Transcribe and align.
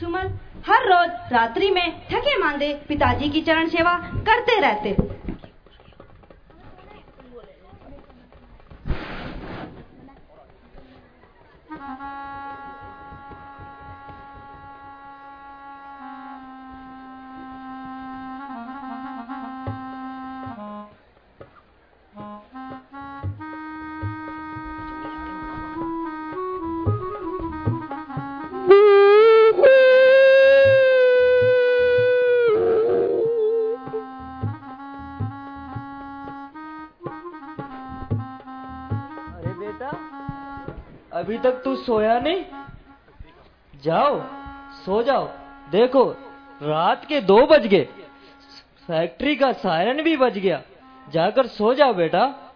आसुमल 0.00 0.28
हर 0.66 0.86
रोज 0.88 1.32
रात्रि 1.32 1.70
में 1.70 1.88
थके 2.08 2.36
मांदे 2.38 2.72
पिताजी 2.88 3.28
की 3.30 3.40
चरण 3.42 3.68
सेवा 3.68 3.92
करते 4.28 4.60
रहते। 4.60 4.90
अरे 11.72 12.29
तक 41.42 41.62
तू 41.64 41.76
सोया 41.76 42.18
नहीं? 42.18 42.44
जाओ 43.82 44.22
सो 44.72 45.02
जाओ। 45.02 45.28
देखो 45.70 46.16
रात 46.62 47.04
के 47.04 47.20
दो 47.20 47.46
बज 47.46 47.66
गए। 47.66 47.88
फैक्ट्री 48.86 49.36
का 49.36 49.52
सायरन 49.52 50.02
भी 50.02 50.16
बज 50.16 50.38
गया। 50.38 50.62
जाकर 51.10 51.46
सो 51.46 51.74
जाओ 51.74 51.94
बेटा। 51.94 52.54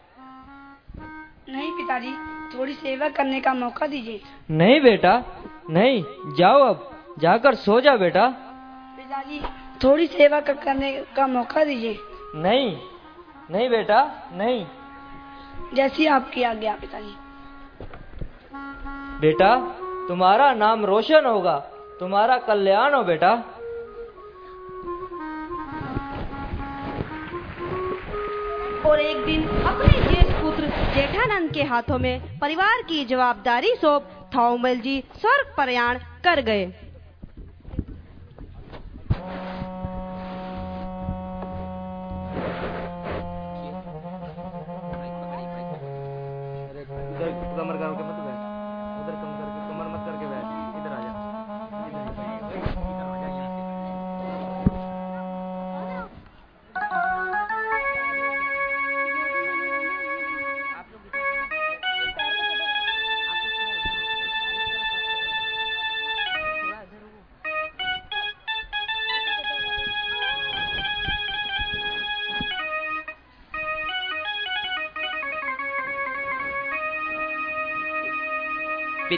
नहीं 1.48 1.72
पिताजी 1.72 2.12
थोड़ी 2.58 2.72
सेवा 2.72 3.08
करने 3.08 3.40
का 3.40 3.54
मौका 3.54 3.86
दीजिए। 3.86 4.20
नहीं 4.50 4.80
बेटा 4.80 5.24
नहीं 5.70 6.04
जाओ 6.38 6.60
अब। 6.60 6.90
जाकर 7.18 7.54
सो 7.54 7.80
जा 7.80 7.96
बेटा। 7.96 8.28
पिताजी 8.96 9.40
थोड़ी 9.84 10.06
सेवा 10.06 10.40
क- 10.40 10.50
करने 10.50 11.04
का 11.16 11.26
मौका 11.26 11.64
दीजिए। 11.64 11.98
नहीं 12.36 12.78
नहीं 13.50 13.68
बेटा 13.68 14.30
नहीं। 14.32 14.66
जैसी 15.74 16.06
आपकी 16.06 16.42
आज्ञा 16.42 16.76
पिताजी। 16.76 17.23
बेटा, 19.20 19.56
तुम्हारा 20.08 20.52
नाम 20.54 20.84
रोशन 20.84 21.26
होगा। 21.26 21.56
तुम्हारा 22.00 22.36
कल्याण 22.38 22.94
हो 22.94 23.02
बेटा। 23.02 23.30
और 28.86 29.00
एक 29.00 29.24
दिन 29.24 29.48
अपने 29.48 30.00
जेठ 30.00 30.34
पुत्र 30.42 30.66
जेठानंद 30.94 31.52
के 31.52 31.62
हाथों 31.62 31.98
में 31.98 32.38
परिवार 32.38 32.82
की 32.82 33.04
जवाबदारी 33.04 33.74
सौंप 33.74 34.30
थाउमल 34.34 34.74
जी 34.76 35.04
स्वर्ग 35.20 35.54
प्रयाण 35.56 35.98
कर 36.24 36.40
गए। 36.40 36.64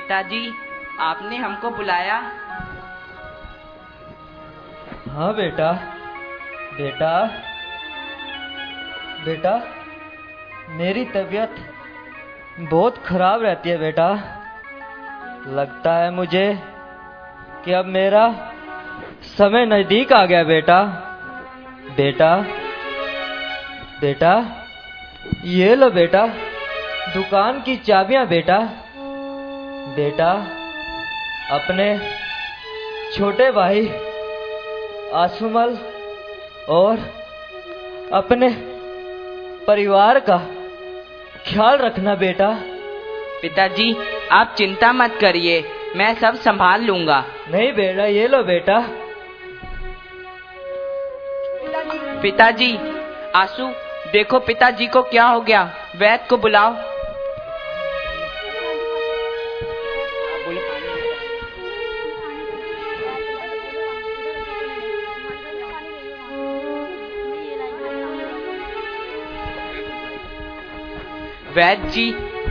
पिताजी 0.06 0.40
आपने 1.00 1.36
हमको 1.36 1.70
बुलाया। 1.70 2.16
हाँ 5.08 5.32
बेटा 5.34 5.72
बेटा 6.74 7.10
बेटा, 9.24 9.54
मेरी 10.70 11.04
तबीयत 11.04 11.56
बहुत 12.60 12.98
खराब 13.06 13.42
रहती 13.42 13.70
है 13.70 13.78
बेटा। 13.78 14.08
लगता 15.50 15.96
है 15.96 16.10
मुझे 16.10 16.46
कि 17.64 17.72
अब 17.72 17.86
मेरा 17.90 18.24
समय 19.32 19.66
नज़दीक 19.66 20.12
आ 20.12 20.24
गया 20.26 20.44
बेटा। 20.44 20.80
बेटा 21.96 22.32
बेटा, 24.00 24.32
ये 25.46 25.74
लो 25.74 25.90
बेटा, 25.90 26.26
दुकान 27.14 27.62
की 27.62 27.76
चाबियाँ 27.76 28.26
बेटा। 28.28 28.58
बेटा 29.86 30.30
अपने 31.52 31.86
छोटे 33.16 33.50
भाई 33.50 33.86
आसुमल 35.14 35.76
और 36.68 36.98
अपने 38.12 38.48
परिवार 39.66 40.18
का 40.20 40.36
ख्याल 41.46 41.76
रखना 41.78 42.14
बेटा। 42.14 42.48
पिताजी 43.42 43.94
आप 44.32 44.54
चिंता 44.58 44.92
मत 44.92 45.18
करिए 45.20 45.62
मैं 45.96 46.12
सब 46.14 46.34
संभाल 46.40 46.82
लूँगा। 46.82 47.24
नहीं 47.50 47.72
बेटा 47.72 48.06
ये 48.06 48.26
लो 48.28 48.42
बेटा। 48.42 48.80
पिताजी 52.22 52.76
आँसू 53.36 53.68
देखो 54.12 54.38
पिताजी 54.40 54.86
को 54.86 55.02
क्या 55.04 55.24
हो 55.24 55.40
गया 55.40 55.62
वैद 55.96 56.26
को 56.30 56.36
बुलाओ। 56.36 56.74
वैद 71.56 71.84
जी 71.88 72.10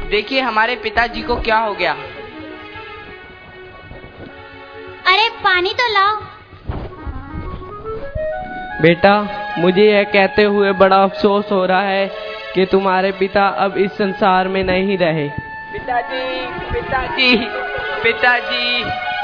देखिए 0.09 0.41
हमारे 0.41 0.75
पिताजी 0.75 1.21
को 1.21 1.35
क्या 1.41 1.57
हो 1.57 1.73
गया। 1.73 1.91
अरे 5.07 5.29
पानी 5.43 5.73
तो 5.73 5.88
लाओ। 5.93 6.16
बेटा 8.81 9.13
मुझे 9.57 9.83
यह 9.83 10.03
कहते 10.03 10.44
हुए 10.44 10.71
बड़ा 10.73 10.97
अफसोस 11.03 11.51
हो 11.51 11.65
रहा 11.65 11.81
है 11.81 12.07
कि 12.55 12.65
तुम्हारे 12.65 13.11
पिता 13.11 13.47
अब 13.47 13.77
इस 13.77 13.91
संसार 13.91 14.47
में 14.47 14.63
नहीं 14.63 14.97
रहे। 14.97 15.27
पिताजी 15.71 16.45
पिताजी 16.73 17.35
पिताजी। 18.03 19.14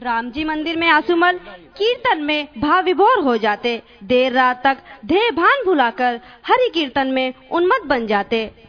राम 0.00 0.30
जी 0.30 0.44
मंदिर 0.44 0.76
में 0.76 0.88
आसुमल 0.88 1.38
कीर्तन 1.76 2.22
में 2.22 2.48
भाव 2.58 2.82
विभोर 2.84 3.18
हो 3.18 3.36
जाते। 3.36 3.82
देर 4.02 4.32
रात 4.32 4.62
तक 4.64 4.78
ध्येय 5.06 5.30
भान 5.30 5.64
भुलाकर 5.66 6.20
हरि 6.46 6.68
कीर्तन 6.74 7.06
में 7.06 7.34
उन्मत्त 7.50 7.86
बन 7.86 8.06
जाते। 8.06 8.63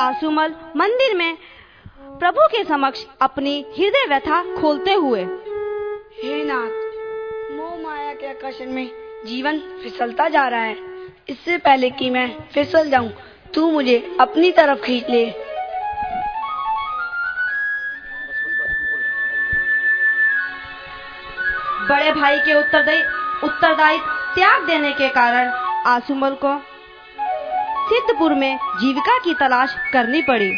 आसुमल 0.00 0.54
मंदिर 0.76 1.14
में 1.16 1.36
प्रभु 2.20 2.46
के 2.46 2.62
समक्ष 2.64 3.04
अपनी 3.22 3.60
हृदय 3.78 4.06
व्यथा 4.08 4.42
खोलते 4.60 4.92
हुए। 4.94 5.20
हे 6.14 6.42
नाथ 6.44 6.70
मोह 7.56 7.76
माया 7.82 8.14
के 8.14 8.26
आकर्षण 8.26 8.70
में 8.70 8.90
जीवन 9.26 9.58
फिसलता 9.82 10.28
जा 10.28 10.46
रहा 10.48 10.60
है। 10.60 10.76
इससे 11.28 11.58
पहले 11.58 11.90
कि 11.90 12.10
मैं 12.10 12.28
फिसल 12.54 12.90
जाऊँ 12.90 13.10
तू 13.54 13.70
मुझे 13.70 13.98
अपनी 14.20 14.50
तरफ़ 14.52 14.82
खींच 14.82 15.10
ले। 15.10 15.24
बड़े 21.88 22.12
भाई 22.12 22.38
के 22.38 22.58
उत्तरदायी 22.58 23.02
उत्तरदायित्व 23.44 24.34
त्याग 24.34 24.66
देने 24.66 24.92
के 24.92 25.08
कारण 25.10 25.48
आसुमल 25.86 26.34
को 26.44 26.58
सिद्धपुर 27.90 28.34
में 28.34 28.58
जीविका 28.80 29.18
की 29.18 29.34
तलाश 29.34 29.74
करनी 29.92 30.22
पड़ी। 30.22 30.52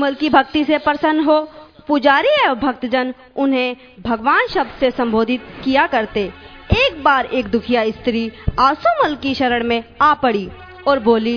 आसुमल 0.00 0.14
की 0.14 0.28
भक्ति 0.30 0.64
से 0.64 0.76
प्रसन्न 0.78 1.24
हो। 1.24 1.40
पुजारी 1.88 2.28
एवं 2.44 2.54
भक्तजन 2.56 3.12
उन्हें 3.36 3.76
भगवान 4.00 4.46
शब्द 4.46 4.78
से 4.80 4.90
संबोधित 4.90 5.42
किया 5.64 5.86
करते। 5.86 6.20
एक 6.76 7.02
बार 7.04 7.26
एक 7.26 7.46
दुखिया 7.46 7.84
स्त्री 7.90 8.30
आसुमल 8.58 9.14
की 9.16 9.34
शरण 9.34 9.64
में 9.64 9.82
आ 10.02 10.12
पड़ी 10.14 10.48
और 10.88 10.98
बोली 10.98 11.36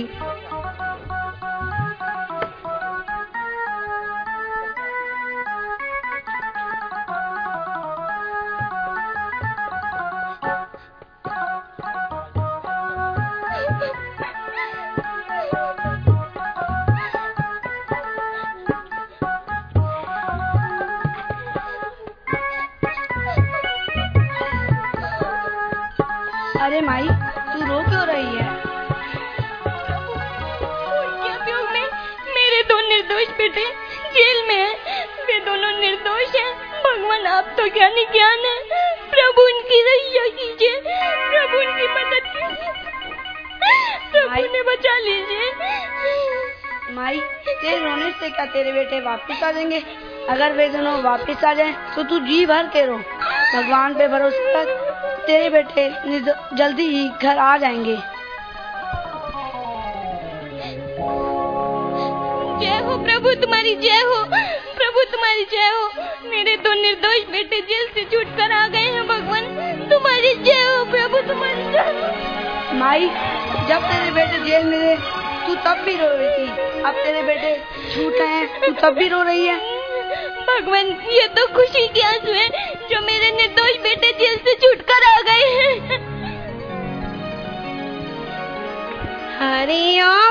अरे 26.74 26.82
माई 26.82 27.08
तू 27.54 27.66
रो 27.66 27.80
क्यों 27.90 28.06
रही 28.06 28.26
है? 28.26 28.46
में 31.72 31.86
मेरे 32.36 32.64
दो 32.64 32.90
निर्दोष 32.90 33.38
बेटे 33.38 33.66
जेल 34.14 34.48
में 34.48 34.56
हैं 34.56 35.06
वे 35.06 35.40
दोनों 35.40 35.72
निर्दोष 35.80 36.36
हैं। 36.36 36.54
भगवान 36.84 37.28
आप 37.28 37.54
तो 37.58 37.68
ज्ञानी 37.68 38.06
ज्ञान 38.06 38.40
है। 38.40 38.60
प्रभु 39.10 39.42
उनकी 39.42 39.82
रक्षा 39.82 40.26
कीजिए 40.38 40.82
प्रभु 41.32 41.58
उनकी 41.58 41.88
मदद 41.88 42.24
कीजिए। 42.24 42.72
प्रभु 44.12 44.54
ने 44.54 44.64
बचा 44.64 44.98
लीजिए। 44.98 45.52
माई 46.94 47.20
तेरे 47.48 47.80
रोने 47.80 48.12
से 48.12 48.30
क्या 48.30 48.46
तेरे 48.46 48.72
बेटे 48.72 49.00
वापस 49.00 49.44
आ 49.44 49.52
जाएँगे? 49.52 49.84
अगर 50.30 50.52
वे 50.52 50.70
दोनों 50.70 51.02
वापस 51.02 51.44
आ 51.44 51.54
जाएँ 51.54 51.96
तो 51.96 52.04
तू 52.04 52.20
जी 52.20 52.46
भर 52.46 52.64
के 52.64 52.86
रो। 52.86 52.98
भगवान 53.56 53.94
पे 53.94 54.08
भरोसा 54.08 54.62
रख 54.62 54.83
तेरे 55.24 55.50
बेटे 55.50 55.90
जल्दी 56.56 56.86
ही 56.86 57.08
घर 57.22 57.38
आ 57.38 57.56
जाएँगे। 57.58 57.96
जय 62.60 62.80
हो 62.80 62.98
प्रभु 62.98 63.34
तुम्हारी 63.42 63.76
जय 63.76 64.02
हो। 64.02 64.24
प्रभु 64.78 65.04
तुम्हारी 65.12 65.44
जय 65.52 65.70
हो। 65.70 66.30
मेरे 66.30 66.56
दो 66.58 66.74
निर्दोष 66.74 67.24
बेटे 67.32 67.60
जेल 67.62 67.88
से 67.88 68.04
छूट 68.04 68.36
कर 68.38 68.52
आ 68.52 68.68
गए 68.68 68.80
हैं 68.80 69.08
भगवान। 69.08 69.46
तुम्हारी 69.90 70.34
जय 70.44 70.62
हो 70.62 70.84
प्रभु 70.86 71.22
तुम्हारी 71.28 71.64
जय 71.72 71.92
हो। 71.92 72.78
माई 72.78 73.08
जब 73.70 73.88
तेरे 73.92 74.12
बेटे 74.12 74.44
जेल 74.46 74.66
में 74.66 74.80
थे 74.82 74.96
तू 75.48 75.56
तब 75.56 75.82
भी 75.86 75.96
रो 75.98 76.08
रही 76.08 76.48
थी। 76.48 76.82
अब 76.82 76.94
तेरे 76.96 77.22
बेटे 77.24 77.56
छूट 77.94 78.14
गए 78.14 78.28
हैं 78.28 78.62
तू 78.62 78.72
तब 78.82 78.94
भी 78.94 79.08
रो 79.08 79.22
रही 79.22 79.46
है। 79.46 79.83
भगवान, 80.44 80.86
ये 81.12 81.28
तो 81.28 81.46
खुशी 81.48 81.88
के 81.88 82.02
आँसू 82.02 82.32
है, 82.32 82.50
जो 82.92 83.02
मेरे 83.02 83.32
निर्दोष 83.32 83.78
बेटे 83.82 84.12
जेल 84.12 84.38
से 84.38 84.54
छुटकर 84.54 85.04
आ 85.04 85.22
गए 85.22 85.50
हैं। 85.50 85.80
हरि 89.40 90.02
ओम। 90.02 90.24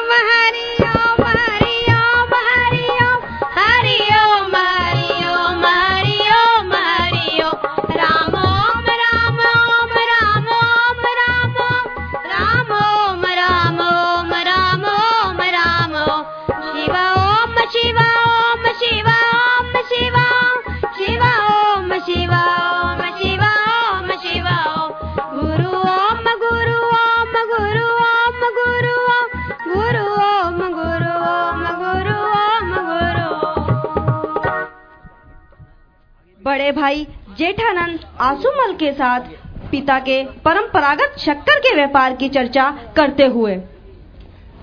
बड़े 36.42 36.70
भाई 36.72 37.06
जेठानंद 37.38 38.04
आसुमल 38.20 38.72
के 38.76 38.92
साथ 38.92 39.26
पिता 39.70 39.98
के 39.98 40.22
परंपरागत 40.44 41.18
शक्कर 41.18 41.58
के 41.58 41.74
व्यापार 41.74 42.14
की 42.16 42.28
चर्चा 42.28 42.70
करते 42.96 43.26
हुए। 43.26 43.54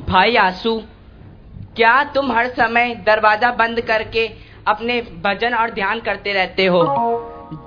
भाई 0.07 0.35
आसू 0.37 0.75
क्या 1.75 1.93
तुम 2.13 2.31
हर 2.31 2.47
समय 2.49 2.93
दरवाज़ा 3.05 3.51
बंद 3.51 3.81
करके 3.81 4.27
अपने 4.67 5.01
भजन 5.25 5.53
और 5.53 5.71
ध्यान 5.71 5.99
करते 5.99 6.33
रहते 6.33 6.65
हो? 6.65 6.83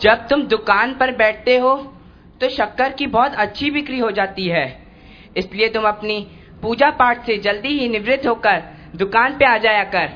जब 0.03 0.27
तुम 0.29 0.43
दुकान 0.49 0.95
पर 0.95 1.17
बैठते 1.17 1.57
हो 1.59 1.75
तो 2.41 2.49
शक्कर 2.51 2.93
की 2.93 3.07
बहुत 3.09 3.35
अच्छी 3.37 3.71
बिक्री 3.71 3.99
हो 3.99 4.11
जाती 4.11 4.49
है। 4.49 4.67
इसलिए 5.37 5.69
तुम 5.69 5.85
अपनी 5.85 6.21
पूजा 6.63 6.91
पाठ 6.93 7.27
से 7.27 7.39
जल्दी 7.39 7.79
ही 7.79 7.89
निवृत्त 7.89 8.27
होकर 8.27 8.63
दुकान 8.97 9.39
पे 9.39 9.45
आ 9.45 9.57
जाया 9.59 9.85
कर। 9.87 10.11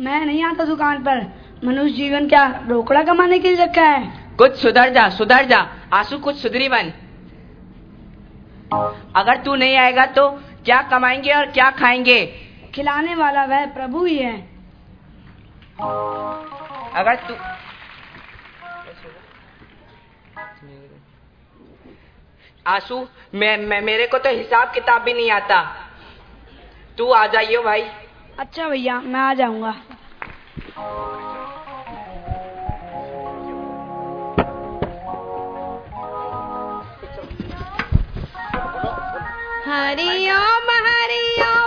मैं 0.00 0.24
नहीं 0.26 0.44
आता 0.44 0.64
दुकान 0.64 1.02
पर। 1.02 1.26
मनुष्य 1.64 1.92
जीवन 1.92 2.28
क्या 2.28 2.44
रोकड़ा 2.68 3.02
कमाने 3.02 3.38
के 3.38 3.50
लिए 3.50 3.64
रखा 3.64 3.82
है? 3.82 4.36
कुछ 4.36 4.56
सुधर 4.56 4.90
जा 4.90 5.08
सुधर 5.08 5.44
जा। 5.44 5.58
आँसू 5.92 6.18
कुछ 6.18 6.36
सुधरी 6.36 6.68
बन। 6.68 6.92
अगर 9.16 9.36
तू 9.36 9.54
नहीं 9.54 9.76
आएगा 9.76 10.06
तो 10.06 10.28
क्या 10.64 10.80
कमाएँगे 10.82 11.32
और 11.32 11.46
क्या 11.46 11.70
खाएँगे? 11.70 12.24
खिलाने 12.74 13.14
वाला 13.14 13.44
वह 13.44 13.66
प्रभु 13.66 14.04
ही 14.04 14.16
है। 14.18 14.36
अगर 16.94 17.14
तू 17.28 17.34
आँसू 22.66 23.06
मैं, 23.34 23.56
मैं 23.58 23.80
मेरे 23.80 24.06
को 24.06 24.18
तो 24.18 24.30
हिसाब 24.30 24.72
किताब 24.72 25.02
भी 25.02 25.12
नहीं 25.14 25.30
आता। 25.30 25.60
तू 26.98 27.10
आ 27.12 27.26
जाइयो 27.26 27.62
भाई। 27.62 27.82
अच्छा 28.38 28.68
भैया 28.68 29.00
मैं 29.00 29.20
आ 29.20 29.34
जाऊँगा। 29.34 29.74
हरि 39.74 40.10
ओम 40.30 41.63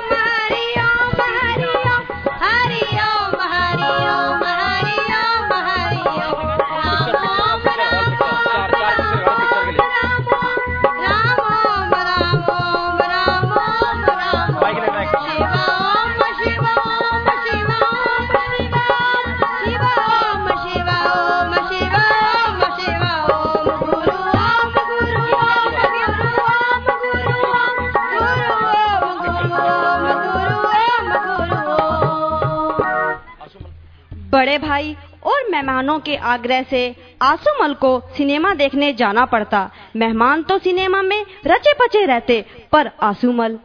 बड़े 34.58 34.68
भाई 34.68 34.96
और 35.24 35.50
मेहमानों 35.52 36.00
के 36.00 36.16
आग्रह 36.16 36.64
से 36.64 36.96
आसुमल 37.22 37.74
को 37.74 38.00
सिनेमा 38.18 38.54
देखने 38.54 38.94
जाना 38.94 39.26
पड़ता। 39.26 39.70
मेहमान 39.96 40.44
तो 40.44 40.58
सिनेमा 40.58 41.02
में 41.02 41.26
रचे 41.48 41.74
पचे 41.74 42.06
रहते 42.06 42.46
पर 42.72 42.92
आसुमल 43.04 43.60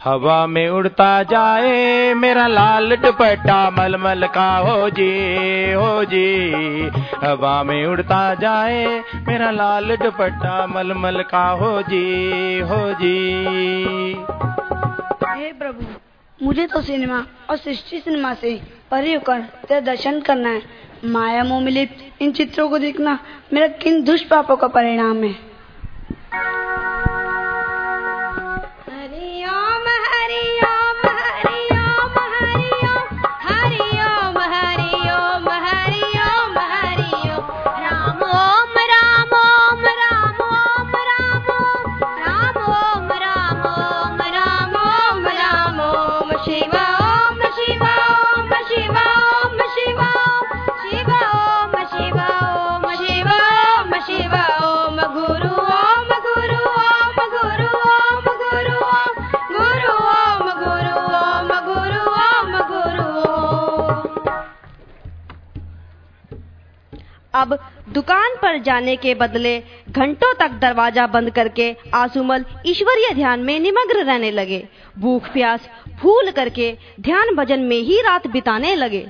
हवा 0.00 0.46
में 0.46 0.68
उड़ता 0.68 1.22
जाए 1.22 2.14
मेरा 2.14 2.46
लाल 2.46 2.96
दुपट्टा 2.96 3.58
मलमल 3.70 4.26
का 4.26 4.50
हो 4.58 4.90
जी 4.90 5.72
हो 5.72 6.04
जी। 6.04 6.26
हवा 7.24 7.62
में 7.62 7.86
उड़ता 7.86 8.34
जाए 8.34 8.84
मेरा 9.28 9.50
लाल 9.50 9.96
दुपट्टा 9.96 10.66
मलमल 10.66 11.22
का 11.22 11.48
हो 11.60 11.82
जी 11.82 12.58
हो 12.60 12.82
जी। 12.94 13.16
हे 15.28 15.52
प्रभु। 15.52 16.07
मुझे 16.42 16.66
तो 16.66 16.80
सिनेमा 16.82 17.26
और 17.50 17.56
सृष्टि 17.56 18.00
सिनेमा 18.00 18.34
से 18.34 18.60
परे 18.90 19.14
होकर 19.14 19.40
तेरा 19.40 19.80
दर्शन 19.80 20.20
करना 20.20 20.48
है। 20.48 20.62
माया 21.04 21.44
मोह 21.44 21.68
इन 22.20 22.32
चित्रों 22.32 22.68
को 22.68 22.78
देखना 22.78 23.18
मेरा 23.52 23.66
किन 23.66 24.02
दुष्पापों 24.04 24.56
का 24.56 24.68
परिणाम 24.68 25.24
है। 25.24 25.32
हरि 28.88 29.44
ओम 29.44 29.86
जाने 68.78 68.94
के 68.96 69.14
बदले 69.14 69.58
घंटों 69.90 70.32
तक 70.34 70.50
दरवाज़ा 70.60 71.06
बंद 71.06 71.30
करके 71.30 71.74
आसुमल 71.94 72.44
ईश्वरीय 72.66 73.14
ध्यान 73.14 73.40
में 73.40 73.58
निमग्न 73.60 74.02
रहने 74.02 74.30
लगे। 74.30 74.62
भूख 74.98 75.28
प्यास 75.32 75.68
भूल 76.00 76.30
करके 76.30 76.72
ध्यान 77.00 77.34
भजन 77.34 77.60
में 77.60 77.78
ही 77.78 78.00
रात 78.00 78.26
बिताने 78.26 78.74
लगे। 78.74 79.06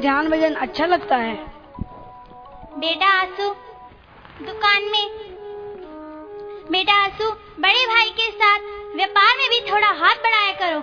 ध्यान 0.00 0.28
भजन 0.30 0.54
अच्छा 0.56 0.86
लगता 0.86 1.16
है। 1.16 1.34
बेटा 2.78 3.06
आँसू 3.20 3.48
दुकान 4.44 4.84
में। 4.84 5.06
बेटा 6.70 6.94
आँसू 7.04 7.30
बड़े 7.60 7.86
भाई 7.86 8.10
के 8.10 8.30
साथ 8.32 8.68
व्यापार 8.96 9.36
में 9.38 9.48
भी 9.50 9.60
थोड़ा 9.70 9.88
हाथ 9.98 10.22
बढ़ाया 10.24 10.52
करो। 10.60 10.80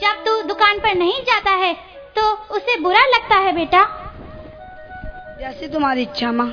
जब 0.00 0.24
तू 0.24 0.40
दुकान 0.48 0.78
पर 0.78 0.94
नहीं 0.94 1.22
जाता 1.24 1.50
है 1.56 1.72
तो 2.16 2.30
उसे 2.56 2.78
बुरा 2.80 3.04
लगता 3.06 3.36
है 3.36 3.52
बेटा। 3.54 3.82
जैसी 5.40 5.68
तुम्हारी 5.68 6.02
इच्छा 6.02 6.32
माँ। 6.32 6.48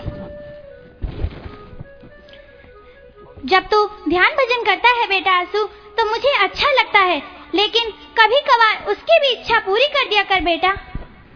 जब 3.46 3.68
तू 3.72 3.86
ध्यान 4.10 4.36
भजन 4.36 4.63
करता 4.65 4.89
है 5.00 5.08
बेटा 5.08 5.32
आँसू 5.32 5.63
तो 5.98 6.10
मुझे 6.10 6.34
अच्छा 6.39 6.72
लगता 6.72 7.00
है। 7.01 7.22
लेकिन 7.56 7.91
कभी 8.20 8.39
कभार 8.48 8.91
उसकी 8.91 9.20
भी 9.20 9.32
इच्छा 9.32 9.60
पूरी 9.60 9.88
कर 9.88 10.10
दिया 10.10 10.24
कर 10.25 10.41
बेटा। 10.44 10.74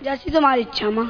जैसी 0.03 0.31
तुम्हारी 0.31 0.61
इच्छा 0.61 0.89
माँ 0.91 1.05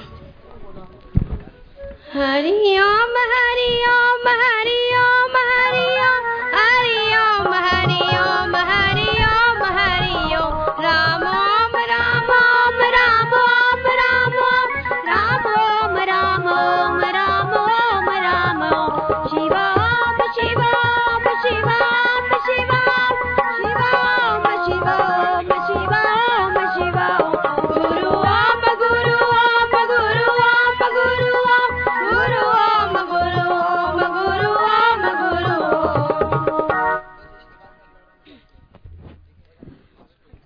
हरि 2.15 2.51
ओम 2.79 3.15
हरि 3.31 3.69
ओम 3.91 4.27
हरि 4.41 4.77
ओम 4.97 5.37
हरि 5.51 5.85
ओम 6.01 6.27
हरि 6.55 6.99
ओम 7.21 7.53
हरि 7.65 8.01
ओम 8.17 8.55
हरि 8.71 9.09
ओम 9.29 9.63
हरि 9.77 10.35
ओम 10.41 10.83
राम 10.85 11.25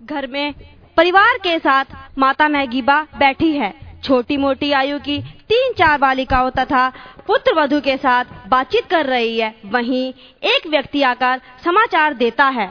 घर 0.00 0.26
में 0.26 0.52
परिवार 0.96 1.38
के 1.38 1.58
साथ 1.58 1.84
माता 2.18 2.48
महगीबा 2.48 3.00
बैठी 3.18 3.52
है। 3.52 3.72
छोटी 4.04 4.36
मोटी 4.36 4.70
आयु 4.72 4.98
की 4.98 5.18
तीन 5.48 5.72
चार 5.72 5.98
बालिकाओं 5.98 6.50
तथा 6.50 6.88
पुत्र 7.26 7.54
वधु 7.54 7.80
के 7.80 7.96
साथ 7.96 8.24
बातचीत 8.48 8.86
कर 8.86 9.06
रही 9.06 9.38
है। 9.38 9.54
वहीं 9.64 10.12
एक 10.44 10.66
व्यक्ति 10.66 11.02
आकर 11.02 11.40
समाचार 11.64 12.14
देता 12.14 12.44
है 12.48 12.66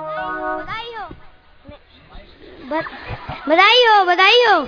बधाई 0.00 0.94
हो। 0.94 1.06
बधाई 3.48 3.84
हो 3.84 4.04
बधाई 4.04 4.44
हो। 4.44 4.60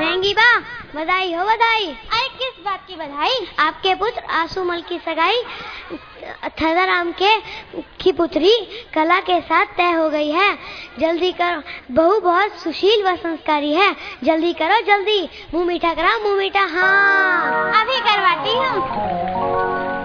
महँगी 0.00 0.32
बा 0.34 0.58
बधाई 0.94 1.32
हो 1.32 1.44
बधाई। 1.44 1.86
अरे 1.86 2.28
किस 2.38 2.64
बात 2.64 2.84
की 2.88 2.94
बधाई? 2.96 3.46
आपके 3.58 3.94
पुत्र 3.94 4.22
आसुमल 4.34 4.80
की 4.88 4.98
सगाई 4.98 5.42
थदाराम 6.60 7.10
के 7.12 7.34
की 8.00 8.12
पुत्री 8.12 8.52
कला 8.94 9.20
के 9.20 9.40
साथ 9.40 9.66
तय 9.76 9.90
हो 9.92 10.08
गई 10.10 10.30
है। 10.30 10.58
जल्दी 10.98 11.32
करो। 11.32 11.62
बहू 11.94 12.20
बहुत 12.20 12.58
सुशील 12.62 13.04
व 13.04 13.16
संस्कारी 13.16 13.74
है। 13.74 13.94
जल्दी 14.24 14.52
करो 14.52 14.80
जल्दी। 14.86 15.20
मुँह 15.54 15.66
मीठा 15.66 15.94
कराओ 15.94 16.18
मुँह 16.18 16.36
मीठा। 16.36 16.64
हाँ। 16.70 17.80
अभी 17.82 18.00
करवाती 18.00 18.56
हूँ। 18.58 19.99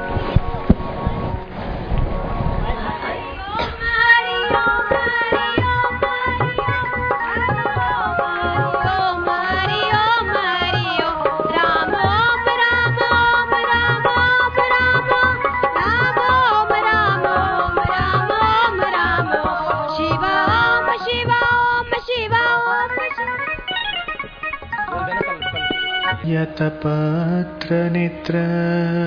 यतपत्र 26.35 27.89
नेत्र 27.89 28.33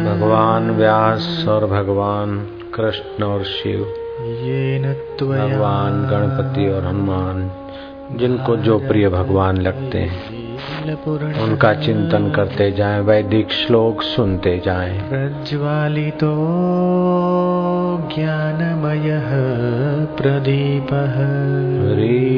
भगवान 0.08 0.70
व्यास 0.70 1.44
और 1.48 1.66
भगवान 1.66 2.46
कृष्ण 2.74 3.24
और 3.24 3.44
शिव। 3.44 3.80
ये 4.24 4.78
भगवान 5.22 5.92
गणपति 6.10 6.68
और 6.68 6.84
हनुमान 6.84 7.50
जिनको 8.12 8.56
जो 8.56 8.78
प्रिय 8.78 9.08
भगवान 9.08 9.56
लगते 9.56 9.98
हैं 9.98 10.48
उनका 11.42 11.74
चिंतन 11.74 12.32
करते 12.36 12.70
जाएँ 12.72 13.00
वैदिक 13.00 13.52
श्लोक 13.52 14.02
सुनते 14.02 14.62
जाएँ। 14.64 14.98
प्रज्वालितो 14.98 16.34
ज्ञानमयः 18.14 19.30
प्रदीपः। 20.16 21.14
हरि 21.92 22.28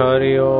हरि 0.00 0.36
ओ 0.38 0.50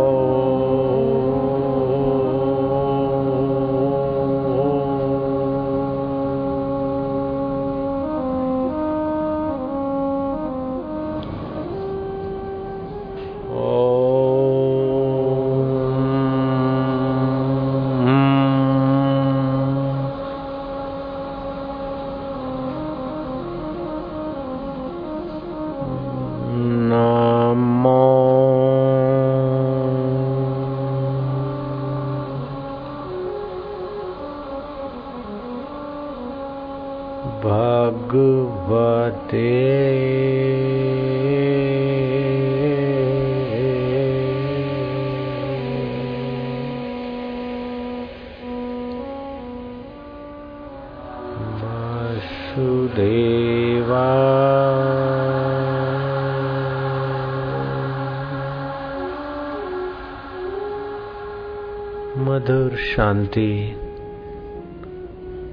मधुर 62.42 62.76
शांति, 62.76 63.76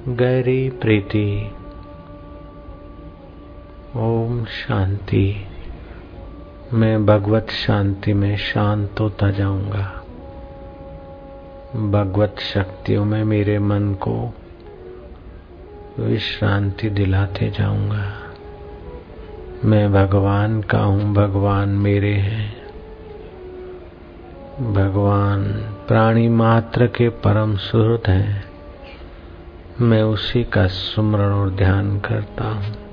गहरी 0.07 0.69
प्रीति। 0.69 1.51
ओम 3.95 4.45
शांति। 4.45 5.45
मैं 6.73 7.05
भगवत 7.05 7.49
शांति 7.49 8.13
में 8.13 8.37
शांत 8.37 8.95
होता 8.99 9.31
जाऊँगा। 9.31 10.03
भगवत 11.75 12.35
शक्तियों 12.39 13.05
में 13.05 13.23
मेरे 13.23 13.59
मन 13.59 13.93
को 13.93 14.33
विश्रांति 15.99 16.89
दिलाते 16.89 17.49
जाऊँगा। 17.49 18.13
मैं 19.65 19.93
भगवान 19.93 20.61
का 20.61 20.79
हूँ, 20.79 21.13
भगवान 21.13 21.69
मेरे 21.69 22.13
हैं। 22.13 22.57
भगवान 24.73 25.68
प्राणी 25.89 26.29
मात्र 26.29 26.87
के 26.87 27.09
परम 27.09 27.55
सुहृद 27.55 28.01
हैं। 28.07 28.45
मैं 29.81 30.03
उसी 30.03 30.43
का 30.43 30.67
सुमरण 30.67 31.33
और 31.33 31.49
ध्यान 31.49 31.99
करता 31.99 32.43
हूँ। 32.47 32.88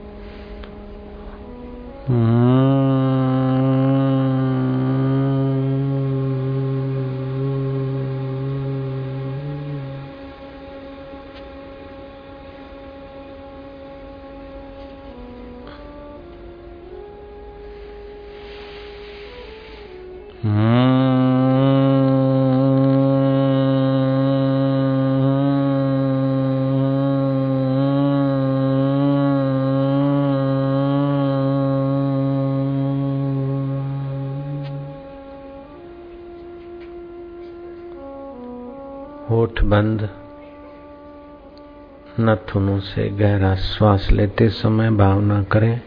नथुनों 42.37 42.81
से 42.81 43.09
गहरा 43.09 43.55
श्वास 43.55 44.11
लेते 44.11 44.49
समय 44.49 44.91
भावना 44.91 45.43
करें, 45.43 45.81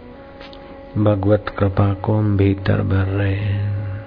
भगवत 0.98 1.46
कृपा 1.60 1.94
को 1.94 2.14
हम 2.14 2.38
भीतर 2.38 2.82
भर 2.82 3.06
रहे 3.06 3.36
हैं। 3.36 4.06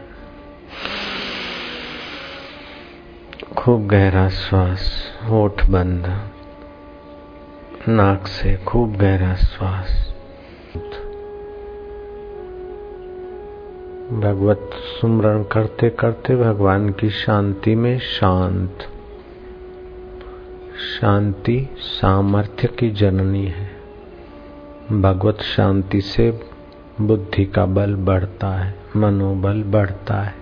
खूब 3.59 3.87
गहरा 3.87 4.29
श्वास, 4.29 5.11
होठ 5.29 5.67
बंद, 5.67 6.31
नाक 7.89 8.27
से 8.27 8.57
खूब 8.57 8.97
गहरा 8.97 9.35
श्वास। 9.35 10.15
भगवत 14.13 14.71
सुमरण 14.75 15.43
करते 15.43 15.91
करते 15.91 16.37
भगवान 16.37 16.91
की 16.91 17.11
शांति 17.11 17.75
में 17.75 17.99
शांत 17.99 18.92
शांति 20.83 21.69
सामर्थ्य 21.79 22.69
की 22.69 22.91
जननी 22.91 23.47
है। 23.47 23.71
भगवत 25.01 25.39
शांति 25.41 26.01
से 26.01 26.41
बुद्धि 27.01 27.45
का 27.45 27.67
बल 27.67 27.95
बढ़ता 27.95 28.49
है, 28.49 28.75
मनोबल 28.97 29.63
बढ़ता 29.63 30.23
है। 30.23 30.35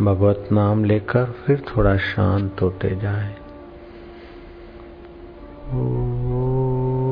भगवत 0.00 0.48
नाम 0.52 0.84
लेकर 0.84 1.24
फिर 1.24 1.62
थोड़ा 1.76 1.96
शांत 1.96 2.62
होते 2.62 2.96
जाए। 2.96 3.36
नमो 5.72 7.05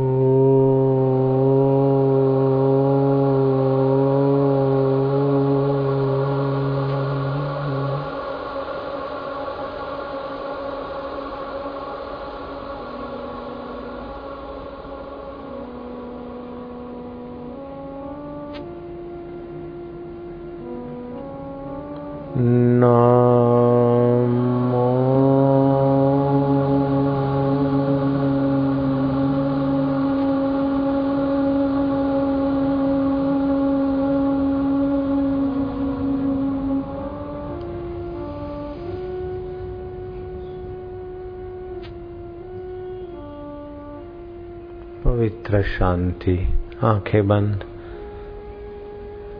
शांति 45.78 46.48
आँखें 46.82 47.28
बंद 47.28 47.64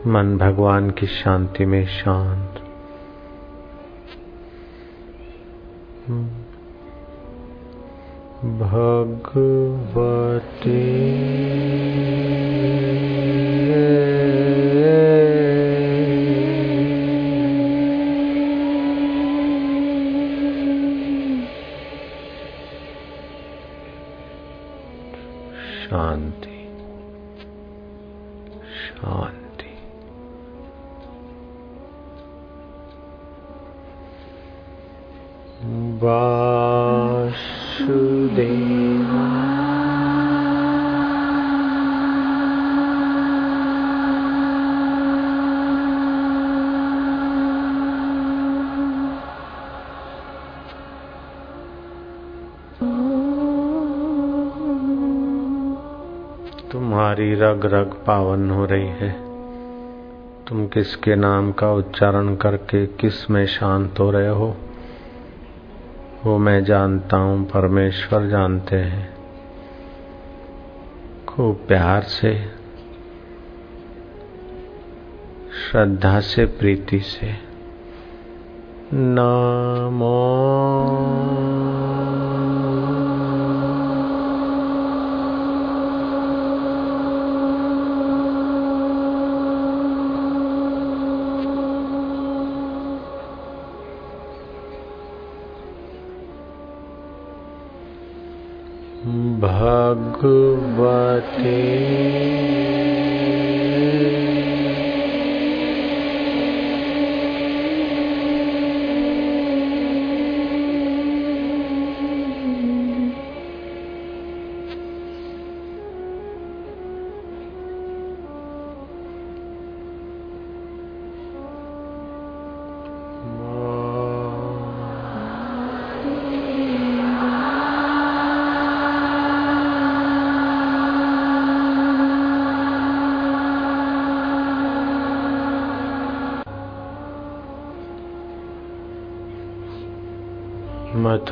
मन 0.07 0.37
भगवान 0.37 0.89
की 0.89 1.07
शांति 1.07 1.65
में 1.65 1.87
शांत। 1.87 2.61
भगवते 8.61 11.24
तुम्हारी 56.71 57.35
रग 57.35 57.65
रग 57.65 58.03
पावन 58.07 58.51
हो 58.51 58.65
रही 58.65 58.87
है। 58.87 59.11
तुम 60.47 60.67
किसके 60.67 61.15
नाम 61.15 61.51
का 61.51 61.71
उच्चारण 61.71 62.35
करके 62.35 62.87
किसमें 62.87 63.45
शांत 63.45 63.99
हो 63.99 64.11
रहे 64.11 64.27
हो? 64.27 64.57
वो 66.25 66.37
मैं 66.37 66.63
जानता 66.63 67.17
हूँ, 67.17 67.45
परमेश्वर 67.45 68.27
जानते 68.27 68.75
हैं। 68.75 69.13
खूब 71.27 71.55
प्यार 71.67 72.01
से, 72.01 72.45
श्रद्धा 75.71 76.19
से, 76.19 76.45
प्रीति 76.45 76.99
से। 76.99 77.33
नमो 78.93 80.35
भगवते 100.23 102.14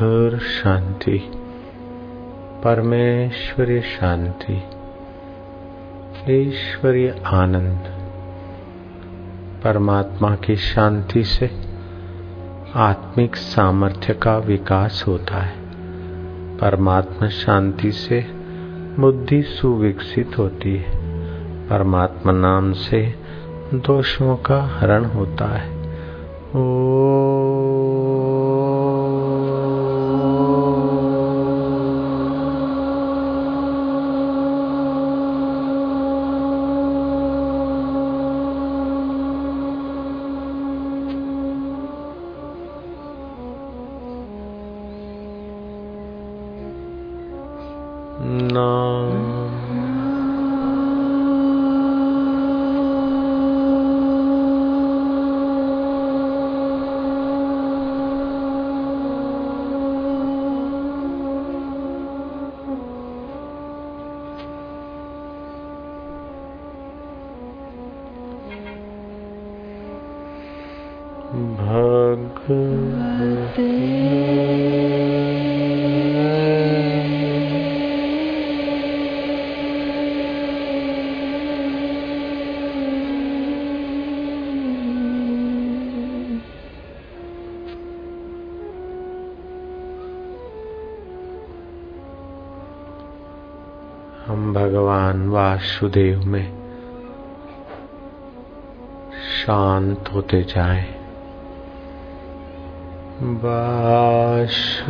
मधुर 0.03 0.39
शांति 0.39 1.31
परमेश्वरीय 2.63 3.81
शांति, 3.81 4.63
ईश्वरीय 6.29 7.23
आनंद। 7.25 7.83
परमात्मा 9.63 10.35
की 10.35 10.55
शांति 10.55 11.23
से 11.23 11.49
आत्मिक 12.75 13.35
सामर्थ्य 13.35 14.13
का 14.13 14.37
विकास 14.37 15.03
होता 15.07 15.37
है। 15.37 15.55
परमात्मा 16.57 17.27
शांति 17.27 17.91
से 17.91 18.25
बुद्धि 18.99 19.41
सुविकसित 19.41 20.37
होती 20.37 20.75
है। 20.75 20.97
परमात्मा 21.69 22.31
नाम 22.31 22.73
से 22.73 23.15
दोषों 23.73 24.35
का 24.35 24.63
हरण 24.63 25.05
होता 25.05 25.57
है। 25.57 25.69
ओ 26.55 27.32
हम 48.19 49.32
वासुदेव 95.63 96.23
में 96.25 96.53
शांत 99.45 100.09
होते 100.13 100.43
जाए। 100.43 100.83
वासुदेव। 103.21 104.83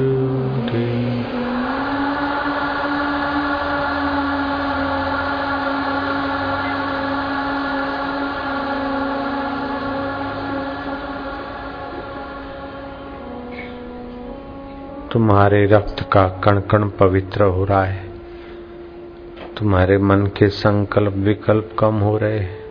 तुम्हारे 15.12 15.66
रक्त 15.66 16.10
का 16.14 16.28
कण 16.28 16.60
कण 16.60 16.90
पवित्र 16.90 17.44
हो 17.44 17.66
रहा 17.66 17.84
है। 17.84 18.13
तुम्हारे 19.64 19.98
मन 19.98 20.26
के 20.26 20.48
संकल्प 20.50 21.14
विकल्प 21.14 21.76
कम 21.80 21.96
हो 21.96 22.18
रहे 22.18 22.40
हैं। 22.40 22.63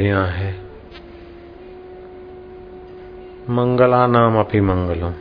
घड़ियाँ 0.00 0.26
हैं। 0.26 0.62
मंगला 3.50 4.06
नाम 4.06 4.40
अपनी 4.40 4.60
मंगलों 4.60 5.12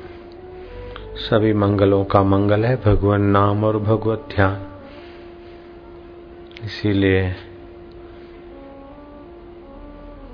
सभी 1.15 1.53
मंगलों 1.53 2.05
का 2.05 2.23
मंगल 2.23 2.65
है, 2.65 2.75
भगवान 2.75 3.21
नाम 3.21 3.63
और 3.63 3.77
भगवत 3.77 4.27
ध्यान। 4.35 4.67
इसीलिए 6.63 7.35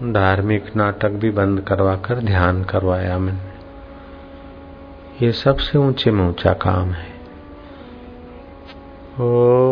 धार्मिक 0.03 0.75
नाटक 0.75 1.09
भी 1.09 1.29
बंद 1.31 1.61
करवा 1.61 1.95
कर 1.95 2.15
ध्यान 2.15 2.63
करवाया 2.63 3.17
मैंने। 3.19 3.39
ये 5.25 5.31
सबसे 5.31 5.77
ऊँचे 5.77 6.11
में 6.11 6.29
ऊँचा 6.29 6.53
काम 6.53 6.91
है। 6.91 7.15
ओ 9.19 9.64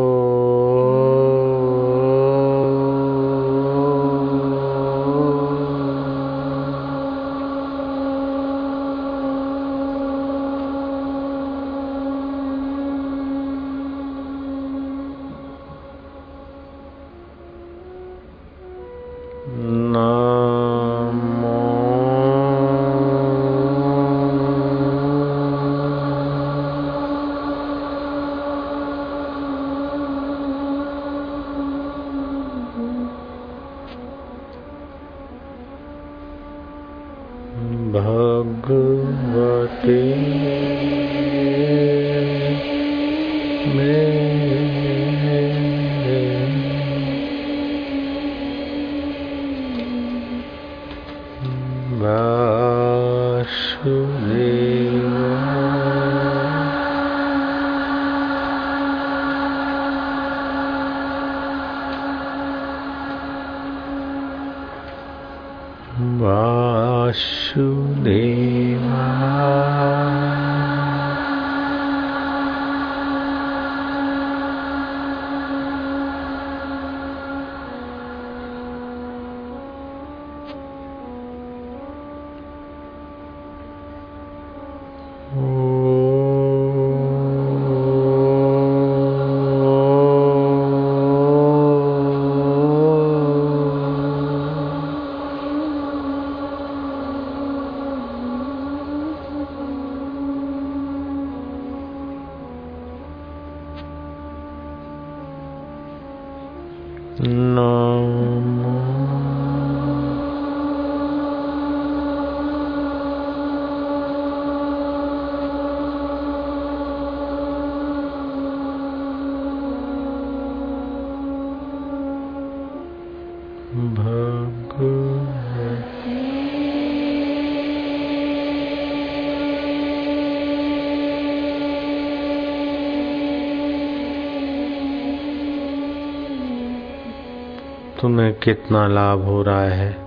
तुम्हें 138.04 138.34
कितना 138.34 138.88
लाभ 138.88 139.22
हो 139.22 139.44
रहा 139.44 139.64
है, 139.64 139.98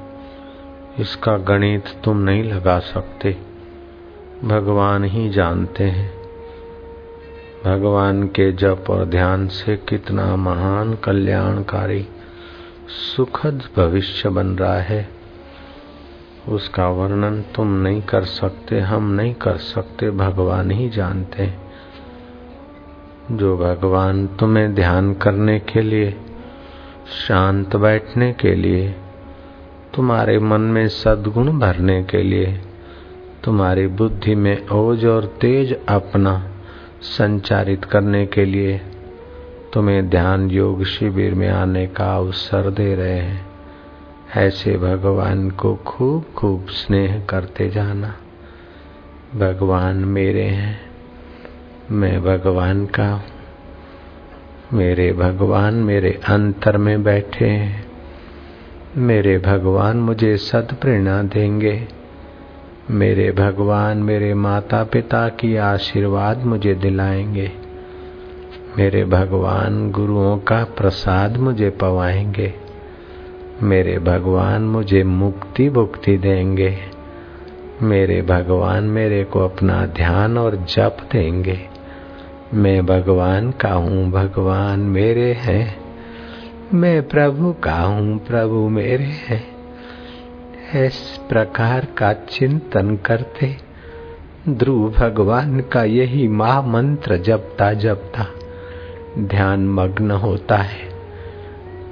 इसका 0.98 1.36
गणित 1.36 1.84
तुम 2.04 2.16
नहीं 2.16 2.44
लगा 2.44 2.78
सकते। 2.78 3.36
भगवान 4.44 5.04
ही 5.04 5.30
जानते 5.30 5.84
हैं। 5.84 6.12
भगवान 7.64 8.26
के 8.26 8.52
जप 8.52 8.84
और 8.90 9.04
ध्यान 9.04 9.48
से 9.48 9.76
कितना 9.76 10.36
महान 10.36 10.94
कल्याणकारी, 10.94 12.08
सुखद 12.88 13.62
भविष्य 13.76 14.28
बन 14.28 14.46
रहा 14.46 14.80
है। 14.80 15.08
उसका 16.48 16.88
वर्णन 16.88 17.42
तुम 17.42 17.68
नहीं 17.68 18.02
कर 18.02 18.24
सकते, 18.24 18.80
हम 18.80 19.10
नहीं 19.10 19.34
कर 19.34 19.56
सकते, 19.56 20.10
भगवान 20.10 20.70
ही 20.70 20.88
जानते 20.88 21.42
हैं। 21.42 21.72
जो 23.36 23.56
भगवान 23.56 24.26
तुम्हें 24.26 24.74
ध्यान 24.74 25.14
करने 25.14 25.58
के 25.58 25.80
लिए 25.80 26.20
शांत 27.06 27.76
बैठने 27.76 28.32
के 28.32 28.54
लिए, 28.54 28.94
तुम्हारे 29.94 30.38
मन 30.38 30.60
में 30.60 30.88
सद्गुण 30.88 31.58
भरने 31.58 32.02
के 32.02 32.22
लिए, 32.22 32.60
तुम्हारी 33.44 33.86
बुद्धि 33.86 34.34
में 34.34 34.68
ओज 34.68 35.04
और 35.04 35.24
तेज 35.24 35.76
अपना 35.88 36.50
संचारित 37.02 37.84
करने 37.84 38.26
के 38.26 38.44
लिए, 38.44 38.80
तुम्हें 39.72 40.08
ध्यान 40.08 40.50
योग 40.50 40.84
शिविर 40.84 41.34
में 41.34 41.48
आने 41.48 41.86
का 41.86 42.16
अवसर 42.16 42.70
दे 42.70 42.94
रहे 42.94 43.18
हैं। 43.18 43.46
ऐसे 44.36 44.76
भगवान 44.76 45.50
को 45.50 45.74
खूब 45.74 46.24
खूब 46.36 46.66
स्नेह 46.66 47.24
करते 47.30 47.70
जाना। 47.70 48.14
भगवान 49.36 49.96
मेरे 49.96 50.44
हैं, 50.44 50.80
मैं 51.90 52.22
भगवान 52.22 52.86
का 52.86 53.08
हूँ। 53.08 53.35
मेरे 54.72 55.12
भगवान 55.12 55.74
मेरे 55.74 56.20
अंतर 56.28 56.76
में 56.76 57.02
बैठे 57.02 57.46
हैं। 57.46 57.86
मेरे 58.96 59.38
भगवान 59.38 59.96
मुझे 59.96 60.36
सद 60.36 60.76
प्रेरणा 60.80 61.22
देंगे। 61.22 61.88
मेरे 62.90 63.32
भगवान 63.32 63.98
मेरे 63.98 64.34
माता 64.34 64.84
पिता 64.84 65.28
की 65.28 65.56
आशीर्वाद 65.56 66.44
मुझे 66.44 66.74
दिलाएँगे। 66.74 67.52
मेरे 68.78 69.04
भगवान 69.04 69.90
गुरुओं 69.90 70.38
का 70.38 70.64
प्रसाद 70.64 71.36
मुझे 71.36 71.70
पवाएँगे। 71.70 72.54
मेरे 73.62 73.98
भगवान 73.98 74.62
मुझे 74.62 75.02
मुक्ति 75.02 75.68
भुक्ति 75.70 76.18
देंगे। 76.18 76.78
मेरे 77.82 78.22
भगवान 78.22 78.84
मेरे 78.84 79.24
को 79.24 79.40
अपना 79.40 79.86
ध्यान 79.86 80.38
और 80.38 80.56
जप 80.56 80.96
देंगे। 81.12 81.75
मैं 82.54 82.86
भगवान 82.86 83.50
का 83.50 83.72
हूँ, 83.72 84.10
भगवान 84.10 84.80
मेरे 84.80 85.32
हैं। 85.32 85.76
मैं 86.74 87.08
प्रभु 87.08 87.52
का 87.52 87.80
हूँ, 87.80 88.18
प्रभु 88.18 88.68
मेरे 88.68 89.04
हैं। 89.04 89.56
इस 90.86 91.20
प्रकार 91.28 91.84
का 91.84 92.12
चिंतन 92.12 92.96
करते, 92.96 93.56
ध्रुव 94.48 94.90
भगवान 94.90 95.60
का 95.60 95.84
यही 95.84 96.28
महामंत्र 96.28 97.16
जपता 97.16 97.72
जपता 97.72 98.26
ध्यान 99.18 99.68
मग्न 99.68 100.10
होता 100.10 100.56
है। 100.56 100.88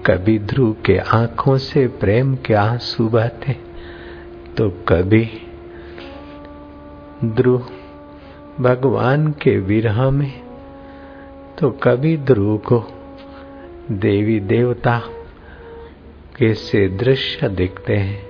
कभी 0.07 0.39
ध्रुव 0.39 0.77
के 0.87 0.99
आँखों 0.99 1.59
से 1.59 1.87
प्रेम 1.87 2.37
के 2.37 2.55
आँसू 2.55 3.09
बहते 3.09 3.57
तो 4.57 4.71
कभी 4.89 5.29
ध्रुव 7.25 7.67
भगवान 8.61 9.29
के 9.29 9.59
विरह 9.59 10.11
में 10.11 10.44
तो 11.59 11.71
कभी 11.71 12.17
ध्रुव 12.17 12.57
को 12.59 12.85
देवी 13.91 14.41
देवता 14.41 14.99
के 16.39 16.55
से 16.55 16.89
दृश्य 16.89 17.49
दिखते 17.49 17.97
हैं? 17.97 18.23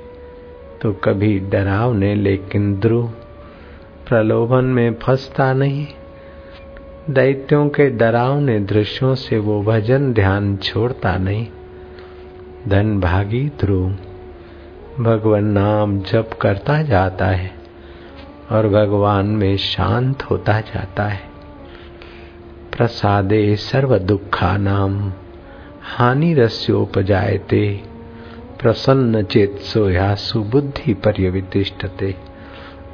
तो 0.82 0.92
कभी 0.92 1.40
डरावने 1.40 2.14
लेकिन 2.14 2.74
ध्रुव 2.74 3.06
प्रलोभन 4.08 4.64
में 4.64 4.94
फंसता 4.94 5.52
नहीं। 5.52 5.86
दैत्यों 7.10 7.68
के 7.68 7.90
डरावने 7.90 8.60
दृश्यों 8.60 9.14
से 9.14 9.38
वो 9.38 9.62
भजन 9.62 10.12
ध्यान 10.12 10.56
छोड़ता 10.56 11.16
नहीं। 11.16 11.46
धन 12.68 13.00
भागी 13.00 13.52
ध्रुव, 13.60 13.90
भगवान 15.00 15.44
नाम 15.44 16.00
जप 16.00 16.30
करता 16.40 16.82
जाता 16.82 17.26
है 17.26 17.50
और 18.50 18.68
भगवान 18.68 19.26
में 19.26 19.56
शांत 19.56 20.22
होता 20.22 20.60
जाता 20.60 21.04
है। 21.04 21.33
प्रसादे 22.76 23.56
सर्व 23.56 24.18
नाम 24.42 25.12
हानि 25.82 26.34
रस्योपजायते 26.34 27.82
प्रसन्न 28.60 29.22
चेत 29.22 29.58
सोया 29.58 30.14
सुबुद्धि 30.14 30.94
पर्यवितिष्ठते 30.94 32.14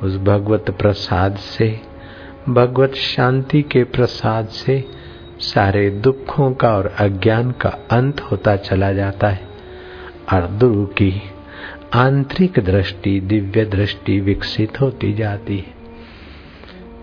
उस 0.02 0.16
भगवत 0.16 0.70
प्रसाद 0.70 1.36
से, 1.36 1.80
भगवत 2.48 2.94
शांति 2.94 3.62
के 3.62 3.84
प्रसाद 3.84 4.48
से 4.48 4.84
सारे 5.40 5.90
दुखों 5.90 6.52
का 6.52 6.76
और 6.76 6.86
अज्ञान 6.86 7.50
का 7.50 7.68
अंत 7.68 8.20
होता 8.20 8.56
चला 8.56 8.92
जाता 8.92 9.28
है। 9.28 9.48
और 10.32 10.46
दुरु 10.46 10.86
की 10.86 11.22
आंतरिक 11.94 12.52
दृष्टि, 12.58 13.20
दिव्य 13.20 13.64
दृष्टि 13.64 14.20
विकसित 14.20 14.80
होती 14.80 15.12
जाती 15.12 15.58
है। 15.58 15.74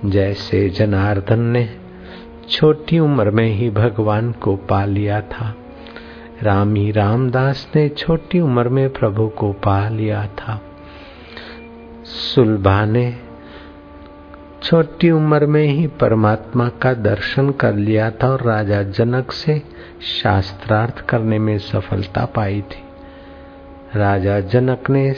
जैसे 0.09 0.69
जनार्दन 0.69 1.39
ने 1.39 1.86
छोटी 2.49 2.99
उम्र 2.99 3.31
में 3.31 3.49
ही 3.49 3.69
भगवान 3.69 4.31
को 4.31 4.55
पा 4.55 4.85
लिया 4.85 5.21
था। 5.21 5.55
रामी 6.43 6.91
रामदास 6.91 7.71
ने 7.75 7.89
छोटी 7.89 8.39
उम्र 8.39 8.69
में 8.69 8.89
प्रभु 8.89 9.27
को 9.27 9.53
पा 9.53 9.89
लिया 9.89 10.27
था। 10.27 10.61
सुलभा 12.03 12.85
ने 12.85 13.15
छोटी 14.63 15.11
उम्र 15.11 15.45
में 15.45 15.65
ही 15.65 15.87
परमात्मा 15.87 16.69
का 16.69 16.93
दर्शन 16.93 17.49
कर 17.49 17.75
लिया 17.75 18.11
था 18.11 18.29
और 18.29 18.41
राजा 18.41 18.83
जनक 18.83 19.31
से 19.31 19.61
शास्त्रार्थ 20.01 21.05
करने 21.05 21.39
में 21.39 21.57
सफलता 21.57 22.25
पाई 22.25 22.61
थी। 22.61 22.83
राजा 23.95 24.39
जनक 24.39 24.89
ने 24.89 25.13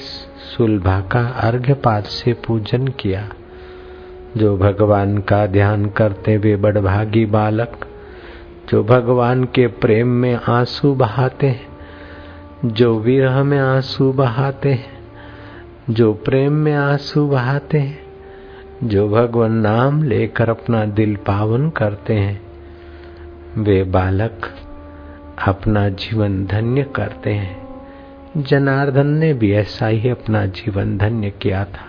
सुलभा 0.57 0.99
का 0.99 1.27
अर्घ्यपात 1.27 2.03
से 2.03 2.33
पूजन 2.33 2.87
किया। 2.87 3.29
जो 4.37 4.57
भगवान 4.57 5.17
का 5.17 5.45
ध्यान 5.45 5.85
करते 5.85 6.35
हुए 6.35 6.55
बड़भागी 6.55 7.25
बालक, 7.25 7.85
जो 8.69 8.83
भगवान 8.83 9.43
के 9.43 9.67
प्रेम 9.67 10.07
में 10.07 10.39
आँसू 10.49 10.95
बहाते 10.95 11.47
हैं, 11.47 11.67
जो 12.65 12.99
विरह 12.99 13.43
में 13.43 13.59
आँसू 13.59 14.11
बहाते 14.11 14.69
हैं, 14.69 14.99
जो 15.89 16.13
प्रेम 16.13 16.53
में 16.53 16.73
आँसू 16.73 17.27
बहाते 17.27 17.77
हैं, 17.77 17.99
जो 18.83 19.09
भगवान 19.09 19.51
नाम 19.51 20.03
लेकर 20.03 20.49
अपना 20.49 20.85
दिल 20.85 21.15
पावन 21.15 21.69
करते 21.69 22.13
हैं, 22.13 22.41
वे 23.57 23.83
बालक 23.83 24.41
अपना 25.47 25.89
जीवन 25.89 26.45
धन्य 26.45 26.83
करते 26.95 27.29
हैं। 27.29 27.69
जनार्दन 28.37 29.07
ने 29.07 29.33
भी 29.33 29.53
ऐसा 29.53 29.87
ही 29.87 30.09
अपना 30.09 30.45
जीवन 30.45 30.97
धन्य 30.97 31.29
किया 31.29 31.65
था। 31.65 31.88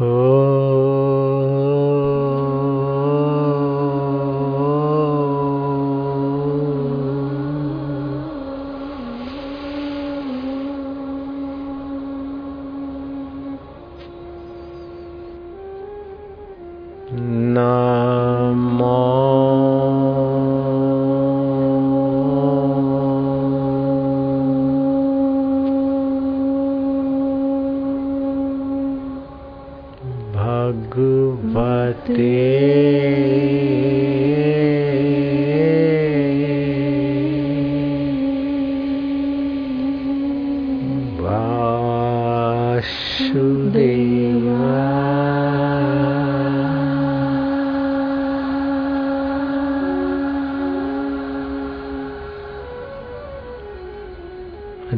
नमो 0.00 1.93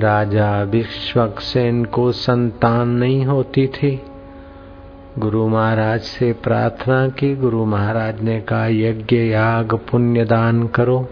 राजा 0.07 0.63
विश्वक्सेन 0.63 1.85
को 1.85 2.13
संतान 2.13 2.89
नहीं 2.89 3.25
होती 3.25 3.67
थी। 3.67 4.03
गुरु 5.19 5.49
महाराज 5.49 6.01
से 6.01 6.33
प्रार्थना 6.33 7.09
की। 7.09 7.37
गुरु 7.37 7.65
महाराज 7.65 8.23
ने 8.23 8.41
कहा, 8.41 8.67
यज्ञ, 8.67 9.17
याग 9.17 9.75
पुण्य 9.75 10.25
दान 10.25 10.67
करो। 10.67 11.09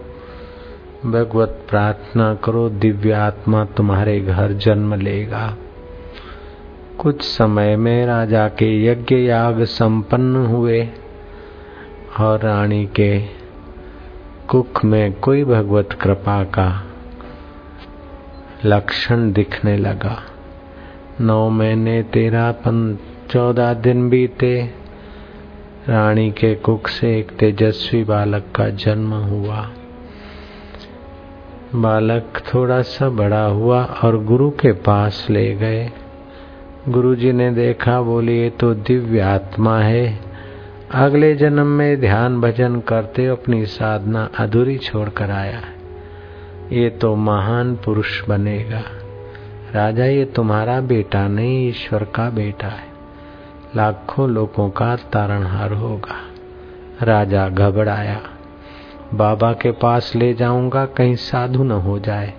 भगवत 1.05 1.61
प्रार्थना 1.69 2.35
करो, 2.35 2.69
दिव्य 2.69 3.11
आत्मा 3.11 3.65
तुम्हारे 3.65 4.19
घर 4.19 4.51
जन्म 4.51 4.93
लेगा। 4.93 5.57
कुछ 6.99 7.21
समय 7.21 7.75
में 7.75 8.05
राजा 8.05 8.47
के 8.47 8.85
यज्ञ, 8.85 9.15
याग 9.15 9.63
संपन्न 9.63 10.35
हुए 10.35 10.89
और 12.19 12.39
रानी 12.39 12.85
के 12.85 13.19
कुख 14.47 14.85
में 14.85 15.13
कोई 15.13 15.43
भगवत 15.43 15.89
कृपा 16.01 16.43
का 16.43 16.83
लक्षण 18.65 19.31
दिखने 19.31 19.77
लगा। 19.77 20.23
नौ 21.21 21.49
महीने 21.49 22.03
तेरह 22.03 22.55
चौदह 23.31 23.73
दिन 23.73 24.09
बीते। 24.09 24.69
रानी 25.89 26.31
के 26.31 26.55
कुक 26.55 26.87
से 26.87 27.19
एक 27.19 27.31
तेजस्वी 27.31 28.03
बालक 28.03 28.43
का 28.55 28.69
जन्म 28.69 29.13
हुआ। 29.13 29.69
बालक 31.75 32.33
थोड़ा 32.53 32.81
सा 32.81 33.09
बड़ा 33.09 33.45
हुआ 33.45 33.83
और 33.83 34.23
गुरु 34.23 34.49
के 34.49 34.71
पास 34.71 35.27
ले 35.29 35.55
गए। 35.55 35.91
गुरुजी 36.89 37.31
ने 37.31 37.51
देखा, 37.51 38.01
बोली 38.01 38.49
तो 38.49 38.73
दिव्य 38.73 39.19
आत्मा 39.19 39.79
है। 39.79 40.19
अगले 40.91 41.35
जन्म 41.35 41.67
में 41.67 41.99
ध्यान 41.99 42.41
भजन 42.41 42.79
करते 42.79 43.25
अपनी 43.25 43.65
साधना 43.65 44.29
अधूरी 44.39 44.77
छोड़कर 44.77 45.31
आया 45.31 45.57
है। 45.57 45.74
ये 46.71 46.89
तो 46.89 47.15
महान 47.15 47.75
पुरुष 47.75 48.27
बनेगा। 48.29 48.81
राजा, 49.71 50.05
ये 50.05 50.25
तुम्हारा 50.25 50.81
बेटा 50.81 51.27
नहीं, 51.27 51.69
ईश्वर 51.69 52.03
का 52.03 52.29
बेटा 52.29 52.67
है। 52.67 52.87
लाखों 53.75 54.29
लोगों 54.29 54.69
का 54.69 54.95
तारणहार 54.95 55.73
होगा। 55.73 56.21
राजा 57.03 57.49
घबराया। 57.49 58.21
बाबा 59.13 59.53
के 59.53 59.71
पास 59.71 60.13
ले 60.15 60.33
जाऊँगा, 60.33 60.85
कहीं 60.85 61.15
साधु 61.15 61.63
न 61.63 61.71
हो 61.71 61.99
जाए। 61.99 62.33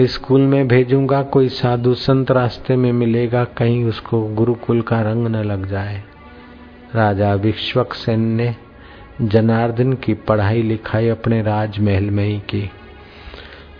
स्कूल 0.00 0.40
में 0.40 0.68
भेजूँगा, 0.68 1.22
कोई 1.22 1.48
साधु 1.48 1.94
संत 1.94 2.30
रास्ते 2.30 2.76
में 2.76 2.92
मिलेगा, 2.92 3.44
कहीं 3.44 3.84
उसको 3.84 4.22
गुरुकुल 4.22 4.80
का 4.80 5.00
रंग 5.00 5.26
न 5.26 5.36
लग 5.36 5.66
जाए। 5.66 6.02
राजा 6.94 7.34
विश्वक 7.34 7.92
सेन 7.92 8.20
ने 8.20 8.56
जनार्दन 9.22 9.92
की 9.92 10.14
पढ़ाई 10.14 10.62
लिखाई 10.62 11.08
अपने 11.08 11.42
राजमहल 11.42 12.04
में 12.04 12.24
ही 12.24 12.38
की। 12.38 12.70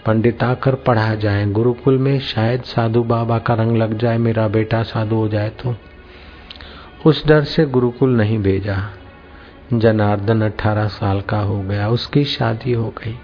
पंडित 0.07 0.42
आकर 0.42 0.74
पढ़ा 0.74 1.14
जाए। 1.14 1.46
गुरुकुल 1.46 1.98
में 1.98 2.20
शायद 2.20 2.62
साधु 2.62 3.03
बाबा 3.03 3.38
का 3.38 3.55
रंग 3.55 3.76
लग 3.76 3.98
जाए, 3.98 4.18
मेरा 4.18 4.48
बेटा 4.48 4.83
साधु 4.83 5.16
हो 5.16 5.29
जाए 5.29 5.48
तो। 5.48 5.76
उस 7.07 7.26
डर 7.26 7.44
से 7.44 7.64
गुरुकुल 7.64 8.16
नहीं 8.16 8.38
भेजा। 8.38 8.90
जनार्दन 9.72 10.42
अठारह 10.42 10.87
साल 10.87 11.20
का 11.20 11.38
हो 11.38 11.62
गया, 11.62 11.88
उसकी 11.88 12.24
शादी 12.24 12.72
हो 12.72 12.94
गई। 12.98 13.18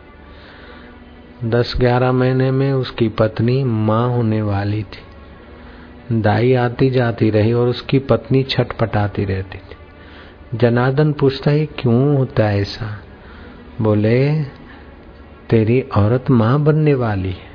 दस 1.44 1.74
ग्यारह 1.76 2.12
महीने 2.12 2.50
में 2.50 2.72
उसकी 2.72 3.08
पत्नी 3.08 3.64
माँ 3.64 4.08
होने 4.08 4.42
वाली 4.42 4.82
थी। 4.82 6.20
दाई 6.20 6.54
आती 6.54 6.90
जाती 6.90 7.30
रही 7.30 7.52
और 7.52 7.68
उसकी 7.68 7.98
पत्नी 7.98 8.42
छटपटाती 8.42 9.24
रहती 9.24 9.58
थी। 9.58 9.75
जनार्दन 10.54 11.12
पूछता 11.12 11.50
है, 11.50 11.64
क्यों 11.68 12.16
होता 12.16 12.46
है 12.46 12.60
ऐसा? 12.60 12.86
बोले, 13.80 14.42
तेरी 15.50 15.80
औरत 15.96 16.30
माँ 16.30 16.58
बनने 16.60 16.94
वाली 16.94 17.30
है, 17.30 17.48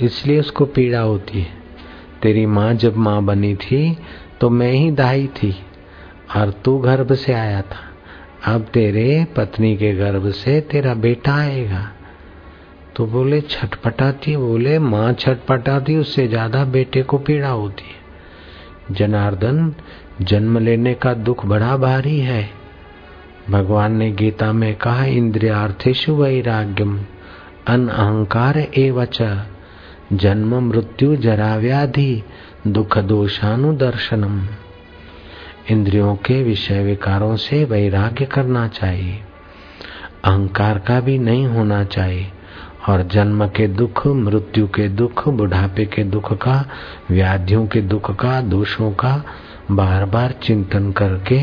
इसलिए 0.00 0.38
उसको 0.40 0.64
पीड़ा 0.66 1.00
होती 1.00 1.40
है। 1.40 1.52
तेरी 2.22 2.46
माँ 2.46 2.72
जब 2.74 2.96
माँ 2.96 3.22
बनी 3.24 3.54
थी 3.56 3.98
तो 4.40 4.50
मैं 4.50 4.70
ही 4.70 4.90
दाई 4.90 5.26
थी, 5.34 5.54
और 6.36 6.50
तू 6.64 6.76
गर्भ 6.78 7.12
से 7.14 7.32
आया 7.32 7.60
था। 7.62 7.84
अब 8.46 8.64
तेरे 8.64 9.24
पत्नी 9.36 9.76
के 9.76 9.92
गर्भ 9.92 10.30
से 10.32 10.60
तेरा 10.62 10.94
बेटा 10.96 11.34
आएगा। 11.34 11.86
तो 12.96 13.06
बोले, 13.06 13.40
छटपटाती 13.40 14.36
बोले, 14.36 14.78
माँ 14.78 15.12
छटपटाती 15.12 15.96
उससे 15.96 16.26
ज़्यादा 16.28 16.64
बेटे 16.66 17.02
को 17.02 17.18
पीड़ा 17.18 17.48
होती 17.48 17.84
है। 17.84 18.94
जनार्दन 18.94 19.74
जन्म 20.20 20.58
लेने 20.58 20.94
का 20.94 21.14
दुख 21.14 21.46
बड़ा 21.46 21.76
भारी 21.76 22.20
है। 22.20 22.50
भगवान 23.50 23.92
ने 23.92 24.12
गीता 24.12 24.52
में 24.52 24.74
कहा 24.74 25.04
इंद्रियार्थेशु 25.04 26.14
वैराग्यम, 26.14 27.00
अन 27.66 27.88
अहंकार 27.88 28.58
एवच। 28.58 29.18
जन्म, 30.12 30.68
मृत्यु, 30.68 31.16
जरा 31.16 31.56
व्याधि, 31.56 32.22
दुख, 32.66 32.98
दोषानुदर्शनम। 32.98 34.46
इंद्रियों 35.70 36.16
के 36.16 36.42
विषय 36.42 36.84
विकारों 36.84 37.36
से 37.36 37.64
वैराग्य 37.64 38.24
करना 38.24 38.68
चाहिए। 38.68 39.20
अहंकार 40.24 40.78
का 40.78 41.00
भी 41.00 41.18
नहीं 41.18 41.46
होना 41.46 41.84
चाहिए। 41.84 42.30
और 42.88 43.02
जन्म 43.02 43.48
के 43.48 43.68
दुख, 43.68 44.06
मृत्यु 44.06 44.68
के 44.68 44.88
दुख, 44.88 45.28
बुढ़ापे 45.28 45.84
के 45.84 46.04
दुख 46.04 46.32
का, 46.32 46.68
व्याधियों 47.10 47.66
के 47.66 47.80
दुख 47.80 48.20
का, 48.20 48.40
दोषों 48.40 48.92
का 48.92 49.24
बार 49.70 50.04
बार 50.04 50.32
चिंतन 50.32 50.92
करके 50.92 51.38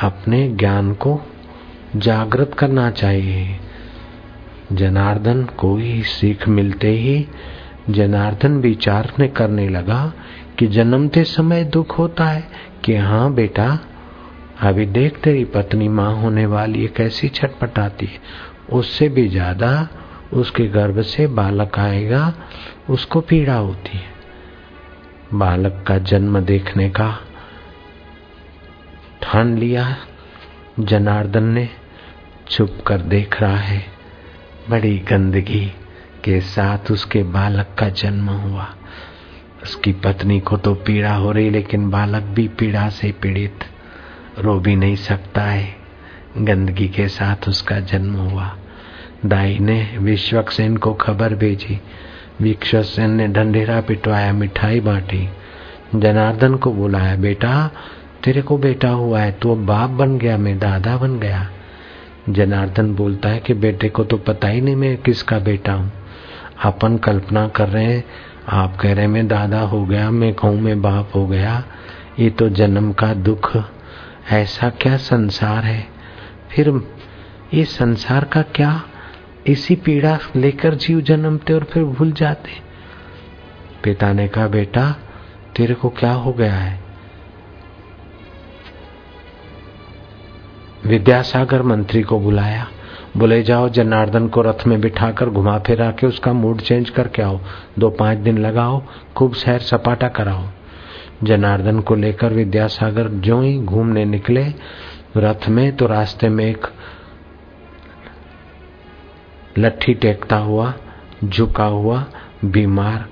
अपने 0.00 0.48
ज्ञान 0.48 0.92
को 0.92 1.20
जागृत 1.96 2.54
करना 2.54 2.90
चाहिए। 2.90 3.58
जनार्दन 4.72 5.44
को 5.44 5.76
ही 5.76 6.02
सीख 6.02 6.48
मिलते 6.48 6.90
ही 6.90 7.26
जनार्दन 7.90 8.56
विचार 8.56 9.12
करने 9.36 9.68
लगा 9.68 10.12
कि 10.58 10.66
जन्मते 10.66 11.24
समय 11.24 11.64
दुख 11.64 11.98
होता 11.98 12.24
है 12.24 12.48
कि 12.84 12.96
हाँ 12.96 13.32
बेटा, 13.34 13.78
अभी 14.60 14.86
देख 14.86 15.18
तेरी 15.18 15.44
पत्नी 15.44 15.88
माँ 15.88 16.14
होने 16.14 16.46
वाली 16.46 16.82
है, 16.82 16.88
कैसी 16.88 17.28
छटपटाती 17.28 18.06
है। 18.06 18.18
उससे 18.72 19.08
भी 19.08 19.28
ज़्यादा 19.28 19.88
उसके 20.32 20.66
गर्भ 20.66 21.00
से 21.02 21.26
बालक 21.26 21.78
आएगा, 21.78 22.34
उसको 22.90 23.20
पीड़ा 23.20 23.54
होती 23.54 23.98
है। 23.98 24.15
बालक 25.38 25.84
का 25.88 25.98
जन्म 25.98 26.40
देखने 26.40 26.90
का 26.90 27.18
ठान 29.22 29.58
लिया। 29.58 29.96
जनार्दन 30.80 31.44
ने 31.44 31.68
चुप 32.48 32.84
कर 32.86 32.98
देख 32.98 33.42
रहा 33.42 33.56
है। 33.56 33.86
बड़ी 34.70 34.98
गंदगी 34.98 35.72
के 36.24 36.40
साथ 36.40 36.90
उसके 36.90 37.22
बालक 37.22 37.66
का 37.78 37.88
जन्म 37.88 38.28
हुआ। 38.28 38.74
उसकी 39.62 39.92
पत्नी 39.92 40.40
को 40.40 40.56
तो 40.56 40.74
पीड़ा 40.74 41.14
हो 41.14 41.32
रही, 41.32 41.50
लेकिन 41.50 41.90
बालक 41.90 42.22
भी 42.22 42.48
पीड़ा 42.48 42.88
से 42.88 43.12
पीड़ित। 43.12 43.64
रो 44.38 44.60
भी 44.60 44.76
नहीं 44.76 44.96
सकता 44.96 45.42
है। 45.42 45.76
गंदगी 46.38 46.88
के 46.88 47.08
साथ 47.08 47.48
उसका 47.48 47.80
जन्म 47.80 48.14
हुआ। 48.14 48.56
दाई 49.26 49.58
ने 49.58 49.96
विश्वक्सेन 49.98 50.76
को 50.76 50.94
खबर 50.94 51.34
भेजी। 51.34 51.80
विश्वसेन 52.42 53.10
ने 53.10 53.28
ढंढेरा 53.28 53.80
पिटवाया, 53.80 54.32
मिठाई 54.32 54.80
बांटी। 54.80 55.28
जनार्दन 55.94 56.54
को 56.54 56.72
बुलाया, 56.72 57.16
बेटा, 57.16 57.70
तेरे 58.24 58.42
को 58.42 58.58
बेटा 58.58 58.88
हुआ 58.88 59.20
है, 59.20 59.32
तू 59.32 59.54
बाप 59.54 59.90
बन 59.90 60.18
गया, 60.18 60.36
मैं 60.36 60.58
दादा 60.58 60.96
बन 60.96 61.18
गया। 61.18 61.50
जनार्दन 62.28 62.94
बोलता 62.94 63.28
है 63.28 63.38
कि, 63.38 63.54
बेटे 63.54 63.88
को 63.88 64.04
तो 64.04 64.16
पता 64.16 64.48
ही 64.48 64.60
नहीं 64.60 64.76
मैं 64.76 64.96
किसका 64.96 65.38
बेटा 65.38 65.72
हूँ। 65.72 65.92
अपन 66.64 66.96
कल्पना 66.96 67.48
कर 67.48 67.68
रहे 67.68 67.84
हैं, 67.84 68.04
आप 68.48 68.76
कह 68.76 68.92
रहे 68.92 69.06
मैं 69.06 69.28
दादा 69.28 69.60
हो 69.60 69.86
गया, 69.86 70.10
मैं 70.10 70.34
कहूँ, 70.34 70.60
मैं 70.60 70.82
बाप 70.82 71.10
हो 71.14 71.26
गया। 71.26 71.64
ये 72.18 72.30
तो 72.30 72.48
जन्म 72.48 72.92
का 72.92 73.14
दुख, 73.14 73.56
ऐसा 74.30 74.68
क्या 74.68 74.96
संसार 74.96 75.64
है? 75.64 75.86
फिर, 76.50 76.88
ये 77.54 77.64
संसार 77.64 78.24
का 78.24 78.42
क्या 78.42 78.82
इसी 79.46 79.76
पीड़ा 79.76 80.18
लेकर 80.36 80.74
जीव 80.74 81.00
जन्मते 81.00 81.52
और 81.52 81.64
फिर 81.64 81.84
भूल 81.84 82.12
जाते। 82.12 82.50
पिता 83.84 84.12
ने 84.12 84.28
कहा, 84.28 84.46
बेटा, 84.46 84.96
तेरे 85.56 85.74
को 85.74 85.88
क्या 85.88 86.12
हो 86.12 86.32
गया 86.32 86.54
है? 86.54 86.80
विद्यासागर 90.86 91.62
मंत्री 91.62 92.02
को 92.02 92.20
बुलाया। 92.20 92.68
बोले, 93.16 93.42
जाओ, 93.42 93.68
जनार्दन 93.68 94.28
को 94.28 94.42
रथ 94.42 94.66
में 94.66 94.80
बिठाकर 94.80 95.28
घुमा 95.28 95.58
फिरा 95.58 95.90
के 95.90 96.06
उसका 96.06 96.32
मूड 96.32 96.60
चेंज 96.60 96.90
करके 96.90 97.22
आओ। 97.22 97.40
दो 97.78 97.90
पाँच 97.90 98.18
दिन 98.18 98.38
लगाओ, 98.38 98.82
खूब 99.16 99.34
सैर 99.34 99.58
सपाटा 99.58 100.08
कराओ। 100.08 100.44
जनार्दन 101.22 101.80
को 101.80 101.94
लेकर 101.94 102.32
विद्यासागर 102.32 103.08
जो 103.08 103.40
ही 103.40 103.58
घूमने 103.58 104.04
निकले, 104.04 104.46
रथ 105.16 105.48
में 105.48 105.76
तो 105.76 105.86
रास्ते 105.86 106.28
में 106.28 106.44
एक 106.44 106.66
लट्ठी 109.58 109.94
टेकता 109.94 110.36
हुआ, 110.36 110.74
झुका 111.24 111.64
हुआ, 111.64 112.04
बीमार 112.44 113.08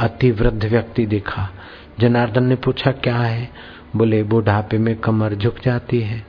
अति 0.00 0.30
वृद्ध 0.30 0.64
व्यक्ति 0.64 1.06
दिखा। 1.06 1.48
जनार्दन 2.00 2.44
ने 2.44 2.56
पूछा, 2.56 2.92
क्या 2.92 3.16
है? 3.16 3.48
बोले, 3.96 4.22
बुढ़ापे 4.22 4.78
में 4.78 4.96
कमर 4.96 5.34
झुक 5.34 5.56
जाती 5.64 6.00
है, 6.00 6.26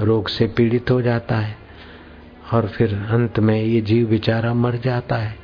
रोग 0.00 0.28
से 0.28 0.46
पीड़ित 0.46 0.90
हो 0.90 1.02
जाता 1.02 1.36
है, 1.36 1.56
और 2.52 2.66
फिर 2.66 2.94
अंत 2.94 3.38
में 3.38 3.62
ये 3.62 3.80
जीव 3.80 4.06
बेचारा 4.06 4.54
मर 4.54 4.76
जाता 4.76 5.16
है। 5.16 5.36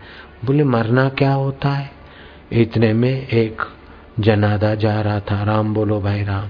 बोले, 0.44 0.64
मरना 0.64 1.08
क्या 1.08 1.32
होता 1.32 1.68
है? 1.68 1.90
इतने 2.52 2.92
में 2.92 3.28
एक 3.28 3.62
जनादा 4.20 4.74
जा 4.74 5.00
रहा 5.00 5.20
था। 5.20 5.42
राम 5.42 5.74
बोलो 5.74 6.00
भाई, 6.00 6.22
राम। 6.24 6.46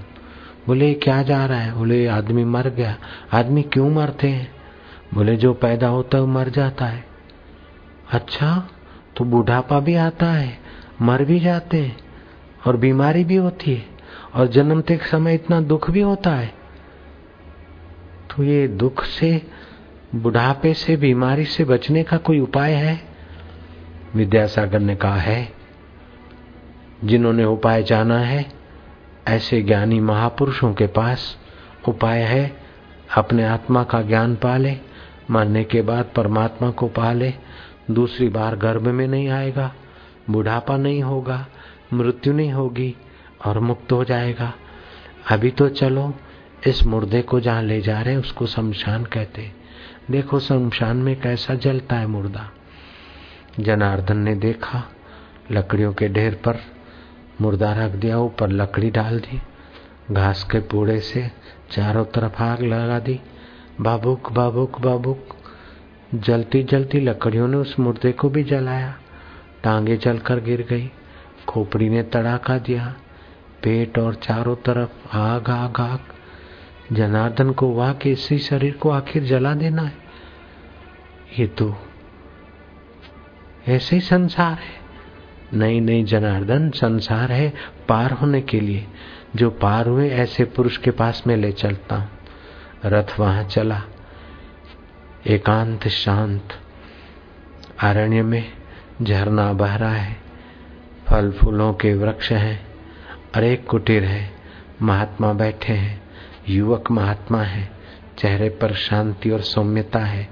बोले, 0.67 0.93
क्या 0.93 1.23
जा 1.23 1.45
रहा 1.45 1.59
है? 1.59 1.73
बोले, 1.73 2.07
आदमी 2.07 2.43
मर 2.43 2.69
गया। 2.69 2.97
आदमी 3.33 3.61
क्यों 3.61 3.91
मरते 3.91 4.27
हैं? 4.27 4.52
बोले 5.13 5.35
जो 5.35 5.53
पैदा 5.53 5.87
होता 5.87 6.17
है 6.17 6.21
वो 6.21 6.27
मर 6.27 6.49
जाता 6.49 6.85
है। 6.85 7.05
अच्छा 8.11 8.69
तो 9.17 9.25
बुढ़ापा 9.25 9.79
भी 9.79 9.95
आता 9.95 10.25
है, 10.25 10.59
मर 11.01 11.23
भी 11.23 11.39
जाते 11.39 11.81
हैं, 11.81 11.97
और 12.67 12.77
बीमारी 12.77 13.23
भी 13.23 13.35
होती 13.35 13.73
है, 13.73 13.85
और 14.35 14.47
जन्मते 14.47 14.97
समय 14.97 15.33
इतना 15.33 15.61
दुख 15.61 15.91
भी 15.91 16.01
होता 16.01 16.31
है। 16.31 16.53
तो 18.29 18.43
ये 18.43 18.67
दुख 18.67 19.03
से, 19.03 19.41
बुढ़ापे 20.15 20.73
से, 20.73 20.97
बीमारी 20.97 21.45
से 21.45 21.65
बचने 21.65 22.03
का 22.03 22.17
कोई 22.17 22.39
उपाय 22.39 22.73
है? 22.73 23.01
विद्यासागर 24.15 24.79
ने 24.79 24.95
कहा, 24.95 25.15
है। 25.15 25.53
जिन्होंने 27.03 27.45
उपाय 27.45 27.83
जाना 27.83 28.17
है, 28.17 28.51
ऐसे 29.27 29.61
ज्ञानी 29.61 29.99
महापुरुषों 29.99 30.73
के 30.73 30.87
पास 30.87 31.37
उपाय 31.87 32.19
है, 32.19 32.57
अपने 33.17 33.45
आत्मा 33.45 33.83
का 33.83 34.01
ज्ञान 34.01 34.35
पाले। 34.35 34.92
मरने 35.31 35.63
के 35.63 35.81
बाद 35.81 36.11
परमात्मा 36.15 36.69
को 36.69 36.87
पाले, 36.87 37.33
दूसरी 37.91 38.29
बार 38.29 38.55
गर्भ 38.55 38.81
में 38.81 39.07
नहीं 39.07 39.29
आएगा, 39.29 39.73
बुढ़ापा 40.29 40.77
नहीं 40.77 41.03
होगा, 41.03 41.47
मृत्यु 41.93 42.33
नहीं 42.33 42.51
होगी 42.51 42.95
और 43.45 43.59
मुक्त 43.59 43.91
हो 43.91 44.03
जाएगा। 44.03 44.53
अभी 45.31 45.51
तो 45.51 45.69
चलो, 45.69 46.13
इस 46.67 46.83
मुर्दे 46.83 47.21
को 47.21 47.39
जहाँ 47.39 47.63
ले 47.63 47.81
जा 47.81 48.01
रहे 48.01 48.13
हैं, 48.13 48.21
उसको 48.21 48.45
शमशान 48.45 49.05
कहते 49.05 49.51
देखो 50.11 50.39
शमशान 50.39 50.97
में 50.97 51.21
कैसा 51.21 51.55
जलता 51.55 51.95
है 51.95 52.07
मुर्दा। 52.07 52.49
जनार्दन 53.59 54.17
ने 54.17 54.35
देखा, 54.35 54.83
लकड़ियों 55.51 55.93
के 55.93 56.09
ढेर 56.09 56.35
पर 56.35 56.59
मुर्दा 57.41 57.73
रख 57.73 57.91
दिया, 57.91 58.19
ऊपर 58.19 58.49
लकड़ी 58.49 58.89
डाल 58.89 59.19
दी, 59.19 59.41
घास 60.11 60.43
के 60.43 60.59
पूड़े 60.59 60.99
से 60.99 61.31
चारों 61.71 62.05
तरफ़ 62.05 62.43
आग 62.43 62.61
लगा 62.61 62.99
दी 62.99 63.19
बाबुक 63.81 64.31
बाबुक 64.31 64.81
बाबुक। 64.81 65.29
जलती 66.15 66.63
जलती 66.63 66.99
लकड़ियों 66.99 67.47
ने 67.47 67.57
उस 67.57 67.79
मुर्दे 67.79 68.11
को 68.11 68.29
भी 68.29 68.43
जलाया। 68.43 68.95
टांगे 69.63 69.97
जलकर 69.97 70.39
गिर 70.39 70.67
गई। 70.69 70.91
खोपड़ी 71.47 71.89
ने 71.89 72.03
तड़ाका 72.03 72.57
दिया। 72.57 72.95
पेट 73.63 73.99
और 73.99 74.15
चारों 74.15 74.55
तरफ़ 74.55 75.17
आग 75.17 75.49
आग 75.49 75.79
आग। 75.79 75.99
जनार्दन 76.95 77.51
को 77.51 77.73
वाह 77.73 77.93
के 77.93 78.11
इसी 78.11 78.37
शरीर 78.37 78.73
को 78.73 78.89
आखिर 78.89 79.23
जला 79.23 79.53
देना 79.53 79.81
है? 79.81 79.93
ये 81.39 81.47
तो 81.47 81.75
ऐसे 83.67 83.95
ही 83.95 84.01
संसार 84.01 84.53
है। 84.53 84.83
नहीं 85.53 85.81
नहीं 85.81 86.05
जनार्दन 86.05 86.69
संसार 86.69 87.31
है 87.31 87.53
पार 87.89 88.11
होने 88.11 88.41
के 88.41 88.59
लिए। 88.59 88.87
जो 89.35 89.49
पार 89.49 89.87
हुए 89.87 90.09
ऐसे 90.09 90.43
पुरुष 90.43 90.77
के 90.77 90.91
पास 90.91 91.23
में 91.27 91.37
ले 91.37 91.51
चलता 91.51 91.95
हूँ। 91.95 92.09
रथ 92.85 93.19
वहाँ 93.19 93.43
चला। 93.43 93.81
एकांत 95.27 95.87
शांत। 95.87 96.49
अरण्य 97.83 98.21
में 98.21 98.51
झरना 99.01 99.53
बह 99.53 99.75
रहा 99.75 99.93
है। 99.93 100.17
फल 101.07 101.31
फूलों 101.31 101.73
के 101.73 101.93
वृक्ष 101.93 102.31
हैं 102.31 102.67
अरेक 103.35 103.67
कुटीर 103.67 104.03
है। 104.03 104.31
महात्मा 104.81 105.33
बैठे 105.33 105.73
हैं। 105.73 106.01
युवक 106.49 106.91
महात्मा 106.91 107.41
है। 107.41 107.71
चेहरे 108.17 108.49
पर 108.49 108.73
शांति 108.73 109.29
और 109.29 109.41
सौम्यता 109.41 109.99
है। 109.99 110.29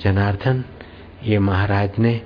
जनार्दन, 0.00 0.64
ये 1.22 1.38
महाराज 1.38 1.90
ने 1.98 2.22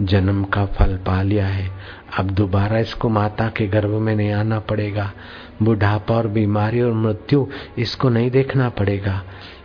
जन्म 0.00 0.44
का 0.44 0.66
फल 0.66 0.96
पा 0.96 1.22
लिया 1.22 1.46
है। 1.46 1.70
अब 2.18 2.30
दोबारा 2.30 2.78
इसको 2.78 3.08
माता 3.08 3.48
के 3.48 3.66
गर्भ 3.66 3.90
में 3.90 4.16
नहीं 4.16 4.32
आना 4.32 4.60
पड़ेगा। 4.60 5.12
बुढ़ापा 5.62 6.14
और 6.14 6.28
बीमारी 6.28 6.80
और 6.80 6.92
मृत्यु, 6.92 7.46
इसको 7.78 8.08
नहीं 8.08 8.30
देखना 8.30 8.68
पड़ेगा। 8.68 9.22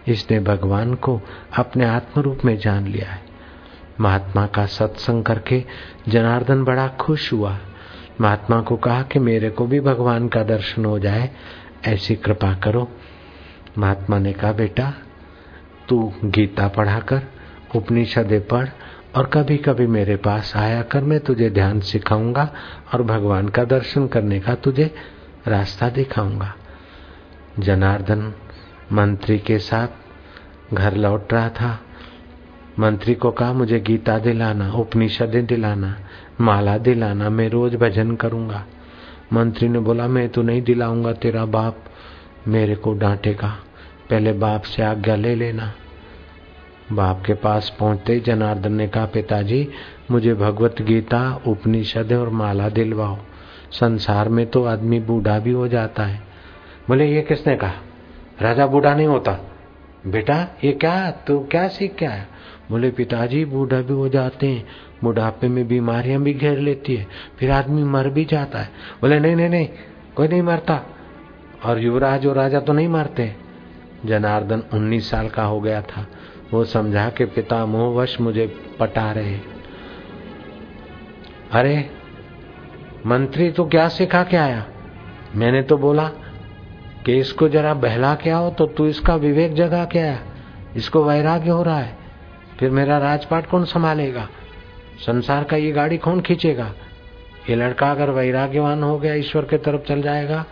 इसने 0.07 0.39
भगवान 0.39 0.93
को 0.93 1.21
अपने 1.57 1.85
आत्म 1.85 2.21
रूप 2.21 2.45
में 2.45 2.57
जान 2.57 2.87
लिया 2.87 3.09
है। 3.09 3.21
महात्मा 3.99 4.45
का 4.47 4.65
सत्संग 4.65 5.23
करके 5.23 5.63
जनार्दन 6.07 6.63
बड़ा 6.63 6.87
खुश 6.87 7.33
हुआ। 7.33 7.57
महात्मा 8.21 8.61
को 8.61 8.77
कहा 8.77 9.01
कि 9.01 9.19
मेरे 9.19 9.49
को 9.49 9.65
भी 9.67 9.79
भगवान 9.79 10.27
का 10.27 10.43
दर्शन 10.43 10.85
हो 10.85 10.99
जाए, 10.99 11.29
ऐसी 11.87 12.15
कृपा 12.15 12.53
करो। 12.53 12.87
महात्मा 13.77 14.19
ने 14.19 14.33
कहा, 14.33 14.51
बेटा, 14.51 14.93
तू 15.89 16.13
गीता 16.23 16.67
पढ़ा 16.67 16.99
कर 16.99 17.21
उपनिषदे 17.75 18.39
पढ़ 18.39 18.67
और 19.15 19.25
कभी 19.25 19.57
कभी 19.57 19.87
मेरे 19.87 20.15
पास 20.15 20.53
आया 20.55 20.81
कर, 20.81 21.03
मैं 21.03 21.19
तुझे 21.19 21.49
ध्यान 21.49 21.79
सिखाऊँगा 21.79 22.53
और 22.93 23.03
भगवान 23.03 23.49
का 23.49 23.63
दर्शन 23.63 24.07
करने 24.07 24.39
का 24.39 24.55
तुझे 24.55 24.95
रास्ता 25.47 25.89
दिखाऊँगा। 25.89 26.55
जनार्दन 27.59 28.33
मंत्री 28.91 29.39
के 29.39 29.59
साथ 29.59 29.87
घर 30.73 30.95
लौट 30.95 31.33
रहा 31.33 31.49
था। 31.49 31.79
मंत्री 32.79 33.15
को 33.15 33.31
कहा, 33.31 33.53
मुझे 33.53 33.79
गीता 33.79 34.19
दिलाना, 34.19 34.71
उपनिषदें 34.71 35.45
दिलाना, 35.45 35.99
माला 36.41 36.77
दिलाना, 36.77 37.29
मैं 37.29 37.49
रोज 37.49 37.75
भजन 37.75 38.15
करूँगा। 38.15 38.65
मंत्री 39.33 39.69
ने 39.69 39.79
बोला, 39.79 40.07
मैं 40.07 40.29
तो 40.29 40.41
नहीं 40.41 40.61
दिलाऊँगा 40.61 41.13
तेरा 41.13 41.45
बाप, 41.45 41.83
मेरे 42.47 42.75
को 42.75 42.93
डांटेगा। 42.93 43.59
पहले 44.09 44.33
बाप 44.33 44.61
से 44.61 44.83
आज्ञा 44.83 45.15
ले 45.15 45.35
लेना। 45.35 45.73
बाप 46.91 47.23
के 47.25 47.33
पास 47.33 47.77
पहुँचते 47.79 48.19
जनार्दन 48.19 48.73
ने 48.73 48.87
कहा, 48.87 49.05
पिताजी, 49.05 49.69
मुझे 50.11 50.33
भगवत 50.33 50.75
गीता, 50.81 51.41
उपनिषद 51.47 52.13
और 52.13 52.29
माला 52.29 52.69
दिलवाओ। 52.69 53.17
संसार 53.71 54.29
में 54.29 54.47
तो 54.47 54.65
आदमी 54.65 54.99
बूढ़ा 54.99 55.39
भी 55.39 55.51
हो 55.51 55.67
जाता 55.67 56.03
है। 56.03 56.21
बोले, 56.87 57.05
ये 57.05 57.21
किसने 57.21 57.55
कहा? 57.55 57.73
राजा 58.41 58.67
बूढ़ा 58.67 58.95
नहीं 58.95 59.07
होता। 59.07 59.51
बेटा, 60.07 60.47
ये 60.63 60.71
क्या? 60.71 61.11
तू 61.11 61.39
क्या 61.39 61.67
सीख 61.67 61.95
क्या 61.97 62.09
है 62.09 62.27
बोले, 62.71 62.91
पिताजी 62.91 63.45
बूढ़ा 63.45 63.81
भी 63.81 63.93
हो 63.93 64.09
जाते 64.09 64.47
हैं। 64.47 64.67
बुढ़ापे 65.03 65.47
में 65.47 65.67
बीमारियाँ 65.67 66.21
भी 66.21 66.33
घेर 66.33 66.57
लेती 66.57 66.95
है। 66.95 67.07
फिर 67.39 67.51
आदमी 67.51 67.83
मर 67.83 68.09
भी 68.09 68.25
जाता 68.25 68.59
है। 68.59 68.69
बोले, 69.01 69.19
नहीं 69.19 69.35
नहीं 69.35 69.49
नहीं, 69.49 69.69
कोई 70.15 70.27
नहीं 70.27 70.41
मरता। 70.41 70.81
और 71.65 71.79
युवराज 71.79 72.25
और 72.25 72.35
राजा 72.35 72.59
तो 72.59 72.73
नहीं 72.73 72.87
मरते। 72.87 73.35
जनार्दन 74.05 74.63
उन्नीस 74.73 75.09
साल 75.09 75.27
का 75.27 75.43
हो 75.43 75.61
गया 75.61 75.81
था। 75.81 76.07
वो 76.53 76.65
समझा 76.65 77.09
के 77.09 77.25
पिता 77.25 77.65
मोहवश 77.65 78.21
मुझे 78.21 78.55
पटा 78.79 79.11
रहे 79.11 79.39
अरे 81.51 81.98
मंत्री 83.05 83.51
तो 83.51 83.65
क्या 83.65 83.87
सिखा 83.87 84.23
के 84.23 84.37
आया? 84.37 84.65
मैंने 85.35 85.61
तो 85.61 85.77
बोला, 85.77 86.07
कि 87.05 87.19
इसको 87.19 87.49
जरा 87.49 87.73
बहला 87.73 88.13
के 88.15 88.29
आओ 88.29 88.49
तो 88.51 88.65
तू 88.67 88.85
इसका 88.85 89.15
विवेक 89.15 89.53
जगा 89.53 89.85
के 89.85 89.99
आया। 89.99 90.19
इसको 90.75 91.03
वैराग्य 91.03 91.49
हो 91.49 91.63
रहा 91.63 91.79
है। 91.79 91.97
फिर 92.59 92.69
मेरा 92.69 92.97
राजपाट 92.97 93.47
कौन 93.47 93.65
संभालेगा? 93.65 94.27
संसार 94.99 95.43
का 95.43 95.57
ये 95.57 95.71
गाड़ी 95.71 95.97
कौन 95.97 96.21
खींचेगा? 96.21 96.71
ये 97.49 97.55
लड़का 97.55 97.91
अगर 97.91 98.09
वैराग्यवान 98.09 98.83
हो 98.83 98.97
गया, 98.99 99.13
ईश्वर 99.13 99.45
के 99.45 99.57
तरफ़ 99.57 99.81
चल 99.81 100.01
जाएगा 100.01 100.45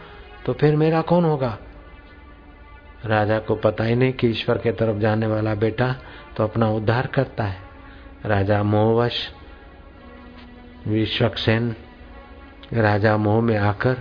तो 0.46 0.54
फिर 0.54 0.76
मेरा 0.76 1.02
कौन 1.02 1.26
होगा? 1.26 1.58
राजा 3.06 3.40
को 3.40 3.56
पता 3.56 3.84
ही 3.84 3.96
नहीं 3.96 4.14
कि 4.14 4.28
ईश्वर 4.28 4.58
के 4.58 4.72
तरफ़ 4.72 4.98
जाने 4.98 5.28
वाला 5.28 5.56
बेटा 5.56 5.96
तो 6.38 6.44
अपना 6.44 6.70
उद्धार 6.70 7.08
करता 7.08 7.44
है। 7.44 7.58
राजा 8.26 8.64
मोहवश, 8.64 9.28
विश्वक्सेन 10.88 11.76
राजा 12.74 13.18
मोह 13.18 13.42
में 13.42 13.58
आकर 13.58 13.98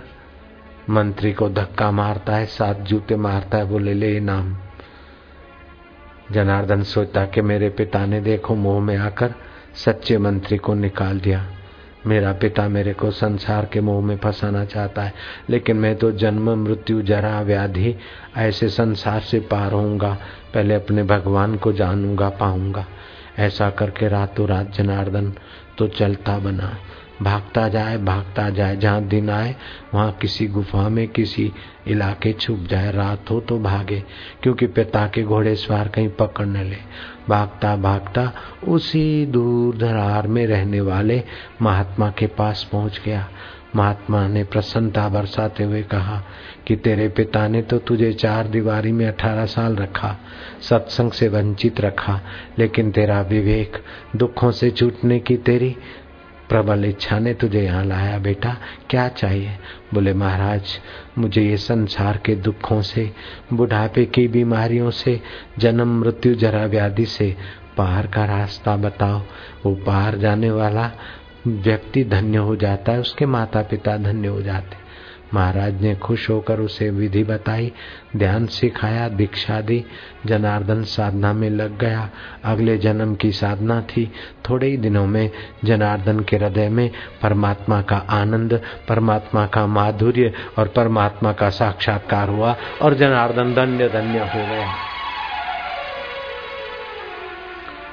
मंत्री 0.89 1.33
को 1.33 1.49
धक्का 1.49 1.91
मारता 1.91 2.35
है, 2.35 2.45
सात 2.45 2.79
जूते 2.79 3.15
मारता 3.15 3.57
है, 3.57 3.65
बोले, 3.65 3.93
ले 3.93 4.19
नाम 4.19 4.57
जनार्दन 6.31 6.83
सोचता 6.83 7.25
कि 7.25 7.41
मेरे 7.41 7.69
पिता 7.69 8.05
ने 8.05 8.21
देखो, 8.21 8.55
मोह 8.55 8.81
में 8.81 8.97
आकर 8.97 9.33
सच्चे 9.75 10.17
मंत्री 10.17 10.57
को 10.57 10.73
निकाल 10.73 11.19
दिया। 11.19 11.45
मेरा 12.05 12.33
पिता 12.33 12.67
मेरे 12.67 12.93
को 12.93 13.11
संसार 13.11 13.65
के 13.65 13.81
मोह 13.81 14.05
में 14.05 14.17
फंसाना 14.17 14.65
चाहता 14.65 15.01
है, 15.01 15.13
लेकिन 15.49 15.77
मैं 15.77 15.95
तो 15.95 16.11
जन्म, 16.11 16.63
मृत्यु, 16.63 17.01
जरा 17.01 17.41
व्याधि 17.41 17.95
ऐसे 18.37 18.69
संसार 18.69 19.19
से 19.19 19.39
पार 19.39 19.71
होऊँगा, 19.71 20.17
पहले 20.53 20.73
अपने 20.73 21.03
भगवान 21.03 21.55
को 21.55 21.73
जानूँगा, 21.73 22.29
पाऊँगा। 22.29 22.85
ऐसा 23.39 23.69
करके 23.69 24.07
रातों 24.07 24.47
रात 24.47 24.71
जनार्दन 24.71 25.33
तो 25.77 25.87
चलता 25.87 26.39
बना। 26.39 26.77
भागता 27.21 27.67
जाए 27.67 27.97
भागता 27.97 28.49
जाए, 28.49 28.75
जहाँ 28.75 29.03
दिन 29.03 29.29
आए, 29.29 29.55
वहाँ 29.93 30.11
किसी 30.11 30.47
गुफा 30.47 30.89
में, 30.89 31.07
किसी 31.07 31.51
इलाके 31.87 32.33
छुप 32.33 32.59
जाए, 32.59 32.91
रात 32.91 33.31
हो 33.31 33.39
तो 33.39 33.59
भागे, 33.59 34.03
क्योंकि 34.43 34.67
पिता 34.67 35.07
के 35.07 35.23
घोड़े 35.23 35.55
सवार 35.55 35.87
कहीं 35.87 36.09
पकड़ने 36.09 36.63
ले। 36.63 36.77
भागता 37.29 37.75
भागता, 37.75 38.31
उसी 38.67 39.25
दूर 39.25 39.77
दरार 39.77 40.27
में 40.27 40.45
रहने 40.47 40.81
वाले 40.81 41.23
महात्मा 41.61 42.09
के 42.09 42.27
पास 42.27 42.69
पहुँच 42.71 43.01
गया। 43.05 43.27
महात्मा 43.75 44.27
ने 44.27 44.43
प्रसन्नता 44.43 45.09
बरसाते 45.09 45.63
हुए 45.63 45.81
कहा 45.83 46.23
कि 46.67 46.75
तेरे 46.75 47.07
पिता 47.09 47.47
ने 47.47 47.61
तो 47.61 47.77
तुझे 47.77 48.13
चार 48.13 48.47
दीवारी 48.47 48.91
में 48.91 49.07
अठारह 49.07 49.45
साल 49.45 49.75
रखा, 49.75 50.17
सत्संग 50.61 51.11
से 51.11 51.27
वंचित 51.27 51.81
रखा, 51.81 52.21
लेकिन 52.59 52.91
तेरा 52.91 53.21
विवेक 53.21 53.77
दुखों 54.15 54.51
से 54.51 54.71
छूटने 54.71 55.19
की 55.19 55.37
तेरी 55.37 55.75
प्रबल 56.49 56.85
इच्छा 56.85 57.19
ने 57.19 57.33
तुझे 57.33 57.61
यहाँ 57.61 57.85
लाया, 57.85 58.17
बेटा, 58.17 58.57
क्या 58.89 59.07
चाहिए? 59.07 59.57
बोले, 59.93 60.13
महाराज, 60.13 60.61
मुझे 61.17 61.41
ये 61.41 61.57
संसार 61.57 62.17
के 62.25 62.35
दुखों 62.35 62.81
से, 62.81 63.11
बुढ़ापे 63.53 64.05
की 64.05 64.27
बीमारियों 64.27 64.91
से, 64.91 65.21
जन्म, 65.59 65.99
मृत्यु, 65.99 66.35
जरा 66.35 66.65
व्याधि 66.65 67.05
से 67.05 67.37
पार 67.77 68.07
का 68.07 68.25
रास्ता 68.25 68.75
बताओ। 68.75 69.21
वो 69.65 69.75
पार 69.75 70.17
जाने 70.17 70.51
वाला 70.51 70.91
व्यक्ति 71.47 72.03
धन्य 72.03 72.37
हो 72.37 72.55
जाता 72.55 72.91
है, 72.91 72.99
उसके 72.99 73.25
माता 73.25 73.61
पिता 73.61 73.97
धन्य 73.97 74.27
हो 74.27 74.41
जाते 74.41 74.86
महाराज 75.33 75.81
ने 75.81 75.95
खुश 75.95 76.29
होकर 76.29 76.59
उसे 76.59 76.89
विधि 76.89 77.23
बताई, 77.23 77.71
ध्यान 78.17 78.45
सिखाया, 78.45 79.09
दीक्षा 79.09 79.61
दी। 79.61 79.85
जनार्दन 80.25 80.83
साधना 80.83 81.33
में 81.33 81.49
लग 81.49 81.77
गया। 81.77 82.09
अगले 82.43 82.77
जन्म 82.77 83.15
की 83.15 83.31
साधना 83.31 83.81
थी। 83.81 84.11
थोड़े 84.49 84.67
ही 84.67 84.77
दिनों 84.77 85.05
में 85.05 85.31
जनार्दन 85.65 86.19
के 86.19 86.37
हृदय 86.37 86.69
में 86.69 86.91
परमात्मा 87.21 87.81
का 87.81 87.97
आनंद, 87.97 88.61
परमात्मा 88.87 89.47
का 89.47 89.67
माधुर्य 89.67 90.33
और 90.59 90.67
परमात्मा 90.67 91.33
का 91.33 91.49
साक्षात्कार 91.49 92.29
हुआ 92.29 92.55
और 92.81 92.93
जनार्दन 92.93 93.53
धन्य 93.53 93.89
धन्य 93.89 94.19
हो 94.19 94.47
गया। 94.47 94.73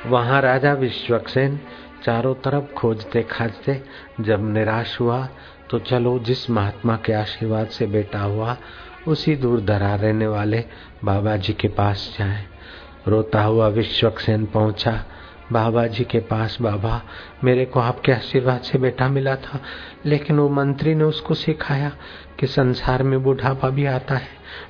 वहाँ 0.07 0.41
राजा 0.41 0.73
विश्वक्सेन 0.73 1.61
चारों 2.05 2.35
तरफ़ 2.35 2.75
खोजते 2.75 3.23
खाजते 3.23 3.83
जब 4.21 4.53
निराश 4.53 5.01
हुआ 5.01 5.29
तो 5.75 5.79
चलो, 5.79 6.19
जिस 6.19 6.51
महात्मा 6.51 6.97
के 6.97 7.13
आशीर्वाद 7.13 7.67
से 7.67 7.87
बेटा 7.87 8.21
हुआ, 8.21 8.57
उसी 9.09 9.37
दूर 9.37 9.61
दरार 9.61 9.99
रहने 9.99 10.27
वाले 10.27 10.65
बाबा 11.05 11.37
जी 11.37 11.53
के 11.53 11.69
पास 11.69 12.17
जाए। 12.19 12.45
रोता 13.09 13.43
हुआ 13.43 13.69
विश्वक्सेन 13.69 14.47
पहुँचा। 14.47 15.05
बाबा 15.53 15.87
जी 15.87 16.05
के 16.05 16.19
पास, 16.19 16.59
बाबा, 16.61 17.03
मेरे 17.45 17.65
को 17.65 17.81
आपके 17.81 18.13
आशीर्वाद 18.13 18.61
से 18.61 18.79
बेटा 18.79 19.09
मिला 19.09 19.37
था, 19.37 19.61
लेकिन 20.07 20.39
वो 20.39 20.49
मंत्री 20.49 20.95
ने 20.95 21.05
उसको 21.05 21.35
सिखाया 21.35 21.93
कि 22.41 22.47
संसार 22.47 23.03
में 23.03 23.23
बुढ़ापा 23.23 23.69
भी 23.69 23.87
आता 23.87 24.15
है, 24.15 24.29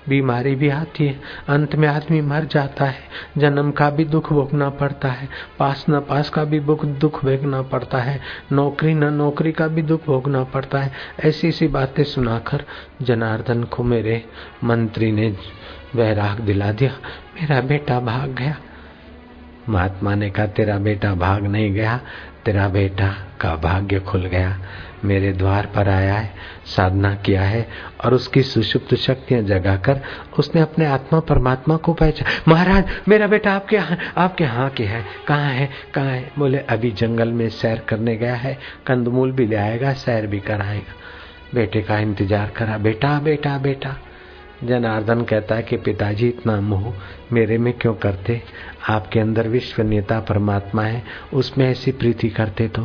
बीमारी 0.09 0.55
भी 0.55 0.69
आती 0.69 1.07
है, 1.07 1.21
अंत 1.49 1.75
में 1.75 1.89
आदमी 1.89 2.21
मर 2.21 2.45
जाता 2.45 2.85
है, 2.85 3.05
जन्म 3.39 3.71
का 3.71 3.91
भी 3.91 4.05
दुख 4.05 4.33
भोगना 4.33 4.71
पड़ता 4.71 5.09
है, 5.09 5.29
पास 5.59 5.87
न 5.91 6.01
पास 6.01 6.31
का 6.31 6.45
भी 6.45 6.61
दुख 6.61 7.25
भोगना 7.25 7.63
पड़ता 7.63 7.99
है, 7.99 8.21
नौकरी 8.53 8.95
न 8.95 9.05
नौकरी 9.05 9.53
का 9.53 9.69
भी 9.69 9.83
दुख 9.83 10.07
भोगना 10.07 10.45
पड़ता 10.45 10.79
है, 10.79 10.93
ऐसी 11.25 11.49
ऐसी 11.49 11.69
बातें 11.69 12.05
सुनाकर 12.05 12.65
जनार्दन 13.03 13.65
को 13.65 13.83
मेरे 13.83 14.25
मंत्री 14.65 15.13
ने 15.13 15.37
वैराग 15.95 16.41
दिला 16.41 16.73
दिया, 16.73 16.93
मेरा 17.35 17.61
बेटा 17.61 18.01
भाग 18.01 18.31
गया। 18.31 18.57
महात्मा 19.69 20.15
ने 20.15 20.31
कहा, 20.31 20.47
तेरा 20.47 20.79
बेटा 20.79 21.15
भाग 21.15 21.47
नहीं 21.47 21.73
गया, 21.75 22.01
तेरा 22.45 22.69
बेटा 22.69 23.09
का 23.41 23.55
भाग्य 23.57 24.01
खुल 24.01 24.27
गया। 24.27 24.57
मेरे 25.05 25.33
द्वार 25.33 25.67
पर 25.67 25.89
आया 25.89 26.15
है, 26.15 26.33
साधना 26.67 27.15
किया 27.15 27.43
है 27.43 27.67
और 28.05 28.15
उसकी 28.15 28.43
सुषुप्त 28.43 28.95
शक्तियाँ 28.95 29.43
जगाकर 29.43 30.01
उसने 30.39 30.61
अपने 30.61 30.87
आत्मा 30.87 31.21
परमात्मा 31.21 31.77
को 31.77 31.93
पहचान 31.93 32.33
महाराज, 32.49 32.85
मेरा 33.09 33.27
बेटा 33.27 33.53
आपके 33.53 33.77
यहाँ 33.77 33.99
आपके 34.17 34.45
यहाँ 34.45 34.69
के 34.71 34.85
है। 34.85 35.05
कहाँ 35.29 35.53
है 35.53 35.69
कहाँ 35.95 36.07
है? 36.07 36.33
बोले, 36.39 36.59
अभी 36.59 36.91
जंगल 36.91 37.33
में 37.33 37.49
सैर 37.51 37.83
करने 37.89 38.17
गया 38.17 38.35
है। 38.35 38.59
कंदमूल 38.87 39.33
भी 39.33 39.47
ले 39.47 39.57
आएगा, 39.57 39.93
सैर 39.95 40.27
भी 40.27 40.41
कराएगा। 40.41 41.03
बेटे 41.55 41.83
का 41.83 41.99
इंतज़ार 41.99 42.51
करा। 42.51 42.79
बेटा 42.79 43.19
बेटा 43.21 43.57
बेटा। 43.59 43.97
जनार्दन 44.65 45.23
कहता 45.23 45.55
है 45.55 45.63
कि 45.63 45.77
पिताजी, 45.77 46.29
इतना 46.29 46.61
मोह 46.61 46.95
मेरे 47.33 47.59
में 47.59 47.73
क्यों 47.73 47.95
करते? 47.95 48.43
आपके 48.89 49.21
अंदर 49.21 49.49
विश्व 49.49 49.83
नेता 49.83 50.21
परमात्मा 50.21 50.83
है, 50.83 51.05
उसमें 51.35 51.71
ऐसी 51.71 51.93
प्रीति 51.93 52.29
करते 52.29 52.69
तो। 52.69 52.83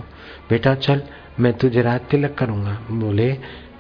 बेटा, 0.49 0.75
चल, 0.75 1.01
मैं 1.39 1.53
तुझे 1.53 1.81
रात 1.81 2.01
तिलक 2.01 2.33
करूँगा। 2.33 2.81
बोले, 2.91 3.33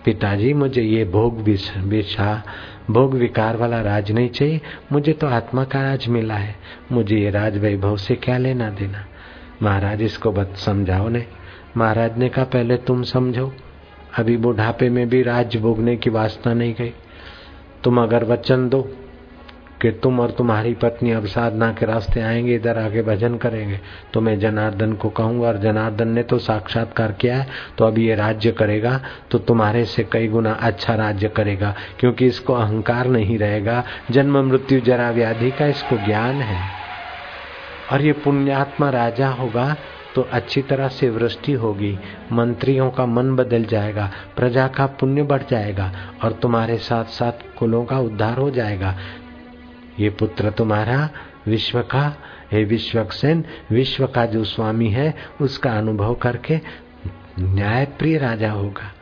पिताजी, 0.05 0.53
मुझे 0.53 0.81
ये 0.81 1.05
भोग 1.05 1.41
विषा 1.79 2.43
भोग 2.91 3.13
विकार 3.13 3.57
वाला 3.57 3.81
राज 3.81 4.11
नहीं 4.11 4.29
चाहिए। 4.29 4.61
मुझे 4.91 5.13
तो 5.13 5.27
आत्मा 5.27 5.63
का 5.63 5.81
राज 5.81 6.07
मिला 6.07 6.33
है। 6.33 6.55
मुझे 6.91 7.17
ये 7.17 7.29
राज 7.29 7.57
वैभव 7.57 7.97
से 7.97 8.15
क्या 8.15 8.37
लेना 8.37 8.69
देना? 8.69 9.05
महाराज, 9.61 10.01
इसको 10.01 10.31
बत 10.31 10.53
समझाओ 10.55 11.09
ने। 11.09 11.25
महाराज 11.77 12.17
ने 12.17 12.29
कहा, 12.29 12.45
पहले 12.45 12.77
तुम 12.77 13.03
समझो। 13.03 13.53
अभी 14.17 14.37
बुढ़ापे 14.37 14.89
में 14.89 15.09
भी 15.09 15.23
राज 15.23 15.57
भोगने 15.57 15.97
की 15.97 16.09
वासना 16.09 16.53
नहीं 16.53 16.73
गई। 16.73 16.93
तुम 17.83 18.01
अगर 18.01 18.23
वचन 18.23 18.67
दो 18.69 18.81
कि 19.81 19.89
तुम 20.03 20.19
और 20.19 20.31
तुम्हारी 20.31 20.73
पत्नी 20.73 21.11
अब 21.11 21.25
साधना 21.25 21.71
के 21.73 21.85
रास्ते 21.85 22.21
आएँगे, 22.21 22.55
इधर 22.55 22.77
आके 22.77 23.01
भजन 23.01 23.35
करेंगे 23.37 23.79
तो 24.13 24.21
मैं 24.21 24.37
जनार्दन 24.39 24.93
को 24.93 25.09
कहूँगा, 25.09 25.47
और 25.47 25.57
जनार्दन 25.57 26.07
ने 26.07 26.23
तो 26.23 26.37
साक्षात्कार 26.39 27.11
किया 27.11 27.37
है 27.37 27.47
तो 27.77 27.85
अब 27.85 27.97
ये 27.97 28.15
राज्य 28.15 28.51
करेगा 28.51 28.99
तो 29.31 29.37
तुम्हारे 29.39 29.85
से 29.85 30.03
कई 30.03 30.27
गुना 30.27 30.53
अच्छा 30.53 30.95
राज्य 30.95 31.29
करेगा, 31.29 31.73
क्योंकि 31.99 32.27
इसको 32.27 32.53
अहंकार 32.53 33.07
नहीं 33.07 33.37
रहेगा। 33.37 33.83
जन्म 34.11 34.37
मृत्यु 34.47 34.79
जरा 34.81 35.09
व्याधि 35.11 35.51
का 35.51 35.67
इसको 35.67 35.97
ज्ञान 36.05 36.41
है। 36.41 36.61
और 37.91 38.01
ये 38.01 38.11
पुण्यात्मा 38.15 38.89
राजा 38.89 39.29
होगा 39.29 39.75
तो 40.15 40.21
अच्छी 40.21 40.61
तरह 40.61 40.87
से 40.87 41.09
वृष्टि 41.09 41.51
होगी, 41.51 41.99
मंत्रियों 42.31 42.91
का 42.91 43.05
मन 43.05 43.35
बदल 43.35 43.63
जाएगा, 43.63 44.11
प्रजा 44.35 44.67
का 44.67 44.85
पुण्य 44.85 45.23
बढ़ 45.23 45.43
जाएगा 45.49 45.91
और 46.23 46.31
तुम्हारे 46.31 46.77
साथ 46.77 47.05
साथ 47.05 47.59
कुलों 47.59 47.85
का 47.85 47.99
उद्धार 47.99 48.37
हो 48.37 48.51
जाएगा। 48.51 48.97
ये 49.99 50.09
पुत्र 50.09 50.51
तुम्हारा 50.51 51.09
विश्व 51.47 51.81
का, 51.81 52.15
हे 52.51 52.63
विश्वक्सेन, 52.63 53.45
विश्व 53.71 54.07
का 54.07 54.25
जो 54.25 54.43
स्वामी 54.43 54.89
है, 54.89 55.15
उसका 55.41 55.71
अनुभव 55.77 56.15
करके 56.15 56.59
न्याय 57.39 57.85
प्रिय 57.85 58.17
राजा 58.17 58.51
होगा। 58.51 58.93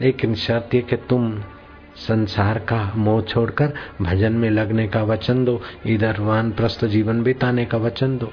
लेकिन 0.00 0.34
शर्त 0.34 0.74
ये 0.74 0.80
कि 0.80 0.96
तुम 0.96 1.40
संसार 1.96 2.58
का 2.58 2.92
मोह 2.96 3.22
छोड़कर 3.22 3.72
भजन 4.02 4.32
में 4.32 4.50
लगने 4.50 4.88
का 4.88 5.02
वचन 5.02 5.44
दो, 5.44 5.62
इधर 5.86 6.20
वान 6.20 6.52
प्रस्त 6.52 6.84
जीवन 6.84 7.22
बिताने 7.22 7.64
का 7.64 7.78
वचन 7.78 8.18
दो। 8.18 8.32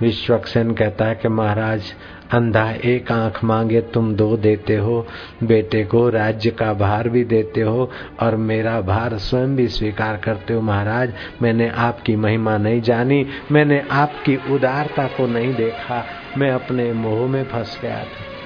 विश्वक्सेन 0.00 0.72
कहता 0.72 1.04
है 1.04 1.14
कि 1.14 1.28
महाराज, 1.28 1.82
अंधा 2.30 2.70
एक 2.70 3.12
आँख 3.12 3.44
मांगे, 3.44 3.80
तुम 3.80 4.14
दो 4.14 4.36
देते 4.36 4.76
हो। 4.76 5.06
बेटे 5.42 5.84
को 5.84 6.08
राज्य 6.08 6.50
का 6.50 6.72
भार 6.72 7.08
भी 7.08 7.24
देते 7.24 7.60
हो 7.60 7.90
और 8.20 8.36
मेरा 8.36 8.80
भार 8.80 9.18
स्वयं 9.18 9.56
भी 9.56 9.68
स्वीकार 9.68 10.16
करते 10.16 10.54
हो। 10.54 10.60
महाराज, 10.60 11.12
मैंने 11.42 11.68
आपकी 11.68 12.16
महिमा 12.16 12.58
नहीं 12.58 12.80
जानी, 12.80 13.26
मैंने 13.52 13.84
आपकी 13.90 14.54
उदारता 14.54 15.06
को 15.06 15.26
नहीं 15.26 15.54
देखा। 15.54 16.06
मैं 16.38 16.50
अपने 16.50 16.92
मोह 16.92 17.28
में 17.28 17.44
फंस 17.44 17.78
गया 17.82 18.04
था। 18.04 18.38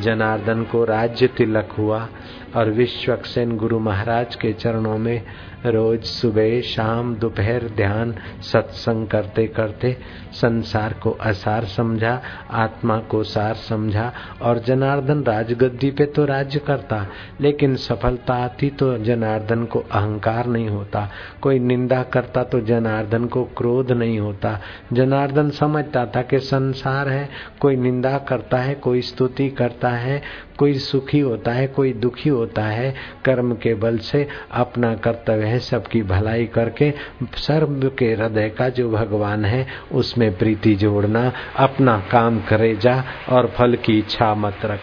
जनार्दन 0.00 0.62
को 0.62 0.84
राज्य 0.84 1.26
तिलक 1.26 1.68
हुआ। 1.78 2.08
और 2.56 2.70
विश्वक्सेन 2.70 3.56
गुरु 3.56 3.78
महाराज 3.78 4.34
के 4.34 4.52
चरणों 4.52 4.98
में 4.98 5.22
रोज 5.66 6.02
सुबह, 6.02 6.60
शाम, 6.60 7.14
दोपहर 7.14 7.62
ध्यान, 7.76 8.14
सत्संग 8.40 9.06
करते 9.08 9.46
करते 9.46 9.96
संसार 10.32 10.92
को 10.92 11.10
असार 11.10 11.64
समझा, 11.64 12.22
आत्मा 12.50 12.98
को 12.98 13.22
सार 13.22 13.54
समझा 13.54 14.12
और 14.42 14.58
जनार्दन 14.58 15.22
राजगद्दी 15.22 15.90
पे 15.90 16.06
तो 16.06 16.24
राज्य 16.24 16.58
करता, 16.58 17.06
लेकिन 17.40 17.76
सफलता 17.76 18.34
आती 18.34 18.70
तो 18.70 18.98
जनार्दन 18.98 19.64
को 19.64 19.78
अहंकार 19.78 20.46
नहीं 20.46 20.68
होता। 20.68 21.08
कोई 21.42 21.58
निंदा 21.58 22.02
करता 22.02 22.42
तो 22.42 22.60
जनार्दन 22.60 23.24
को 23.24 23.44
क्रोध 23.44 23.92
नहीं 23.92 24.18
होता। 24.20 24.60
जनार्दन 24.92 25.50
समझता 25.50 26.06
था 26.06 26.22
कि 26.22 26.38
संसार 26.38 27.08
है, 27.08 27.28
कोई 27.60 27.76
निंदा 27.76 28.18
करता 28.18 28.56
है, 28.56 28.74
कोई 28.74 29.02
स्तुति 29.02 29.48
करता 29.50 29.88
है 29.88 30.22
कोई 30.62 30.74
सुखी 30.74 31.20
होता 31.20 31.52
है, 31.52 31.66
कोई 31.66 31.92
दुखी 31.92 32.28
होता 32.28 32.62
है, 32.62 32.94
कर्म 33.24 33.54
के 33.54 33.74
बल 33.74 33.98
से 33.98 34.28
अपना 34.52 34.94
कर्तव्य 34.94 35.44
है, 35.44 35.58
सबकी 35.58 36.02
भलाई 36.02 36.46
करके, 36.46 36.94
सर्व 37.22 37.92
के 37.98 38.12
हृदय 38.12 38.48
का 38.48 38.68
जो 38.68 38.90
भगवान 38.90 39.44
है, 39.44 39.66
उसमें 39.92 40.38
प्रीति 40.38 40.74
जोड़ना, 40.74 41.32
अपना 41.56 42.04
काम 42.12 42.40
करे 42.40 42.76
जा 42.76 43.04
और 43.28 43.46
फल 43.46 43.74
की 43.74 43.98
इच्छा 43.98 44.34
मत 44.34 44.56
रख। 44.64 44.80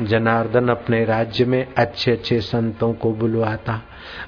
जनार्दन 0.00 0.68
अपने 0.68 1.04
राज्य 1.04 1.44
में 1.44 1.66
अच्छे 1.78 2.12
अच्छे 2.12 2.40
संतों 2.40 2.92
को 2.92 3.12
बुलवाता। 3.12 3.82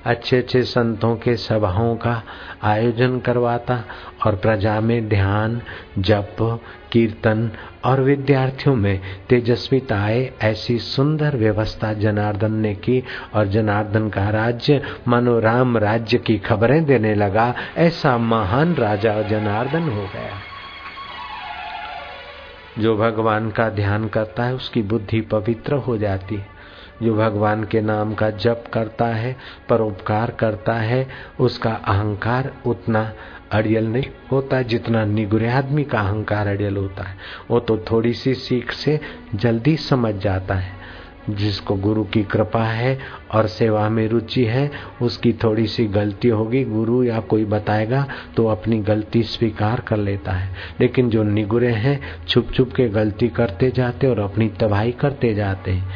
अच्छे 0.04 0.38
अच्छे 0.38 0.62
संतों 0.62 1.16
के 1.16 1.36
सभाओं 1.36 1.96
का 1.96 2.22
आयोजन 2.62 3.18
करवाता 3.18 3.84
और 4.26 4.36
प्रजा 4.36 4.80
में 4.80 5.08
ध्यान, 5.08 5.62
जप, 5.98 6.60
कीर्तन 6.92 7.50
और 7.84 8.00
विद्यार्थियों 8.00 8.76
में 8.76 9.00
तेजस्विता 9.28 10.00
आए 10.00 10.32
ऐसी 10.42 10.78
सुंदर 10.78 11.36
व्यवस्था 11.36 11.92
जनार्दन 11.92 12.52
ने 12.52 12.74
की 12.74 13.04
और 13.34 13.46
जनार्दन 13.46 14.08
का 14.08 14.28
राज्य 14.28 14.82
मनोराम 15.08 15.78
राज्य 15.78 16.18
की 16.18 16.38
खबरें 16.38 16.84
देने 16.84 17.14
लगा, 17.14 17.54
ऐसा 17.76 18.18
महान 18.18 18.74
राजा 18.74 19.22
जनार्दन 19.22 19.82
हो 19.82 20.02
गया। 20.02 20.42
जो 22.78 22.96
भगवान 22.96 23.50
का 23.50 23.68
ध्यान 23.68 24.08
करता 24.08 24.44
है, 24.44 24.54
उसकी 24.54 24.82
बुद्धि 24.82 25.20
पवित्र 25.20 25.74
हो 25.74 25.98
जाती। 25.98 26.34
है 26.34 26.57
जो 27.02 27.14
भगवान 27.14 27.64
के 27.64 27.80
नाम 27.80 28.14
का 28.14 28.30
जप 28.30 28.64
करता 28.72 29.06
है, 29.06 29.36
परोपकार 29.68 30.30
करता 30.30 30.72
है, 30.72 31.08
उसका 31.40 31.70
अहंकार 31.70 32.52
उतना 32.66 33.12
अड़ियल 33.52 33.86
नहीं 33.86 34.04
होता 34.32 34.62
जितना 34.62 35.04
निगुरे 35.04 35.50
आदमी 35.50 35.84
का 35.84 36.00
अहंकार 36.00 36.46
अड़ियल 36.46 36.76
होता 36.76 37.02
है। 37.02 37.16
वो 37.50 37.60
तो 37.60 37.78
थोड़ी 37.78 38.12
सी 38.12 38.34
सीख 38.34 38.72
से 38.72 39.00
जल्दी 39.34 39.76
समझ 39.76 40.14
जाता 40.14 40.54
है। 40.54 40.78
जिसको 41.30 41.74
गुरु 41.74 42.04
की 42.04 42.22
कृपा 42.22 42.64
है 42.64 42.98
और 43.32 43.46
सेवा 43.46 43.88
में 43.88 44.08
रुचि 44.08 44.44
है, 44.44 44.70
उसकी 45.02 45.32
थोड़ी 45.32 45.66
सी 45.66 45.86
गलती 45.86 46.28
होगी, 46.28 46.64
गुरु 46.64 47.02
या 47.04 47.20
कोई 47.20 47.44
बताएगा 47.44 48.06
तो 48.36 48.46
अपनी 48.46 48.80
गलती 48.80 49.22
स्वीकार 49.22 49.80
कर 49.80 49.96
लेता 49.96 50.32
है। 50.32 50.54
लेकिन 50.80 51.10
जो 51.10 51.22
निगुरे 51.22 51.72
हैं 51.72 52.00
छुप 52.28 52.50
छुप 52.50 52.72
के 52.72 52.88
गलती 52.88 53.28
करते 53.28 53.70
जाते 53.70 54.06
और 54.06 54.18
अपनी 54.18 54.48
तबाही 54.48 54.92
करते 54.92 55.34
जाते 55.34 55.70
हैं। 55.70 55.88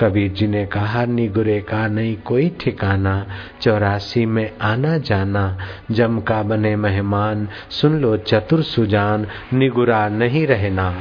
कबीर 0.00 0.32
जी 0.32 0.46
ने 0.46 0.66
कहा 0.66 1.04
निगुरे 1.04 1.60
का 1.60 1.88
नहीं 1.88 2.16
कोई 2.16 2.56
ठिकाना, 2.60 3.26
चौरासी 3.60 4.26
में 4.26 4.58
आना 4.62 4.98
जाना, 4.98 5.58
जम 5.90 6.20
का 6.20 6.42
बने 6.42 6.76
मेहमान, 6.76 7.48
सुन 7.70 8.00
लो 8.00 8.16
चतुर 8.16 8.62
सुजान, 8.62 9.26
निगुरा 9.54 10.08
नहीं 10.08 10.46
रहना। 10.46 10.94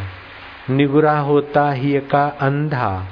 निगुरा 0.70 1.20
होता 1.20 1.72
ही 1.72 2.00
का 2.00 2.28
अंधा, 2.28 3.06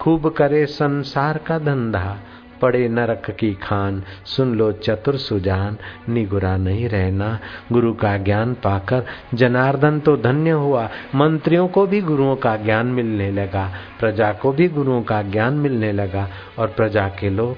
खूब 0.00 0.28
करे 0.28 0.66
संसार 0.66 1.38
का 1.38 1.58
धंधा। 1.58 2.16
पड़े 2.62 2.88
नरक 2.88 3.30
की 3.30 3.54
खान। 3.54 4.02
सुन 4.24 4.54
लो 4.54 4.72
चतुर 4.72 5.16
सुजान, 5.16 5.76
निगुरा 6.08 6.56
नहीं 6.56 6.88
रहना। 6.88 7.38
गुरु 7.72 7.94
का 7.94 8.16
ज्ञान 8.16 8.54
पाकर 8.54 9.04
जनार्दन 9.34 10.00
तो 10.00 10.16
धन्य 10.16 10.50
हुआ। 10.50 10.90
मंत्रियों 11.14 11.68
को 11.68 11.86
भी 11.86 12.00
गुरुओं 12.00 12.36
का 12.36 12.56
ज्ञान 12.56 12.86
मिलने 12.86 13.30
लगा। 13.30 13.72
प्रजा 14.00 14.32
को 14.32 14.52
भी 14.52 14.68
गुरुओं 14.68 15.02
का 15.02 15.22
ज्ञान 15.22 15.54
मिलने 15.54 15.92
लगा। 15.92 16.28
और 16.58 16.68
प्रजा 16.68 17.08
के 17.08 17.30
लोग 17.30 17.56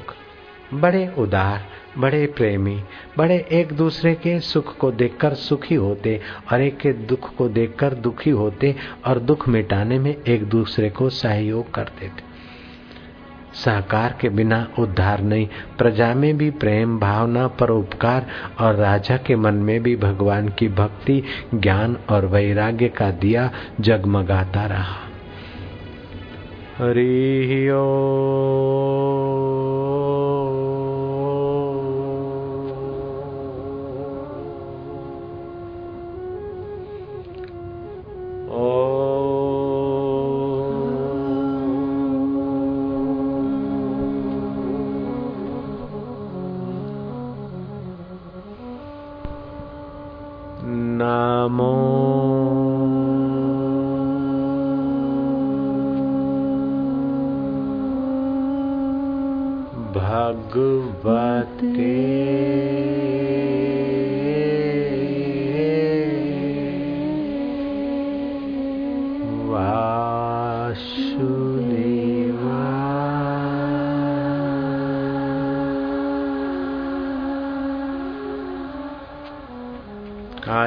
बड़े 0.74 1.12
उदार, 1.18 1.66
बड़े 1.98 2.26
प्रेमी, 2.26 2.82
बड़े 3.18 3.48
एक 3.52 3.72
दूसरे 3.72 4.14
के 4.14 4.40
सुख 4.40 4.76
को 4.76 4.90
देखकर 4.90 5.34
सुखी 5.34 5.74
होते 5.74 6.20
और 6.52 6.60
एक 6.60 6.78
के 6.78 6.92
दुख 6.92 7.36
को 7.36 7.48
देखकर 7.48 7.94
दुखी 7.94 8.30
होते 8.30 8.76
और 9.06 9.18
दुख 9.18 9.48
मिटाने 9.48 9.98
में 9.98 10.16
एक 10.28 10.44
दूसरे 10.44 10.90
को 10.90 11.08
सहयोग 11.08 11.74
करते 11.74 12.06
थे। 12.06 12.25
सहकार 13.64 14.18
के 14.20 14.28
बिना 14.28 14.68
उद्धार 14.78 15.20
नहीं, 15.20 15.48
प्रजा 15.78 16.14
में 16.14 16.38
भी 16.38 16.50
प्रेम, 16.50 16.98
भावना, 16.98 17.48
परोपकार 17.48 18.26
और 18.60 18.74
राजा 18.74 19.16
के 19.16 19.36
मन 19.36 19.54
में 19.54 19.82
भी 19.82 19.96
भगवान 19.96 20.48
की 20.48 20.68
भक्ति, 20.68 21.22
ज्ञान 21.54 21.96
और 22.10 22.26
वैराग्य 22.26 22.88
का 22.88 23.10
दिया 23.10 23.50
जगमगाता 23.80 24.66
रहा। 24.66 24.96
हरि 26.78 27.70
ओ। 27.72 29.75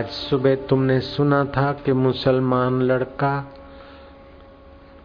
सुबह 0.10 0.56
तुमने 0.56 1.00
सुना 1.00 1.44
था 1.46 1.72
कि 1.72 1.94
मुसलमान 1.94 2.82
लड़का 2.82 3.52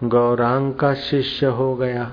गौरांग 0.05 0.75
का 0.75 0.95
शिष्य 0.95 1.47
हो 1.47 1.75
गया। 1.75 2.13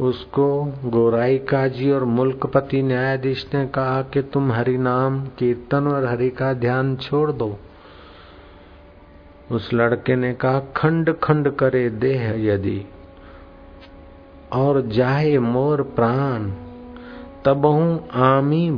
उसको 0.00 0.64
गोराई 0.84 1.38
काजी 1.38 1.90
और 1.90 2.04
मुल्कपति 2.04 2.82
न्यायाधीश 2.82 3.46
ने 3.54 3.66
कहा 3.66 4.02
कि 4.02 4.22
तुम 4.22 4.52
हरि 4.52 4.78
नाम 4.78 5.26
कीर्तन 5.38 5.86
और 5.86 6.04
हरि 6.04 6.30
का 6.30 6.52
ध्यान 6.52 6.96
छोड़ 6.96 7.30
दो। 7.32 7.58
उस 9.52 9.70
लड़के 9.74 10.16
ने 10.16 10.32
कहा, 10.34 10.60
खंड 10.76 11.18
खंड 11.18 11.50
करे 11.50 11.90
देह 11.90 12.34
यदि 12.36 12.84
और 14.52 14.80
जाए 14.80 15.38
मोर 15.38 15.82
प्राण 15.82 16.50
तबहू 17.44 18.00
आमी 18.14 18.70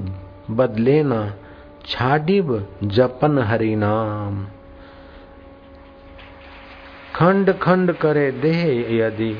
बदलेना 0.50 1.34
छाडिब 1.86 2.48
जपन 2.84 3.38
हरि 3.38 3.74
नाम। 3.76 4.46
खंड 7.14 7.52
खंड 7.58 7.92
करे 7.92 8.30
देह 8.32 8.64
यदि, 8.96 9.36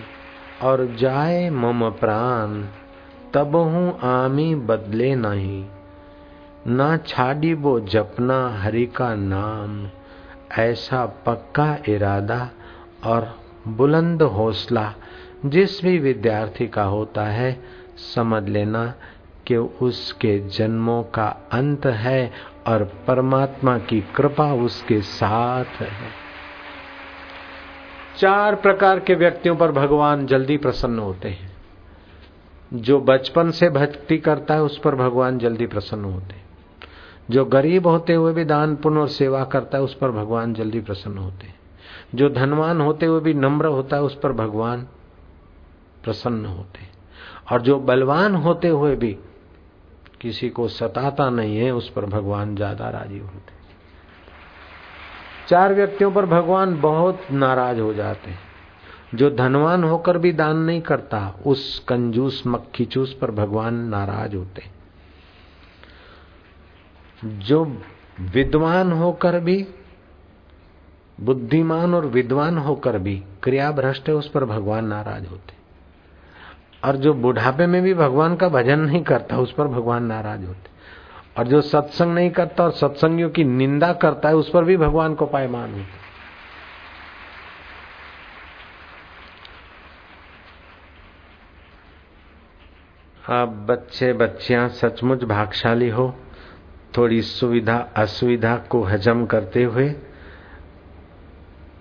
और 0.63 0.85
जाए 0.97 1.51
मम 1.51 1.89
प्राण, 1.91 2.63
तब 3.35 3.57
हूँ 3.57 3.99
आमी 4.03 4.55
बदले 4.55 5.15
नहीं। 5.15 5.65
ना 6.67 6.97
छाड़ी 6.97 7.55
वो 7.55 7.81
जपना 7.81 8.39
हरि 8.59 8.87
का 8.87 9.15
नाम, 9.15 9.89
ऐसा 10.59 11.05
पक्का 11.27 11.77
इरादा 11.89 12.51
और 13.05 13.29
बुलंद 13.69 14.23
हौसला 14.23 14.93
जिस 15.47 15.83
भी 15.85 15.99
विद्यार्थी 15.99 16.67
का 16.67 16.85
होता 16.85 17.25
है, 17.25 17.53
समझ 18.15 18.43
लेना 18.49 18.93
कि 19.47 19.57
उसके 19.57 20.39
जन्मों 20.39 21.03
का 21.03 21.49
अंत 21.53 21.87
है 21.87 22.33
और 22.67 22.85
परमात्मा 22.85 23.79
की 23.79 24.01
कृपा 24.01 24.53
उसके 24.53 25.01
साथ 25.01 25.65
है। 25.65 26.27
चार 28.17 28.55
प्रकार 28.55 29.01
के 29.01 29.15
व्यक्तियों 29.15 29.57
पर 29.57 29.73
भगवान 29.73 30.27
जल्दी 30.27 30.57
प्रसन्न 30.57 30.99
होते 30.99 31.29
हैं। 31.29 31.57
जो 32.75 33.01
बचपन 33.01 33.51
से 33.51 33.71
भक्ति 33.71 34.19
करता 34.19 34.55
है, 34.55 34.63
उस 34.63 34.79
पर 34.79 34.95
भगवान 34.95 35.39
जल्दी 35.39 35.67
प्रसन्न 35.67 36.05
होते 36.05 36.35
हैं। 36.35 36.45
जो 37.31 37.45
गरीब 37.45 37.87
होते 37.87 38.15
हुए 38.15 38.33
भी 38.33 38.45
दान 38.45 38.77
पुण्य 38.77 39.01
और 39.01 39.09
सेवा 39.09 39.45
करता 39.45 39.79
है, 39.79 39.85
उस 39.85 39.95
पर 39.95 40.11
भगवान 40.11 40.55
जल्दी 40.55 40.81
प्रसन्न 40.81 41.19
होते 41.19 41.47
हैं। 41.47 41.57
जो 42.15 42.29
धनवान 42.31 42.81
होते 42.81 43.07
हुए 43.07 43.21
भी 43.21 43.35
नम्र 43.35 43.67
होता 43.67 43.97
है, 43.97 44.03
उस 44.03 44.19
पर 44.21 44.33
भगवान 44.33 44.87
प्रसन्न 46.05 46.47
होते 46.47 46.79
हैं। 46.79 46.93
और 47.53 47.63
जो 47.63 47.81
बलवान 47.81 48.35
होते 48.35 48.69
हुए 48.69 48.97
भी 48.97 49.19
किसी 50.27 50.49
को 50.51 50.69
सताता 50.71 51.29
नहीं 51.31 51.57
है, 51.57 51.71
उस 51.71 51.89
पर 51.89 52.05
भगवान 52.07 52.55
ज़्यादा 52.57 52.89
राज़ी 52.91 53.19
होते 53.19 53.55
चार 55.49 55.75
व्यक्तियों 55.75 56.11
पर 56.13 56.27
भगवान 56.27 56.81
बहुत 56.81 57.27
नाराज़ 57.33 57.81
हो 57.81 57.93
जाते 57.95 58.31
हैं। 58.31 58.39
जो 59.15 59.31
धनवान 59.31 59.85
होकर 59.85 60.19
भी 60.19 60.33
दान 60.33 60.57
नहीं 60.59 60.81
करता, 60.81 61.19
उस 61.47 61.79
कंजूस 61.89 62.43
मक्खी 62.47 62.85
चूस 62.85 63.13
पर 63.13 63.31
भगवान 63.31 63.75
नाराज़ 63.89 64.35
होते 64.37 64.63
जो 67.25 67.65
विद्वान 68.33 68.93
होकर 68.93 69.39
भी, 69.41 69.67
बुद्धिमान 71.19 71.95
और 71.95 72.07
विद्वान 72.09 72.59
होकर 72.59 72.99
भी 72.99 73.17
क्रिया 73.43 73.71
भ्रष्ट 73.73 74.09
है, 74.09 74.15
उस 74.15 74.29
पर 74.31 74.45
भगवान 74.45 74.87
नाराज़ 74.87 75.27
होते 75.27 75.56
और 76.85 76.97
जो 76.97 77.15
बुढ़ापे 77.15 77.67
में 77.67 77.83
भी 77.83 77.95
भगवान 77.95 78.37
का 78.37 78.49
भजन 78.49 78.79
नहीं 78.79 79.03
करता, 79.03 79.37
उस 79.37 79.53
पर 79.53 79.65
भगवान 79.65 80.05
नाराज़ 80.05 80.45
होते। 80.45 80.71
और 81.39 81.47
जो 81.47 81.61
सत्संग 81.61 82.15
नहीं 82.15 82.31
करता 82.31 82.65
और 82.65 82.71
सत्संगियों 82.71 83.31
की 83.31 83.45
निंदा 83.45 83.93
करता 83.93 84.29
है, 84.29 84.35
उस 84.37 84.51
पर 84.51 84.65
भी 84.65 84.77
भगवान 84.77 85.15
को 85.15 85.27
पायमान 85.27 85.73
होते। 85.73 86.07
आप 93.33 93.49
बच्चे 93.49 94.13
बच्चियाँ, 94.13 94.69
सचमुच 94.69 95.25
भागशाली 95.25 95.89
हो, 95.89 96.17
थोड़ी 96.97 97.23
सुविधा, 97.23 97.77
असुविधा 97.97 98.57
को 98.57 98.83
हजम 98.83 99.27
करते 99.27 99.65
हुए, 99.65 99.89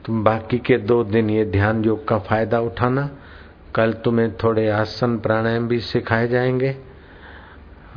तुम 0.06 0.24
बाकी 0.24 0.58
के 0.58 0.78
दो 0.78 1.04
दिन 1.04 1.30
ये 1.30 1.46
ध्यान 1.46 1.86
योग 1.86 2.08
का 2.08 2.20
फ़ायदा 2.20 2.60
उठाना 2.60 3.10
कल 3.76 3.94
तुम्हें 3.94 4.36
थोड़े 4.36 4.70
आसन 4.70 5.18
प्राणायाम 5.18 5.68
भी 5.68 5.80
सिखाए 5.80 6.28
जाएँगे। 6.28 6.78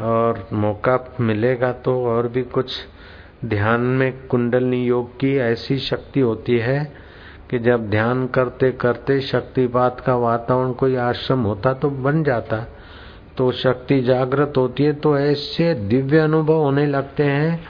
और 0.00 0.48
मौका 0.52 1.14
मिलेगा 1.20 1.72
तो 1.72 2.06
और 2.06 2.28
भी 2.28 2.42
कुछ। 2.42 2.76
ध्यान 3.44 3.80
में 3.80 4.26
कुंडलनी 4.26 4.84
योग 4.84 5.18
की 5.20 5.36
ऐसी 5.36 5.78
शक्ति 5.78 6.20
होती 6.20 6.58
है 6.58 6.92
कि 7.50 7.58
जब 7.58 7.90
ध्यान 7.90 8.26
करते 8.26 8.70
करते 8.72 9.20
शक्तिपात 9.20 10.00
का 10.00 10.14
वातावरण 10.16 10.72
कोई 10.72 10.96
आश्रम 10.96 11.42
होता 11.42 11.72
तो 11.74 11.90
बन 11.90 12.22
जाता। 12.22 12.64
तो 13.36 13.52
शक्ति 13.52 14.00
जागृत 14.00 14.52
होती 14.56 14.84
है 14.84 14.92
तो 14.92 15.18
ऐसे 15.18 15.74
दिव्य 15.74 16.18
अनुभव 16.18 16.54
होने 16.54 16.86
लगते 16.86 17.22
हैं। 17.22 17.64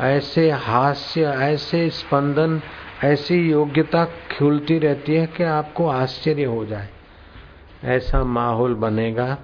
ऐसे 0.00 0.50
हास्य, 0.50 1.24
ऐसे 1.24 1.90
स्पंदन, 1.90 2.60
ऐसी 3.04 3.50
योग्यता 3.50 4.04
खुलती 4.04 4.78
रहती 4.78 5.14
है 5.14 5.26
कि 5.26 5.44
आपको 5.44 5.88
आश्चर्य 5.88 6.44
हो 6.44 6.64
जाए। 6.64 6.88
ऐसा 7.84 8.22
माहौल 8.24 8.74
बनेगा 8.74 9.36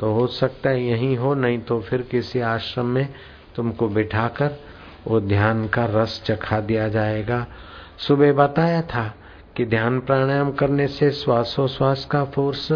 तो 0.00 0.12
हो 0.12 0.26
सकता 0.26 0.70
है 0.70 0.84
यही 0.84 1.14
हो, 1.14 1.34
नहीं 1.34 1.58
तो 1.58 1.80
फिर 1.80 2.02
किसी 2.02 2.40
आश्रम 2.40 2.86
में 2.86 3.08
तुमको 3.56 3.88
बिठाकर 3.88 4.58
वो 5.06 5.20
ध्यान 5.20 5.66
का 5.68 5.84
रस 5.90 6.22
चखा 6.26 6.60
दिया 6.60 6.88
जाएगा। 6.88 7.46
सुबह 7.98 8.32
बताया 8.32 8.82
था 8.84 9.12
कि 9.56 9.64
ध्यान 9.66 9.98
प्राणायाम 10.00 10.50
करने 10.52 10.86
से 10.88 11.10
श्वासोश्वास 11.10 12.04
का 12.04 12.24
फोर्स 12.24 12.70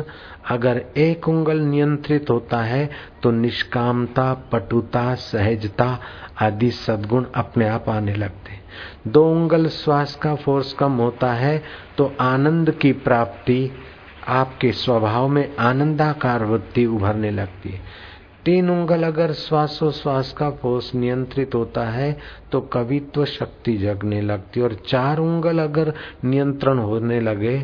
अगर 0.50 0.82
एक 0.96 1.28
उंगल 1.28 1.58
नियंत्रित 1.58 2.30
होता 2.30 2.62
है 2.62 2.88
तो 3.22 3.30
निष्कामता, 3.30 4.32
पटुता, 4.52 5.14
सहजता 5.14 5.98
आदि 6.40 6.70
सद्गुण 6.70 7.24
अपने 7.34 7.68
आप 7.68 7.88
आने 7.88 8.14
लगते 8.14 8.58
दो 9.06 9.24
उंगल 9.30 9.68
श्वास 9.68 10.14
का 10.14 10.34
फोर्स 10.34 10.72
कम 10.72 10.92
होता 10.92 11.32
है 11.32 11.62
तो 11.98 12.12
आनंद 12.20 12.70
की 12.70 12.92
प्राप्ति 12.92 13.70
आपके 14.28 14.70
स्वभाव 14.72 15.28
में 15.28 15.56
आनंदाकार 15.56 16.44
वृत्ति 16.44 16.84
उभरने 16.86 17.30
लगती 17.30 17.68
है। 17.68 17.80
तीन 18.44 18.70
उंगल 18.70 19.02
अगर 19.02 19.32
श्वासोश्वास 19.32 20.32
का 20.32 20.50
फोर्स 20.52 20.94
नियंत्रित 20.94 21.54
होता 21.54 21.84
है 21.84 22.16
तो 22.52 22.60
कवित्व 22.72 23.24
शक्ति 23.24 23.76
जगने 23.76 24.20
लगती 24.20 24.60
और 24.60 24.74
चार 24.86 25.18
उंगल 25.18 25.58
अगर 25.58 25.92
नियंत्रण 26.24 26.78
होने 26.78 27.20
लगे 27.20 27.58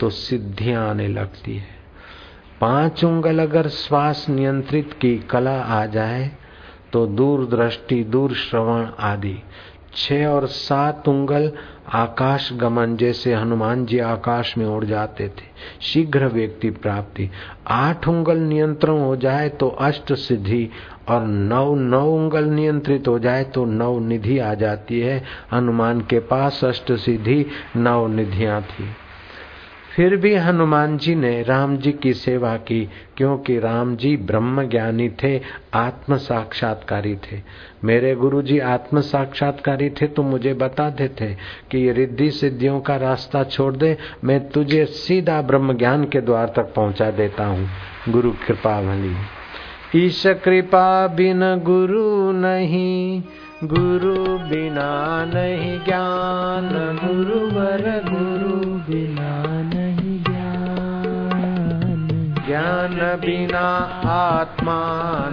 तो 0.00 0.10
सिद्धियाँ 0.10 0.88
आने 0.90 1.08
लगती 1.08 1.56
है। 1.56 1.74
पाँच 2.60 3.04
उंगल 3.04 3.38
अगर 3.38 3.68
श्वास 3.68 4.26
नियंत्रित 4.28 4.92
की 4.92 5.16
कला 5.30 5.56
आ 5.60 5.84
जाए 5.86 6.30
तो 6.92 7.06
दूर 7.06 7.44
दृष्टि 7.46 8.02
दूर 8.04 8.34
श्रवण 8.34 8.86
आदि। 9.00 9.36
छह 9.94 10.26
और 10.26 10.46
सात 10.46 11.08
उंगल 11.08 11.52
आकाश 11.94 12.52
गमन 12.52 12.96
जैसे 12.96 13.34
हनुमान 13.34 13.84
जी 13.86 13.98
आकाश 13.98 14.58
में 14.58 14.66
उड़ 14.66 14.84
जाते 14.84 15.28
थे। 15.28 15.44
शीघ्र 15.80 16.26
व्यक्ति 16.26 16.70
प्राप्ति। 16.70 17.30
आठ 17.68 18.08
उंगल 18.08 18.38
नियंत्रण 18.38 18.98
हो 18.98 19.16
जाए 19.16 19.48
तो 19.48 19.68
अष्ट 19.68 20.12
सिद्धि 20.12 20.68
और 21.08 21.24
नौ 21.24 21.74
नौ 21.74 22.04
उंगल 22.06 22.44
नियंत्रित 22.44 23.08
हो 23.08 23.18
जाए 23.18 23.44
तो 23.44 23.64
नव 23.64 24.00
निधि 24.00 24.38
आ 24.38 24.54
जाती 24.54 25.00
है। 25.00 25.22
हनुमान 25.52 26.00
के 26.00 26.18
पास 26.18 26.64
अष्ट 26.64 26.92
सिद्धि 26.92 27.46
नव 27.76 28.06
निधियाँ 28.08 28.62
थी। 28.62 28.84
फिर 29.96 30.14
भी 30.16 30.34
हनुमान 30.36 30.96
जी 30.98 31.14
ने 31.14 31.42
राम 31.42 31.76
जी 31.76 31.92
की 31.92 32.12
सेवा 32.14 32.56
की, 32.60 32.80
क्योंकि 33.16 33.58
राम 33.58 33.94
जी 33.96 34.16
ब्रह्म 34.22 34.62
ज्ञानी 34.68 35.08
थे 35.22 35.40
आत्म 35.74 36.16
साक्षात्कारी 36.16 37.14
थे। 37.16 37.40
मेरे 37.84 38.14
गुरु 38.14 38.42
जी 38.42 38.58
आत्म 38.58 39.00
साक्षात्कारी 39.02 39.88
थे 39.90 40.06
तो 40.06 40.22
मुझे 40.22 40.52
बताते 40.54 41.08
थे 41.20 41.32
कि 41.70 41.78
ये 41.78 41.92
रिद्धि 41.92 42.30
सिद्धियों 42.30 42.80
का 42.80 42.96
रास्ता 42.96 43.42
छोड़ 43.44 43.74
दे, 43.76 43.96
मैं 44.24 44.48
तुझे 44.48 44.84
सीधा 44.96 45.40
ब्रह्म 45.42 45.76
ज्ञान 45.76 46.04
के 46.04 46.20
द्वार 46.20 46.52
तक 46.56 46.72
पहुँचा 46.74 47.10
देता 47.12 47.46
हूँ। 47.46 47.68
गुरु 48.08 48.32
कृपा 48.46 48.80
भली 48.82 49.14
ईश 49.96 50.22
कृपा 50.44 51.06
बिन 51.06 51.40
गुरु 51.64 52.32
नहीं, 52.32 53.22
गुरु 53.64 54.14
बिना 54.48 54.90
नहीं 55.24 55.78
ज्ञान 55.84 56.68
गुरुवर 56.96 57.84
गुरु 58.04 58.54
बिना 58.82 59.32
ज्ञान 62.46 62.92
बिना 63.20 63.66
आत्मा 64.08 64.78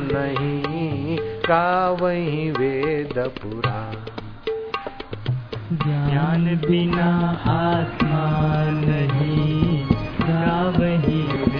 नहीं 0.03 1.17
का 1.45 1.89
वही 2.01 2.49
वेद 2.51 3.13
पुराण 3.37 3.95
ज्ञान 5.83 6.45
बिना 6.67 7.11
आत्मा 7.51 8.23
नहीं 8.79 9.85
का 10.21 11.52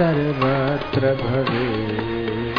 सर्वत्र 0.00 1.08
भवेश 1.14 2.52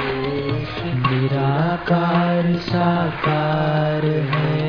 निराकार 1.05 2.49
साकार 2.65 4.05
है 4.33 4.67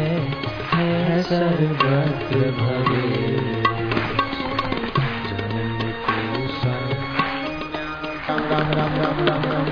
है 0.71 1.19
सर्वत्र 1.23 2.39
भवे 2.61 3.03
राम 8.31 8.49
राम 8.51 8.73
राम 8.73 8.97
राम 8.97 9.21
राम 9.21 9.71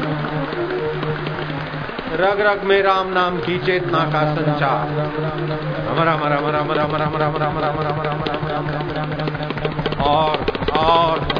रग 2.20 2.40
रग 2.40 2.64
में 2.64 2.80
राम 2.82 3.12
नाम 3.12 3.40
की 3.40 3.58
चेतना 3.66 4.04
का 4.12 4.24
संचार 4.34 4.94
राम 4.94 5.18
राम 5.20 6.24
राम 6.24 6.24
राम 6.26 6.50
राम 6.50 6.72
राम 6.72 6.94
राम 6.94 7.16
राम 7.16 7.36
राम 7.36 7.58
राम 7.58 7.80
राम 7.80 8.02
राम 8.02 8.22
राम 8.22 8.70
राम 8.70 8.90
राम 8.90 9.12
राम 9.12 9.36
राम 9.40 10.02
और 10.04 10.46
और 10.78 11.39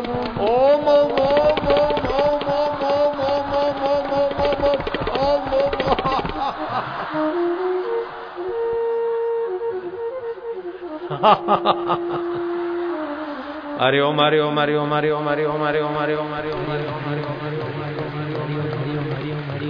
हरि 13.81 13.99
ओम 13.99 14.21
हरि 14.21 14.39
ओम 14.39 14.59
हरि 14.59 14.75
ओम 14.75 14.93
हरि 14.93 15.09
ओम 15.09 15.27
हरि 15.29 15.43
ओम 15.45 15.63
हरि 15.63 15.81
ओम 15.81 15.97
हरि 15.97 16.15
ओम 16.15 16.33
हरि 16.33 16.45
ओम 16.47 16.63
हरि 16.63 16.85
ओम 16.85 17.03
हरि 17.03 17.21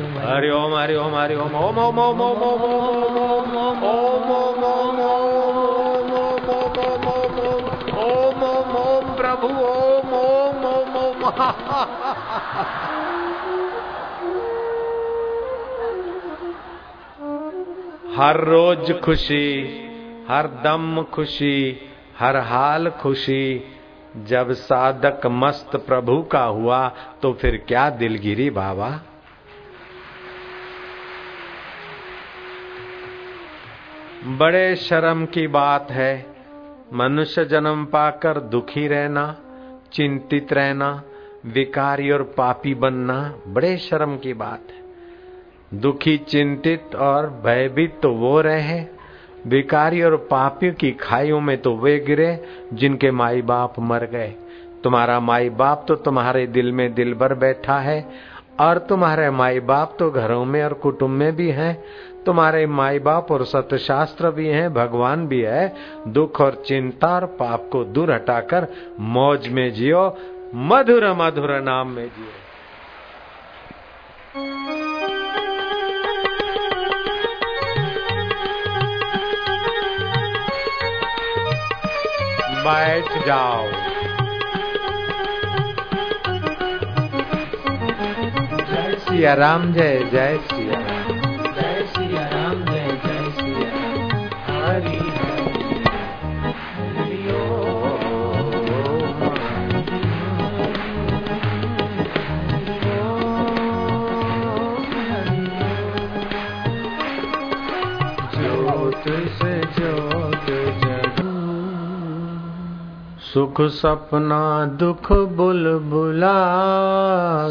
ओम 0.01 0.15
हरि 0.21 0.49
ओम 0.51 0.75
हरि 0.75 0.95
ओम 0.95 1.15
हरि 1.15 1.35
ओम 1.35 1.55
ओम 1.55 1.79
ओम 1.79 1.99
ओम 1.99 2.21
ओम 2.21 2.41
ओम 2.41 2.63
ओम 2.63 3.55
ओम 3.55 3.81
ओम 3.83 4.31
ओम 4.41 4.63
ओम 4.63 4.95
ओम 5.01 5.35
ओम 7.99 8.43
ओम 8.43 8.71
ओम 8.77 9.05
प्रभु 9.15 9.49
ओम 9.65 10.13
ओम 10.13 10.65
ओम 10.65 10.95
ओम 10.95 11.19
हर 18.15 18.43
रोज 18.45 18.91
खुशी 19.01 19.90
हर 20.31 20.47
दम 20.47 21.03
खुशी, 21.03 21.77
हर 22.19 22.37
हाल 22.37 22.89
खुशी। 22.89 23.63
जब 24.17 24.51
साधक 24.51 25.21
मस्त 25.25 25.75
प्रभु 25.75 26.21
का 26.21 26.43
हुआ 26.43 26.87
तो 27.21 27.33
फिर 27.33 27.65
क्या 27.67 27.89
दिलगिरी 27.89 28.49
बाबा? 28.49 28.99
बड़े 34.25 34.75
शर्म 34.75 35.25
की 35.25 35.47
बात 35.47 35.91
है। 35.91 36.25
मनुष्य 36.93 37.45
जन्म 37.45 37.85
पाकर 37.85 38.39
दुखी 38.39 38.87
रहना, 38.87 39.37
चिंतित 39.93 40.53
रहना, 40.53 41.03
विकारी 41.45 42.11
और 42.11 42.23
पापी 42.23 42.75
बनना 42.75 43.35
बड़े 43.47 43.77
शर्म 43.77 44.17
की 44.17 44.33
बात 44.33 44.61
है। 44.69 44.81
दुखी, 45.79 46.17
चिंतित 46.17 46.95
और 46.95 47.29
भयभीत 47.45 47.99
तो 48.01 48.11
वो 48.11 48.41
रहे। 48.41 49.00
विकारी 49.47 50.01
और 50.01 50.15
पापियों 50.31 50.73
की 50.73 50.91
खाइयों 50.91 51.39
में 51.41 51.57
तो 51.57 51.75
वे 51.75 51.97
गिरे, 51.99 52.43
जिनके 52.73 53.11
माई 53.11 53.41
बाप 53.41 53.79
मर 53.79 54.05
गए। 54.05 54.33
तुम्हारा 54.83 55.19
माई 55.19 55.49
बाप 55.49 55.85
तो 55.87 55.95
तुम्हारे 55.95 56.45
दिल 56.47 56.71
में 56.71 56.93
दिल 56.93 57.13
भर 57.13 57.33
बैठा 57.35 57.79
है, 57.79 58.05
और 58.59 58.77
तुम्हारे 58.79 59.29
माई 59.29 59.59
बाप 59.59 59.95
तो 59.99 60.09
घरों 60.11 60.43
में 60.45 60.63
और 60.63 60.73
कुटुंब 60.73 61.11
में 61.11 61.35
भी 61.35 61.49
हैं। 61.49 61.83
तुम्हारे 62.25 62.65
माई 62.67 62.99
बाप 62.99 63.31
और 63.31 63.43
सत्य 63.45 63.77
शास्त्र 63.77 64.31
भी 64.31 64.47
हैं, 64.47 64.73
भगवान 64.73 65.25
भी 65.27 65.41
है। 65.41 65.73
दुख 66.07 66.41
और 66.41 66.61
चिंता 66.67 67.13
और 67.15 67.25
पाप 67.39 67.69
को 67.71 67.83
दूर 67.83 68.11
हटाकर 68.11 68.67
मौज 68.99 69.47
में 69.47 69.71
जियो 69.73 70.05
मधुर 70.55 71.11
मधुर 71.13 71.59
नाम 71.61 71.87
में 71.87 72.05
जियो। 72.05 72.40
बैठ 82.61 83.07
जाओ। 83.27 83.67
जय 88.71 88.95
सिया 88.99 89.33
राम 89.33 89.71
जय 89.73 89.99
जय 90.13 90.39
सिया 90.45 90.79
राम। 90.79 91.00
सुख 113.33 113.61
सपना 113.61 114.65
दुख 114.65 115.11
बुलबुला 115.11 116.33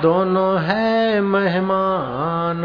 दोनों 0.00 0.60
है 0.60 1.20
मेहमान। 1.20 2.62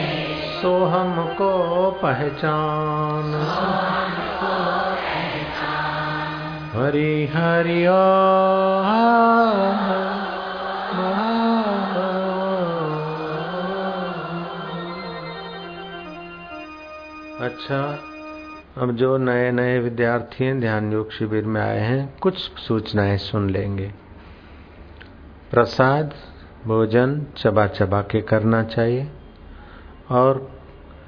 सो 0.63 0.85
हमको 0.85 1.91
पहचान। 2.03 3.57
हरि 6.73 7.27
हरि 7.27 7.87
ओ 7.87 7.93
अच्छा 17.41 17.99
अब 18.79 18.93
जो 18.93 19.17
नए 19.17 19.51
नए 19.51 19.79
विद्यार्थी 19.79 20.45
हैं 20.45 20.61
ध्यान 20.61 20.93
योग 20.93 21.13
शिविर 21.13 21.45
में 21.45 21.61
आए 21.61 21.81
हैं, 21.81 22.19
कुछ 22.19 22.39
सूचनाएँ 22.39 23.19
सुन 23.19 23.51
लेंगे। 23.51 23.93
प्रसाद, 25.51 26.15
भोजन 26.67 27.27
चबा 27.37 27.67
चबा 27.67 28.03
के 28.03 28.21
करना 28.21 28.63
चाहिए, 28.63 29.09
और 30.11 30.51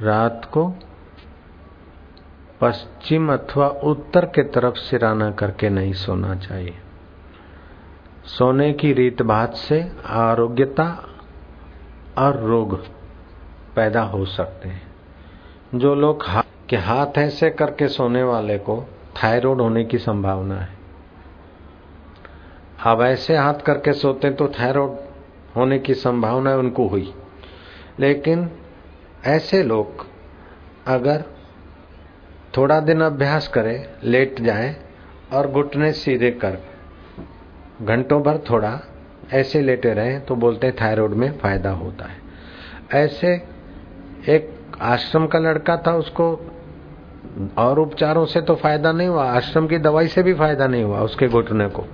रात 0.03 0.51
को 0.53 0.75
पश्चिम 2.61 3.33
अथवा 3.33 3.69
उत्तर 3.69 4.25
के 4.25 4.43
तरफ़ 4.43 4.75
सिराना 4.75 5.31
करके 5.31 5.69
नहीं 5.69 5.93
सोना 5.93 6.35
चाहिए। 6.35 6.75
सोने 8.25 8.73
की 8.73 8.93
रीत 8.93 9.23
बात 9.23 9.55
से 9.55 9.93
आरोग्यता 10.07 11.09
और 12.19 12.41
रोग 12.41 12.87
पैदा 13.77 14.03
हो 14.03 14.25
सकते 14.25 14.69
हैं। 14.69 14.83
जो 15.75 15.95
लोग 15.95 16.25
हाथ 16.27 16.69
के 16.69 16.77
हाथ 16.77 17.07
ऐसे 17.19 17.51
करके 17.51 17.89
सोने 17.89 18.23
वाले 18.23 18.59
को 18.59 18.89
थायराइड 19.23 19.61
होने 19.61 19.85
की 19.85 19.99
संभावना 19.99 20.55
है। 20.55 20.75
अब 22.87 23.03
ऐसे 23.03 23.37
हाथ 23.37 23.55
करके 23.55 23.93
सोते 23.93 24.31
तो 24.31 24.49
थायराइड 24.49 24.91
होने 25.57 25.79
की 25.79 25.95
संभावना 25.95 26.57
उनको 26.57 26.89
हुई। 26.89 27.15
लेकिन 27.99 28.51
ऐसे 29.25 29.63
लोग 29.63 30.07
अगर 30.87 31.34
थोड़ा 32.57 32.81
दिन 32.81 33.01
अभ्यास 33.01 33.49
करें, 33.49 33.87
लेट 34.05 34.41
जाएँ 34.41 34.77
और 35.33 35.51
घुटने 35.51 35.93
सीधे 35.93 36.31
कर। 36.31 36.59
घंटों 37.83 38.23
भर 38.23 38.39
थोड़ा 38.51 38.81
ऐसे 39.33 39.61
लेटे 39.63 39.95
रहें 39.95 40.21
तो 40.21 40.37
बोलते 40.37 40.67
हैं, 40.67 40.77
थायराइड 40.81 41.11
में 41.11 41.39
फ़ायदा 41.39 41.71
होता 41.71 42.05
है। 42.05 42.17
ऐसे 43.05 43.35
एक 44.29 44.77
आश्रम 44.81 45.27
का 45.27 45.39
लड़का 45.39 45.77
था, 45.77 45.93
उसको 45.93 46.51
और 47.59 47.79
उपचारों 47.79 48.25
से 48.25 48.41
तो 48.41 48.55
फ़ायदा 48.55 48.93
नहीं 48.93 49.09
हुआ, 49.09 49.25
आश्रम 49.25 49.67
की 49.67 49.79
दवाई 49.79 50.07
से 50.07 50.23
भी 50.23 50.35
फ़ायदा 50.35 50.67
नहीं 50.67 50.85
हुआ 50.85 51.01
उसके 51.01 51.29
घुटने 51.29 51.69
को। 51.69 51.85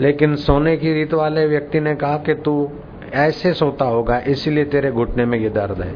लेकिन 0.00 0.36
सोने 0.36 0.76
की 0.76 0.92
रीत 0.92 1.14
वाले 1.14 1.46
व्यक्ति 1.46 1.80
ने 1.80 1.94
कहा 1.94 2.16
कि, 2.16 2.34
तू 2.34 2.70
ऐसे 3.12 3.52
सोता 3.52 3.84
होगा, 3.84 4.18
इसीलिए 4.18 4.64
तेरे 4.64 4.90
घुटने 4.92 5.24
में 5.24 5.38
ये 5.38 5.50
दर्द 5.50 5.80
है। 5.80 5.94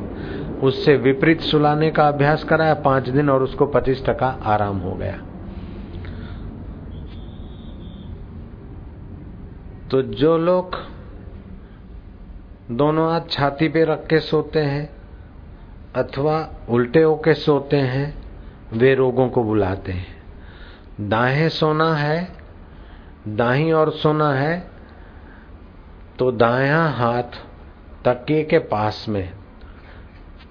उससे 0.62 0.96
विपरीत 0.96 1.40
सुलाने 1.40 1.90
का 1.90 2.09
अभ्यास 2.09 2.44
कराया 2.44 2.74
पाँच 2.74 3.09
दिन 3.09 3.30
और 3.30 3.42
उसको 3.42 3.66
पच्चीस 3.66 4.04
टका 4.07 4.28
आराम 4.44 4.78
हो 4.78 4.94
गया। 4.94 5.16
तो 9.90 10.02
जो 10.02 10.36
लोग 10.38 10.76
दोनों 12.70 13.11
हाथ 13.12 13.28
छाती 13.30 13.68
पे 13.68 13.84
रख 13.84 14.07
के 14.07 14.20
सोते 14.20 14.61
हैं 14.61 14.88
अथवा 15.96 16.48
उल्टे 16.68 17.02
होके 17.02 17.34
सोते 17.34 17.76
हैं, 17.76 18.14
वे 18.72 18.94
रोगों 18.94 19.28
को 19.28 19.42
बुलाते 19.44 19.92
हैं। 19.92 21.09
दाहें 21.09 21.48
सोना 21.48 21.94
है, 21.94 22.28
दाही 23.28 23.72
और 23.72 23.90
सोना 23.90 24.32
है 24.32 24.59
तो 26.18 26.30
दाया 26.32 26.82
हाथ 26.88 27.42
तकिए 28.04 28.42
के 28.44 28.59
पास 28.59 29.07
में 29.09 29.36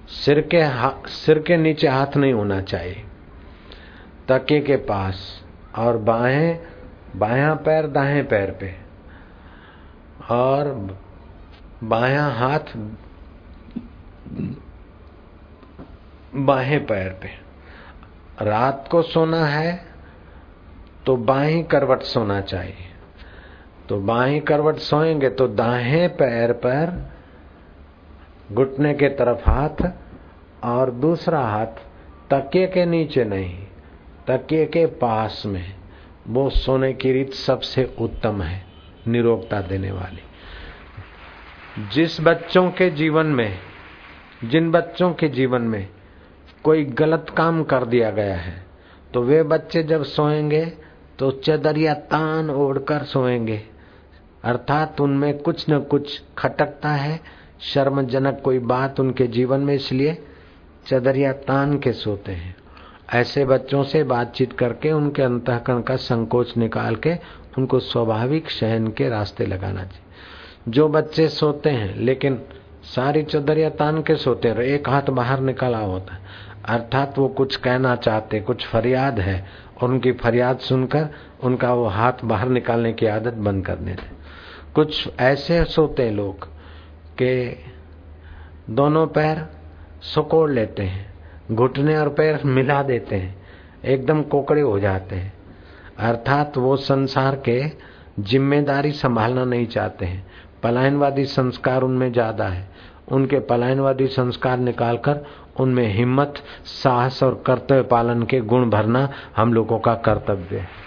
सिर 0.08 0.48
के 0.54 0.60
सिर 1.10 1.38
के 1.38 1.56
नीचे 1.56 1.88
हाथ 1.88 2.16
नहीं 2.16 2.32
होना 2.32 2.60
चाहिए। 2.60 3.04
तकिए 4.28 4.60
के 4.60 4.76
पास 4.76 5.44
और 5.78 5.96
बाहें, 5.96 6.60
बाया 7.16 7.54
पैर 7.54 7.86
दाएँ 7.86 8.22
पैर 8.22 8.50
पे। 8.50 8.74
और 10.30 10.64
बाया 11.84 12.24
हाथ, 12.24 12.60
बाहें 16.34 16.86
पैर 16.86 17.08
पे। 17.22 17.28
रात 18.44 18.88
को 18.90 19.02
सोना 19.02 19.44
है 19.46 19.86
तो 21.06 21.16
बाही 21.16 21.62
करवट 21.62 22.02
सोना 22.02 22.40
चाहिए। 22.40 22.92
तो 23.88 24.00
बाही 24.00 24.40
करवट 24.40 24.76
सोएँगे 24.76 25.28
तो 25.28 25.48
दाहें 25.48 26.16
पैर 26.16 26.52
पर 26.52 27.15
घुटने 28.52 28.92
के 28.94 29.08
तरफ़ 29.08 29.50
हाथ 29.50 29.92
और 30.64 30.90
दूसरा 30.90 31.40
हाथ 31.40 31.66
तकिए 32.30 32.66
के 32.66 32.84
नीचे 32.86 33.24
नहीं, 33.24 33.58
तकिए 34.28 34.64
के 34.66 34.86
पास 34.86 35.42
में। 35.46 35.74
वो 36.28 36.48
सोने 36.50 36.92
की 36.92 37.12
रीत 37.12 37.32
सबसे 37.32 37.84
उत्तम 37.98 38.42
है, 38.42 38.64
निरोगता 39.08 39.60
देने 39.60 39.90
वाली। 39.90 40.22
जिस 41.94 42.20
बच्चों 42.20 42.70
के 42.70 42.90
जीवन 42.90 43.26
में, 43.26 43.58
जिन 44.44 44.70
बच्चों 44.70 45.12
के 45.12 45.28
जीवन 45.28 45.62
में 45.62 45.88
कोई 46.64 46.84
गलत 46.84 47.26
काम 47.36 47.62
कर 47.64 47.84
दिया 47.84 48.10
गया 48.10 48.36
है 48.36 48.64
तो 49.14 49.22
वे 49.22 49.42
बच्चे 49.42 49.82
जब 49.82 50.02
सोएँगे 50.02 50.64
तो 51.18 51.30
चदरिया 51.30 51.94
तान 51.94 52.50
ओढ़कर 52.50 53.02
सोएँगे। 53.02 53.62
अर्थात 54.44 55.00
उनमें 55.00 55.38
कुछ 55.38 55.64
न 55.70 55.78
कुछ 55.80 56.22
खटकता 56.38 56.88
है 56.88 57.20
शर्मजनक 57.60 58.40
कोई 58.44 58.58
बात 58.58 59.00
उनके 59.00 59.26
जीवन 59.26 59.60
में 59.60 59.74
इसलिए 59.74 60.18
चदरिया 60.86 61.32
तान 61.32 61.78
के 61.78 61.92
सोते 61.92 62.32
हैं। 62.32 62.56
ऐसे 63.14 63.44
बच्चों 63.44 63.82
से 63.82 64.02
बातचीत 64.04 64.52
करके 64.52 64.92
उनके 64.92 65.22
अंतकरण 65.22 65.80
का 65.80 65.96
संकोच 65.96 66.56
निकाल 66.56 66.96
के 66.96 67.14
उनको 67.58 67.78
स्वाभाविक 67.78 68.50
शहन 68.50 68.88
के 68.88 69.08
रास्ते 69.08 69.46
लगाना 69.46 69.84
चाहिए। 69.84 70.04
जो 70.68 70.88
बच्चे 70.88 71.28
सोते 71.28 71.70
हैं, 71.70 71.96
लेकिन 71.96 72.42
सारी 72.84 73.22
चदरिया 73.22 73.70
तान 73.70 74.02
के 74.02 74.16
सोते 74.16 74.48
हैं, 74.48 74.56
एक 74.56 74.88
हाथ 74.88 75.02
बाहर 75.02 75.40
निकला 75.40 75.78
होता 75.78 76.14
है, 76.14 76.20
अर्थात 76.64 77.18
वो 77.18 77.28
कुछ 77.28 77.56
कहना 77.56 77.96
चाहते, 77.96 78.40
कुछ 78.40 78.66
फरियाद 78.66 79.20
है, 79.20 79.46
और 79.82 79.88
उनकी 79.88 80.12
फरियाद 80.12 80.58
सुनकर 80.58 81.08
उनका 81.42 81.74
वो 81.74 81.86
हाथ 81.86 82.12
बाहर 82.24 82.48
निकालने 82.48 82.92
की 82.92 83.06
आदत 83.06 83.34
बंद 83.34 83.66
कर 83.66 83.76
देते 83.76 84.02
कुछ 84.74 85.08
ऐसे 85.18 85.64
सोते 85.64 86.10
लोग 86.10 86.48
के 87.18 87.56
दोनों 88.70 89.06
पैर 89.06 89.44
सुकोड़ 90.04 90.50
लेते 90.50 90.82
हैं, 90.82 91.06
घुटने 91.52 91.96
और 91.96 92.08
पैर 92.08 92.40
मिला 92.46 92.82
देते 92.82 93.16
हैं, 93.16 93.34
एकदम 93.84 94.22
कोकड़े 94.24 94.60
हो 94.60 94.78
जाते 94.80 95.16
हैं। 95.16 95.32
अर्थात 96.00 96.56
वो 96.58 96.76
संसार 96.76 97.36
के 97.48 97.60
ज़िम्मेदारी 98.20 98.92
संभालना 98.92 99.44
नहीं 99.44 99.66
चाहते 99.66 100.06
हैं। 100.06 100.26
पलायनवादी 100.62 101.24
संस्कार 101.26 101.82
उनमें 101.82 102.12
ज़्यादा 102.12 102.44
है। 102.44 102.68
उनके 103.12 103.38
पलायनवादी 103.40 104.06
संस्कार 104.06 104.58
निकालकर 104.58 105.24
उनमें 105.60 105.86
हिम्मत, 105.88 106.34
साहस 106.64 107.22
और 107.22 107.42
कर्तव्य 107.46 107.82
पालन 107.82 108.22
के 108.22 108.40
गुण 108.42 108.70
भरना 108.70 109.08
हम 109.36 109.52
लोगों 109.54 109.78
का 109.78 109.94
कर्तव्य 110.06 110.58
है। 110.58 110.84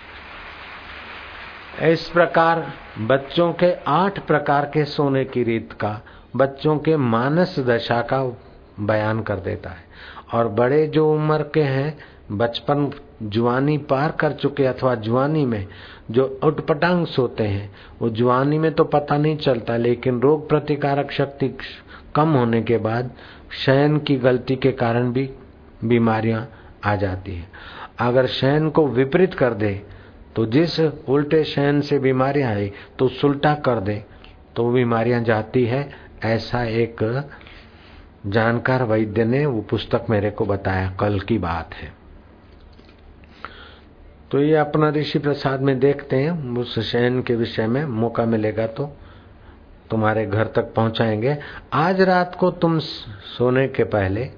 इस 1.91 2.09
प्रकार 2.09 2.65
बच्चों 3.01 3.51
के 3.53 3.71
आठ 3.87 4.19
प्रकार 4.19 4.65
के 4.65 4.83
सोने 4.85 5.23
की 5.25 5.43
रीत 5.43 5.73
का 5.73 5.99
बच्चों 6.35 6.77
के 6.77 6.95
मानस 6.97 7.59
दशा 7.59 8.01
का 8.03 8.23
बयान 8.81 9.21
कर 9.21 9.39
देता 9.39 9.69
है। 9.69 9.87
और 10.33 10.47
बड़े 10.49 10.85
जो 10.87 11.11
उम्र 11.13 11.43
के 11.53 11.61
हैं, 11.61 11.97
बचपन 12.31 12.91
जुआनी 13.23 13.77
पार 13.89 14.11
कर 14.11 14.33
चुके 14.33 14.65
अथवा 14.65 14.93
जुआनी 14.95 15.45
में 15.45 15.65
जो 16.11 16.25
उटपटांग 16.43 17.05
सोते 17.07 17.43
हैं, 17.43 17.71
वो 18.01 18.09
जुआनी 18.09 18.57
में 18.57 18.71
तो 18.71 18.83
पता 18.83 19.17
नहीं 19.17 19.37
चलता, 19.37 19.77
लेकिन 19.77 20.19
रोग 20.19 20.47
प्रतिकारक 20.49 21.11
शक्ति 21.11 21.47
कम 22.15 22.33
होने 22.33 22.61
के 22.61 22.77
बाद 22.77 23.11
शयन 23.55 23.97
की 23.97 24.15
गलती 24.17 24.55
के 24.55 24.71
कारण 24.71 25.11
भी 25.11 25.29
बीमारियाँ 25.83 26.47
आ 26.85 26.95
जाती 26.95 27.35
है। 27.35 27.47
अगर 27.99 28.25
शयन 28.27 28.69
को 28.69 28.87
विपरीत 28.87 29.33
कर 29.33 29.53
दे 29.53 29.73
तो 30.35 30.45
जिस 30.45 30.79
उल्टे 30.79 31.43
शयन 31.43 31.81
से 31.81 31.99
बीमारियाँ 31.99 32.51
आई 32.51 32.71
तो 32.99 33.07
सुलटा 33.07 33.53
कर 33.55 33.79
दे 33.79 34.03
तो 34.55 34.69
बीमारियाँ 34.71 35.21
जाती 35.23 35.63
है 35.65 35.81
ऐसा 36.23 36.63
एक 36.63 37.27
जानकार 38.25 38.83
वैद्य 38.83 39.25
ने 39.25 39.45
वो 39.45 39.61
पुस्तक 39.61 40.05
मेरे 40.09 40.29
को 40.31 40.45
बताया, 40.45 40.89
कल 40.99 41.19
की 41.19 41.37
बात 41.37 41.73
है। 41.73 41.93
तो 44.31 44.39
ये 44.39 44.55
अपना 44.55 44.89
ऋषि 44.89 45.19
प्रसाद 45.19 45.61
में 45.61 45.79
देखते 45.79 46.15
हैं, 46.15 46.57
उस 46.57 46.79
शयन 46.79 47.21
के 47.21 47.35
विषय 47.35 47.67
में 47.67 47.85
मौका 47.85 48.25
मिलेगा 48.25 48.67
तो 48.67 48.97
तुम्हारे 49.89 50.25
घर 50.25 50.47
तक 50.47 50.73
पहुंचाएँगे। 50.73 51.37
आज 51.73 52.01
रात 52.01 52.35
को 52.35 52.51
तुम 52.51 52.79
सोने 52.79 53.67
के 53.67 53.83
पहले, 53.83 54.29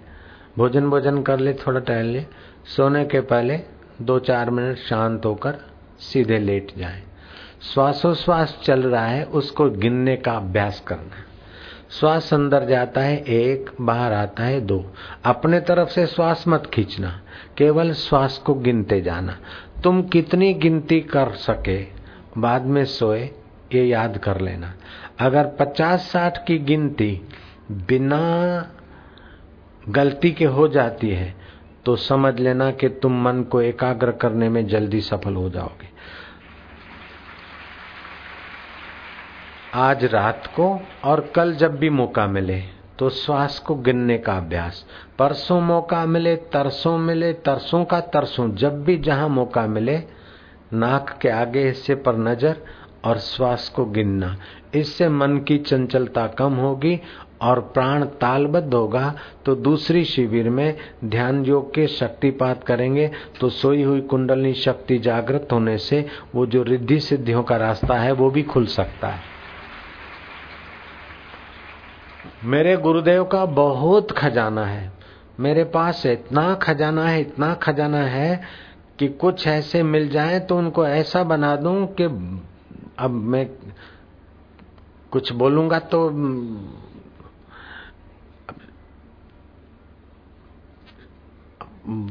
भोजन 0.57 0.89
भोजन 0.89 1.21
कर 1.21 1.39
ले, 1.39 1.53
थोड़ा 1.53 1.79
टहल 1.79 2.05
ले, 2.05 2.25
सोने 2.65 3.05
के 3.05 3.21
पहले 3.21 3.59
दो 4.01 4.19
चार 4.19 4.49
मिनट 4.49 4.77
शांत 4.77 5.25
होकर 5.25 5.57
सीधे 5.99 6.37
लेट 6.37 6.71
जाए। 6.77 7.03
श्वासोश्वास 7.73 8.59
चल 8.63 8.83
रहा 8.83 9.05
है, 9.05 9.23
उसको 9.23 9.69
गिनने 9.69 10.15
का 10.15 10.31
अभ्यास 10.31 10.83
करना 10.87 11.25
श्वास 11.91 12.33
अंदर 12.33 12.65
जाता 12.65 13.01
है, 13.01 13.17
एक, 13.17 13.71
बाहर 13.81 14.13
आता 14.13 14.43
है, 14.43 14.61
दो। 14.61 14.93
अपने 15.25 15.59
तरफ़ 15.59 15.89
से 15.89 16.05
श्वास 16.07 16.43
मत 16.47 16.71
खींचना, 16.73 17.21
केवल 17.57 17.93
श्वास 17.93 18.37
को 18.37 18.53
गिनते 18.53 19.01
जाना। 19.01 19.37
तुम 19.83 20.01
कितनी 20.01 20.53
गिनती 20.53 21.01
कर 21.01 21.29
सके, 21.29 21.85
बाद 22.37 22.61
में 22.61 22.85
सोए, 22.85 23.29
ये 23.73 23.85
याद 23.85 24.17
कर 24.17 24.41
लेना। 24.41 24.73
अगर 25.19 25.45
पचास 25.59 25.99
साठ 25.99 26.47
की 26.47 26.57
गिनती 26.57 27.21
बिना 27.71 28.65
गलती 29.89 30.31
के 30.31 30.45
हो 30.45 30.67
जाती 30.67 31.09
है 31.09 31.35
तो 31.85 31.95
समझ 31.95 32.39
लेना 32.39 32.71
कि 32.71 32.89
तुम 32.89 33.21
मन 33.21 33.43
को 33.43 33.61
एकाग्र 33.61 34.11
करने 34.11 34.49
में 34.49 34.67
जल्दी 34.67 35.01
सफल 35.01 35.35
हो 35.35 35.49
जाओगे। 35.49 35.90
आज 39.73 40.03
रात 40.05 40.47
को 40.55 40.65
और 41.03 41.19
कल 41.35 41.53
जब 41.53 41.77
भी 41.79 41.89
मौका 41.89 42.25
मिले 42.27 42.57
तो 42.99 43.09
श्वास 43.09 43.59
को 43.59 43.75
गिनने 43.75 44.17
का 44.17 44.33
अभ्यास। 44.33 44.83
परसों 45.19 45.59
मौका 45.61 46.05
मिले, 46.05 46.35
तरसों 46.35 46.97
मिले, 46.97 47.31
तरसों 47.35 47.83
का 47.85 47.99
तरसों, 47.99 48.49
जब 48.55 48.83
भी 48.83 48.97
जहाँ 48.97 49.29
मौका 49.29 49.65
मिले, 49.67 49.97
नाक 50.73 51.17
के 51.21 51.29
आगे 51.29 51.65
हिस्से 51.67 51.95
पर 51.95 52.17
नज़र 52.17 52.61
और 53.05 53.17
श्वास 53.19 53.69
को 53.69 53.85
गिनना। 53.85 54.35
इससे 54.75 55.09
मन 55.09 55.37
की 55.37 55.57
चंचलता 55.57 56.27
कम 56.37 56.55
होगी 56.55 56.99
और 57.41 57.59
प्राण 57.73 58.05
तालबद्ध 58.21 58.73
होगा। 58.73 59.13
तो 59.45 59.55
दूसरी 59.55 60.05
शिविर 60.05 60.49
में 60.49 60.75
ध्यान 61.05 61.43
योग 61.45 61.73
के 61.73 61.87
शक्तिपात 61.89 62.63
करेंगे। 62.63 63.11
तो 63.39 63.49
सोई 63.49 63.83
हुई 63.83 64.01
कुंडलनी 64.01 64.53
शक्ति 64.59 64.99
जागृत 64.99 65.47
होने 65.51 65.77
से 65.79 66.05
वो 66.35 66.45
जो 66.45 66.63
रिद्धि 66.63 66.99
सिद्धियों 66.99 67.43
का 67.43 67.57
रास्ता 67.57 67.99
है 67.99 68.11
वो 68.11 68.29
भी 68.29 68.43
खुल 68.43 68.65
सकता 68.69 69.07
है। 69.07 69.30
मेरे 72.43 72.75
गुरुदेव 72.77 73.23
का 73.23 73.45
बहुत 73.45 74.11
खजाना 74.11 74.65
है। 74.65 74.91
मेरे 75.39 75.63
पास 75.63 76.05
इतना 76.05 76.53
खजाना 76.55 77.05
है, 77.07 77.19
इतना 77.21 77.53
खजाना 77.53 77.97
है 77.97 78.41
कि 78.99 79.07
कुछ 79.07 79.47
ऐसे 79.47 79.83
मिल 79.83 80.09
जाए 80.09 80.39
तो 80.39 80.57
उनको 80.57 80.85
ऐसा 80.87 81.23
बना 81.23 81.55
दूँ 81.55 81.85
कि 81.93 82.03
अब 82.99 83.09
मैं 83.09 83.45
कुछ 85.11 85.31
बोलूँगा 85.33 85.79
तो 85.79 86.03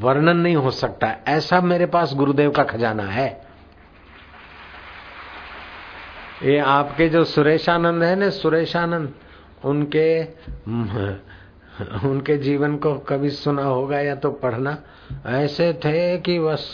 वर्णन 0.01 0.37
नहीं 0.37 0.57
हो 0.57 0.71
सकता। 0.71 1.15
ऐसा 1.29 1.61
मेरे 1.61 1.87
पास 1.87 2.15
गुरुदेव 2.15 2.51
का 2.51 2.63
खजाना 2.65 3.03
है। 3.03 3.29
ये 6.43 6.59
आपके 6.59 7.09
जो 7.09 7.25
सुरेशानंद 7.25 8.03
है 8.03 8.15
ना, 8.17 8.31
सुरेशानंद 8.31 9.15
उनके 9.65 10.23
उनके 12.09 12.37
जीवन 12.39 12.77
को 12.77 12.95
कभी 13.09 13.31
सुना 13.31 13.63
होगा 13.63 14.01
या 14.01 14.15
तो 14.15 14.31
पढ़ना। 14.33 14.77
ऐसे 15.27 15.73
थे 15.75 16.19
कि 16.19 16.39
बस 16.39 16.67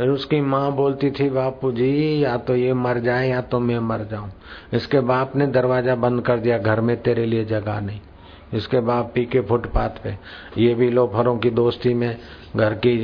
उसकी 0.00 0.40
माँ 0.40 0.72
बोलती 0.72 1.10
थी, 1.10 1.28
बापू 1.30 1.72
जी, 1.72 2.22
या 2.24 2.36
तो 2.36 2.56
ये 2.56 2.72
मर 2.74 2.98
जाए, 2.98 3.28
या 3.28 3.40
तो 3.40 3.58
मैं 3.60 3.78
मर 3.78 4.04
जाऊँ। 4.10 4.30
इसके 4.74 5.00
बाप 5.00 5.36
ने 5.36 5.46
दरवाज़ा 5.46 5.94
बंद 5.94 6.22
कर 6.22 6.38
दिया, 6.38 6.58
घर 6.58 6.80
में 6.80 6.96
तेरे 7.02 7.26
लिए 7.26 7.44
जगह 7.44 7.80
नहीं। 7.80 8.00
इसके 8.54 8.80
बाप 8.80 9.12
पी 9.14 9.24
के 9.24 9.40
फुटपाथ 9.40 10.02
पे। 10.04 10.16
ये 10.58 10.74
भी 10.74 10.90
लोफरों 10.90 11.36
की 11.38 11.50
दोस्ती 11.50 11.94
में 11.94 12.16
घर 12.56 12.74
की 12.76 12.96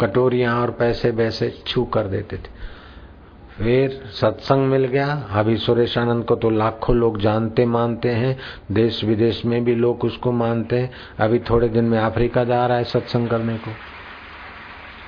कटोरियाँ 0.00 0.60
और 0.60 0.70
पैसे 0.70 1.10
वैसे 1.10 1.50
छू 1.66 1.84
कर 1.84 2.06
देते 2.06 2.36
थे। 2.36 2.54
फिर 3.58 3.90
सत्संग 3.90 4.66
मिल 4.66 4.84
गया। 4.84 5.28
अभी 5.30 5.56
सुरेश 5.56 5.98
आनंद 5.98 6.24
को 6.24 6.36
तो 6.36 6.50
लाखों 6.50 6.96
लोग 6.96 7.18
जानते 7.18 7.66
मानते 7.66 8.08
हैं। 8.08 8.36
देश 8.72 9.04
विदेश 9.04 9.44
में 9.44 9.64
भी 9.64 9.74
लोग 9.74 10.04
उसको 10.04 10.32
मानते 10.32 10.78
हैं। 10.78 10.90
अभी 11.20 11.38
थोड़े 11.38 11.68
दिन 11.68 11.84
में 11.84 11.98
अफ्रीका 11.98 12.44
जा 12.44 12.66
रहा 12.66 12.76
है 12.76 12.84
सत्संग 12.84 13.28
करने 13.28 13.56
को। 13.58 13.70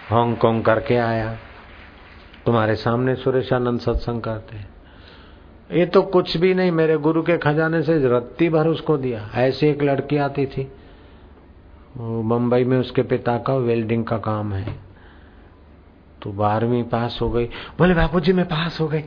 हांगकांग 0.09 0.63
करके 0.63 0.97
आया। 0.97 1.37
तुम्हारे 2.47 2.75
सामने 2.75 3.15
सुरेशानंद 3.15 3.81
सत्संग 3.81 4.21
करते 4.21 4.57
हैं। 4.57 4.69
ये 5.73 5.87
तो 5.87 6.03
कुछ 6.03 6.37
भी 6.37 6.55
नहीं, 6.55 6.71
मेरे 6.71 6.97
गुरु 6.97 7.23
के 7.23 7.39
खजाने 7.39 7.83
से 7.83 7.99
रत्ती 8.09 8.49
भर 8.49 8.67
उसको 8.67 8.97
दिया। 8.97 9.31
ऐसी 9.35 9.67
एक 9.67 9.83
लड़की 9.83 10.17
आती 10.17 10.47
थी। 10.47 10.73
बम्बई 11.99 12.65
में 12.65 12.79
उसके 12.79 13.03
पिता 13.03 13.39
का 13.39 13.55
वेल्डिंग 13.55 14.05
का 14.05 14.19
काम 14.19 14.53
है। 14.53 14.88
तो 16.23 16.33
बारहवीं 16.33 16.83
पास 16.83 17.19
हो 17.23 17.31
गई। 17.31 17.45
बोले 17.79 17.95
बापू 17.95 18.21
जी 18.21 18.33
मैं 18.33 18.45
पास 18.45 18.81
हो 18.81 18.89
गई। 18.89 19.05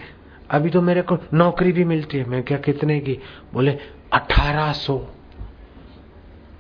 अभी 0.49 0.69
तो 0.69 0.81
मेरे 0.81 1.01
को 1.01 1.17
नौकरी 1.33 1.71
भी 1.71 1.83
मिलती 1.83 2.17
है। 2.17 2.25
मैं 2.25 2.43
क्या 2.43 2.57
कितने 2.57 2.99
की? 2.99 3.19
बोले, 3.53 3.77
अठारह 4.13 4.71
सो। 4.71 5.07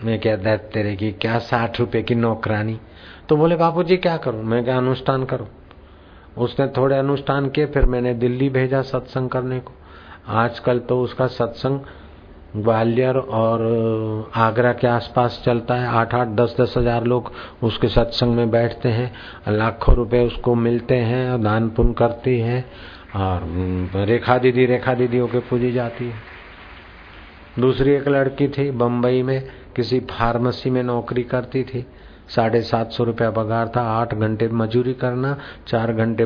मैं 0.03 0.19
क्या 0.19 0.35
दर्द 0.35 0.59
तेरे 0.59 0.95
की? 0.95 1.11
क्या 1.11 1.39
साठ 1.39 1.79
रुपए 1.79 2.01
की 2.01 2.15
नौकरानी? 2.15 2.79
तो 3.29 3.37
बोले 3.37 3.55
बापू 3.55 3.83
जी 3.83 3.97
क्या 3.97 4.17
करूँ? 4.17 4.43
मैं 4.43 4.63
क्या 4.63 4.77
अनुष्ठान 4.77 5.25
करूँ? 5.25 5.47
उसने 6.37 6.67
थोड़े 6.67 6.97
अनुष्ठान 6.97 7.49
किए, 7.49 7.65
फिर 7.65 7.85
मैंने 7.85 8.13
दिल्ली 8.13 8.49
भेजा 8.49 8.81
सत्संग 8.81 9.29
करने 9.29 9.59
को। 9.59 9.71
आजकल 10.27 10.79
तो 10.79 11.01
उसका 11.01 11.27
सत्संग 11.27 11.79
ग्वालियर 12.53 13.17
और 13.17 13.61
आगरा 14.35 14.71
के 14.73 14.87
आसपास 14.87 15.41
चलता 15.45 15.75
है। 15.75 15.87
आठ 15.89 16.13
आठ, 16.15 16.27
दस 16.29 16.55
दस 16.59 16.73
हज़ार 16.77 17.03
लोग 17.03 17.31
उसके 17.63 17.87
सत्संग 17.89 18.35
में 18.35 18.49
बैठते 18.51 18.89
हैं। 18.89 19.11
लाखों 19.49 19.95
रुपए 19.95 20.25
उसको 20.25 20.55
मिलते 20.57 20.95
हैं 20.95 21.29
और 21.31 21.37
दान 21.39 21.69
पुण्य 21.69 21.93
करती 21.93 22.37
है 22.39 22.65
और 23.15 23.47
रेखा 24.07 24.37
दीदी 24.37 24.65
रेखा 24.65 24.93
दीदी 24.93 25.17
होके 25.17 25.39
पूजी 25.41 25.71
जाती 25.71 26.05
है। 26.05 26.19
दूसरी 27.59 27.91
एक 27.91 28.07
लड़की 28.07 28.47
थी 28.47 28.69
बम्बई 28.73 29.21
में, 29.23 29.41
किसी 29.75 29.99
फार्मेसी 30.09 30.69
में 30.69 30.81
नौकरी 30.83 31.23
करती 31.25 31.63
थी। 31.63 31.85
साढ़े 32.29 32.61
सात 32.61 32.91
सौ 32.91 33.03
रुपया 33.03 33.29
पगार 33.31 33.71
था, 33.75 33.81
आठ 33.91 34.13
घंटे 34.13 34.47
मजूरी 34.49 34.93
करना, 34.95 35.37
चार 35.67 35.93
घंटे 35.93 36.25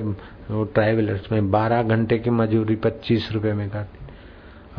ट्रैवलर्स 0.50 1.32
में 1.32 1.52
बारह 1.52 1.84
घंटे 1.84 2.18
की 2.18 2.30
मजूरी 2.32 2.76
पच्चीस 2.78 3.30
रुपए 3.34 3.54
में 3.54 3.70
करती। 3.70 4.05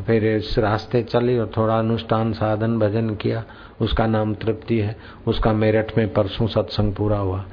फिर 0.02 0.36
इस 0.36 0.58
रास्ते 0.58 1.02
चली 1.02 1.38
और 1.38 1.50
थोड़ा 1.56 1.78
अनुष्ठान 1.78 2.32
साधन 2.32 2.78
भजन 2.78 3.14
किया। 3.14 3.44
उसका 3.80 4.06
नाम 4.06 4.34
तृप्ति 4.34 4.78
है। 4.78 4.96
उसका 5.26 5.52
मेरठ 5.52 5.98
में 5.98 6.12
परसों 6.12 6.46
सत्संग 6.46 6.94
पूरा 6.94 7.18
हुआ। 7.18 7.44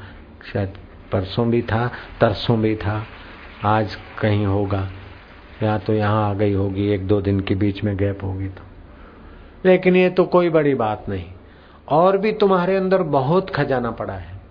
शायद 0.53 0.69
परसों 1.11 1.49
भी 1.49 1.61
था, 1.61 1.91
तरसों 2.21 2.61
भी 2.61 2.75
था। 2.75 3.05
आज 3.65 3.95
कहीं 3.95 4.45
होगा। 4.45 4.89
या 5.63 5.77
तो 5.77 5.93
यहाँ 5.93 6.29
आ 6.29 6.33
गई 6.33 6.53
होगी, 6.53 6.87
एक 6.87 7.07
दो 7.07 7.21
दिन 7.21 7.39
के 7.39 7.55
बीच 7.55 7.83
में 7.83 7.97
गैप 7.97 8.23
होगी 8.23 8.47
तो। 8.47 8.61
लेकिन 9.65 9.95
ये 9.95 10.09
तो 10.09 10.25
कोई 10.25 10.49
बड़ी 10.49 10.75
बात 10.75 11.09
नहीं। 11.09 11.25
और 11.89 12.17
भी 12.17 12.31
तुम्हारे 12.31 12.75
अंदर 12.75 13.03
बहुत 13.03 13.49
खजाना 13.49 13.91
पड़ा 13.91 14.13
है। 14.13 14.41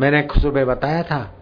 मैंने 0.00 0.28
सुबह 0.38 0.64
बताया 0.64 1.02
था 1.02 1.34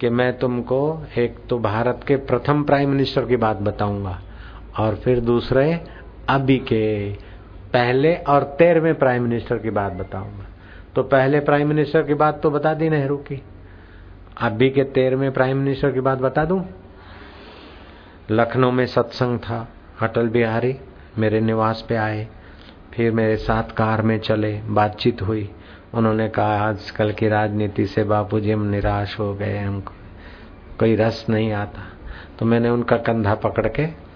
कि 0.00 0.08
मैं 0.08 0.38
तुमको 0.38 1.06
एक 1.18 1.38
तो 1.50 1.58
भारत 1.58 2.00
के 2.08 2.16
प्रथम 2.16 2.62
प्राइम 2.62 2.90
मिनिस्टर 2.90 3.24
की 3.24 3.36
बात 3.36 3.56
बताऊँगा। 3.56 4.22
और 4.78 4.94
फिर 4.94 5.20
दूसरे, 5.20 5.80
अभी 6.28 6.58
के 6.58 7.12
पहले 7.72 8.14
और 8.14 8.42
तेरहवें 8.42 8.94
प्राइम 8.94 9.22
मिनिस्टर 9.22 9.58
की 9.58 9.70
बात 9.70 9.92
बताऊँगा। 9.92 10.46
तो 10.94 11.02
पहले 11.02 11.40
प्राइम 11.40 11.68
मिनिस्टर 11.68 12.02
की 12.02 12.14
बात 12.14 12.42
तो 12.42 12.50
बता 12.50 12.74
दी 12.74 12.88
नेहरू 12.88 13.16
की। 13.16 13.42
अभी 14.40 14.70
के 14.70 14.84
तेरहवें 14.84 15.32
प्राइम 15.32 15.56
मिनिस्टर 15.56 15.92
की 15.92 16.00
बात 16.00 16.18
बता 16.18 16.44
दूँ? 16.44 16.64
लखनऊ 18.30 18.70
में 18.70 18.86
सत्संग 18.86 19.38
था, 19.38 19.68
अटल 20.00 20.28
बिहारी 20.28 20.76
मेरे 21.18 21.40
निवास 21.40 21.86
पे 21.88 21.96
आए, 21.96 22.28
फिर 22.94 23.12
मेरे 23.12 23.36
साथ 23.36 23.62
कार 23.62 24.02
में 24.02 24.18
चले, 24.18 24.60
बातचीत 24.62 25.22
हुई। 25.22 25.50
उन्होंने 25.94 26.28
कहा, 26.28 26.68
आजकल 26.68 27.12
की 27.12 27.28
राजनीति 27.28 27.86
से 27.86 28.04
बापूजी 28.04 28.50
हम 28.50 28.62
निराश 28.62 29.18
हो 29.18 29.34
गए 29.34 29.58
हमको 29.58 29.92
कोई 30.78 30.96
रस 30.96 31.26
नहीं 31.30 31.52
आता। 31.52 31.82
तो 32.38 32.46
मैंने 32.46 32.68
उनका 32.68 32.96
कंधा 32.96 33.34
पकड़ 33.34 33.68
के 33.68 34.09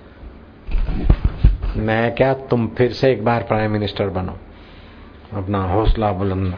मैं 1.76 2.14
क्या 2.14 2.34
तुम 2.34 2.68
फिर 2.68 2.92
से 2.92 3.12
एक 3.12 3.24
बार 3.24 3.42
प्राइम 3.42 3.70
मिनिस्टर 3.70 4.08
बनो? 4.08 4.38
अपना 5.32 5.62
हौसला 5.62 6.12
बुलंद 6.12 6.54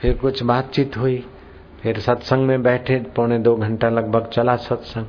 फिर 0.00 0.18
कुछ 0.18 0.42
बातचीत 0.42 0.96
हुई। 0.96 1.26
फिर 1.82 1.98
सत्संग 2.00 2.46
में 2.46 2.62
बैठे, 2.62 2.96
पौने 2.98 3.38
दो 3.38 3.56
घंटा 3.56 3.88
लगभग 3.88 4.26
चला 4.26 4.56
सत्संग। 4.56 5.06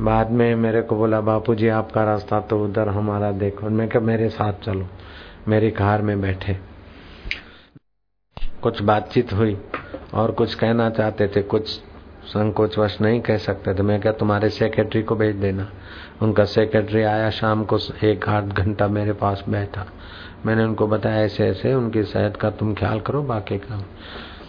बाद 0.00 0.30
में 0.30 0.54
मेरे 0.54 0.82
को 0.82 0.96
बोला 0.96 1.20
बापूजी 1.20 1.68
आपका 1.68 2.04
रास्ता 2.04 2.40
तो 2.40 2.64
उधर 2.64 2.88
हमारा 2.88 3.32
देखो। 3.32 3.68
मैं 3.68 3.88
क्या 3.88 4.00
मेरे 4.00 4.28
साथ 4.28 4.52
चलो। 4.52 4.88
मेरी 5.48 5.70
कार 5.70 6.02
में 6.02 6.20
बैठे। 6.20 6.58
कुछ 8.62 8.82
बातचीत 8.82 9.32
हुई 9.32 9.60
और 10.14 10.30
कुछ 10.30 10.54
कहना 10.54 10.90
चाहते 10.90 11.28
थे, 11.28 11.42
कुछ 11.42 11.80
संकोच 12.24 12.78
वश 12.78 13.00
नहीं 13.00 13.20
कह 13.20 13.36
सकते 13.36 13.74
थे। 13.74 13.82
मैं 13.82 14.00
क्या 14.00 14.12
तुम्हारे 14.12 14.48
सेक्रेटरी 14.48 15.02
को 15.02 15.16
भेज 15.16 15.36
देना? 15.36 15.70
उनका 16.22 16.44
सेक्रेटरी 16.44 17.02
आया 17.02 17.30
शाम 17.30 17.64
को 17.64 17.78
एक 18.04 18.28
आध 18.28 18.48
घंटा 18.52 18.88
मेरे 18.88 19.12
पास 19.12 19.44
बैठा। 19.48 19.86
मैंने 20.46 20.64
उनको 20.64 20.86
बताया, 20.86 21.22
ऐसे 21.22 21.48
ऐसे, 21.48 21.74
उनकी 21.74 22.02
सेहत 22.02 22.36
का 22.36 22.50
तुम 22.50 22.74
ख्याल 22.74 23.00
करो, 23.00 23.22
बाकी 23.22 23.58
का। 23.58 23.84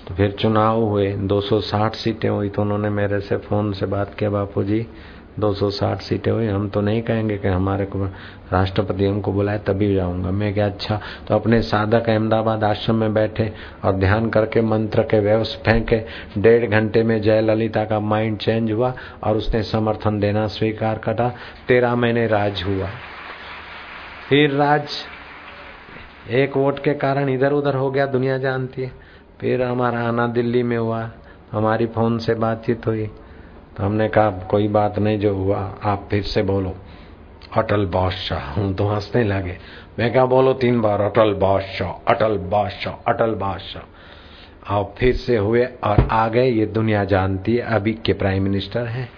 तो 0.07 0.15
फिर 0.15 0.31
चुनाव 0.31 0.81
हुए 0.81 1.11
260 1.11 1.95
सीटें 1.95 2.29
हुई 2.29 2.49
तो 2.49 2.61
उन्होंने 2.61 2.89
मेरे 2.89 3.19
से 3.19 3.37
फ़ोन 3.37 3.73
से 3.73 3.85
बात 3.85 4.13
किया 4.13 4.29
बापू 4.29 4.63
जी 4.63 4.87
260 5.39 6.01
सीटें 6.01 6.31
हुई। 6.31 6.47
हम 6.47 6.69
तो 6.69 6.81
नहीं 6.81 7.01
कहेंगे 7.01 7.37
कि 7.37 7.47
हमारे 7.47 7.85
को 7.85 8.05
राष्ट्रपति 8.53 9.05
हमको 9.05 9.33
बुलाए, 9.33 9.57
तभी 9.57 9.95
जाऊँगा। 9.95 10.31
मैं 10.31 10.53
क्या 10.53 10.65
अच्छा? 10.65 11.01
तो 11.27 11.35
अपने 11.35 11.61
साधक 11.61 12.09
अहमदाबाद 12.09 12.63
आश्रम 12.63 12.95
में 12.95 13.13
बैठे 13.13 13.53
और 13.83 13.93
ध्यान 13.93 14.29
करके 14.29 14.61
मंत्र 14.61 15.03
के 15.03 15.19
व्यवस्थ 15.19 15.63
फेंके, 15.65 16.01
डेढ़ 16.41 16.69
घंटे 16.69 17.03
में 17.03 17.21
जय 17.21 17.41
ललिता 17.41 17.85
का 17.85 17.99
माइंड 17.99 18.37
चेंज 18.37 18.71
हुआ 18.71 18.93
और 19.23 19.37
उसने 19.37 19.63
समर्थन 19.63 20.19
देना 20.19 20.47
स्वीकार 20.47 20.97
करा। 20.97 21.35
तेरह 21.67 21.95
महीने 21.95 22.27
राज 22.27 22.63
हुआ। 22.63 22.87
फिर 24.29 24.51
राज 24.51 24.89
एक 26.29 26.57
वोट 26.57 26.79
के 26.79 26.93
कारण 26.93 27.29
इधर 27.29 27.51
उधर 27.51 27.75
हो 27.75 27.91
गया, 27.91 28.05
दुनिया 28.05 28.37
जानती 28.37 28.81
है। 28.81 28.91
फिर 29.41 29.63
हमारा 29.63 29.99
आना 29.99 30.27
दिल्ली 30.27 30.63
में 30.63 30.77
हुआ। 30.77 31.11
हमारी 31.51 31.85
फ़ोन 31.85 32.17
से 32.17 32.33
बातचीत 32.33 32.87
हुई। 32.87 33.09
तो 33.77 33.83
हमने 33.83 34.07
कहा, 34.07 34.29
कोई 34.29 34.67
बात 34.67 34.99
नहीं, 34.99 35.19
जो 35.19 35.35
हुआ, 35.35 35.75
आप 35.83 36.07
फिर 36.11 36.23
से 36.23 36.43
बोलो। 36.43 36.75
अटल 37.57 37.85
बादशाह, 37.85 38.39
हम 38.39 38.73
तो 38.73 38.87
हंसने 38.87 39.23
लगे। 39.23 39.57
मैं 39.99 40.11
क्या 40.11 40.25
बोलो 40.25 40.53
तीन 40.53 40.81
बार, 40.81 41.01
अटल 41.01 41.33
बादशाह 41.33 42.13
अटल 42.13 42.37
बादशाह 42.37 42.93
अटल 42.93 43.31
बादशाह। 43.31 44.75
और 44.75 44.93
फिर 44.97 45.15
से 45.15 45.37
हुए 45.37 45.65
और 45.83 46.07
आ 46.11 46.27
गए, 46.27 46.49
ये 46.49 46.65
दुनिया 46.65 47.03
जानती 47.03 47.55
है, 47.55 47.61
अभी 47.61 47.93
के 47.93 48.13
प्राइम 48.13 48.43
मिनिस्टर 48.43 48.85
हैं। 48.85 49.09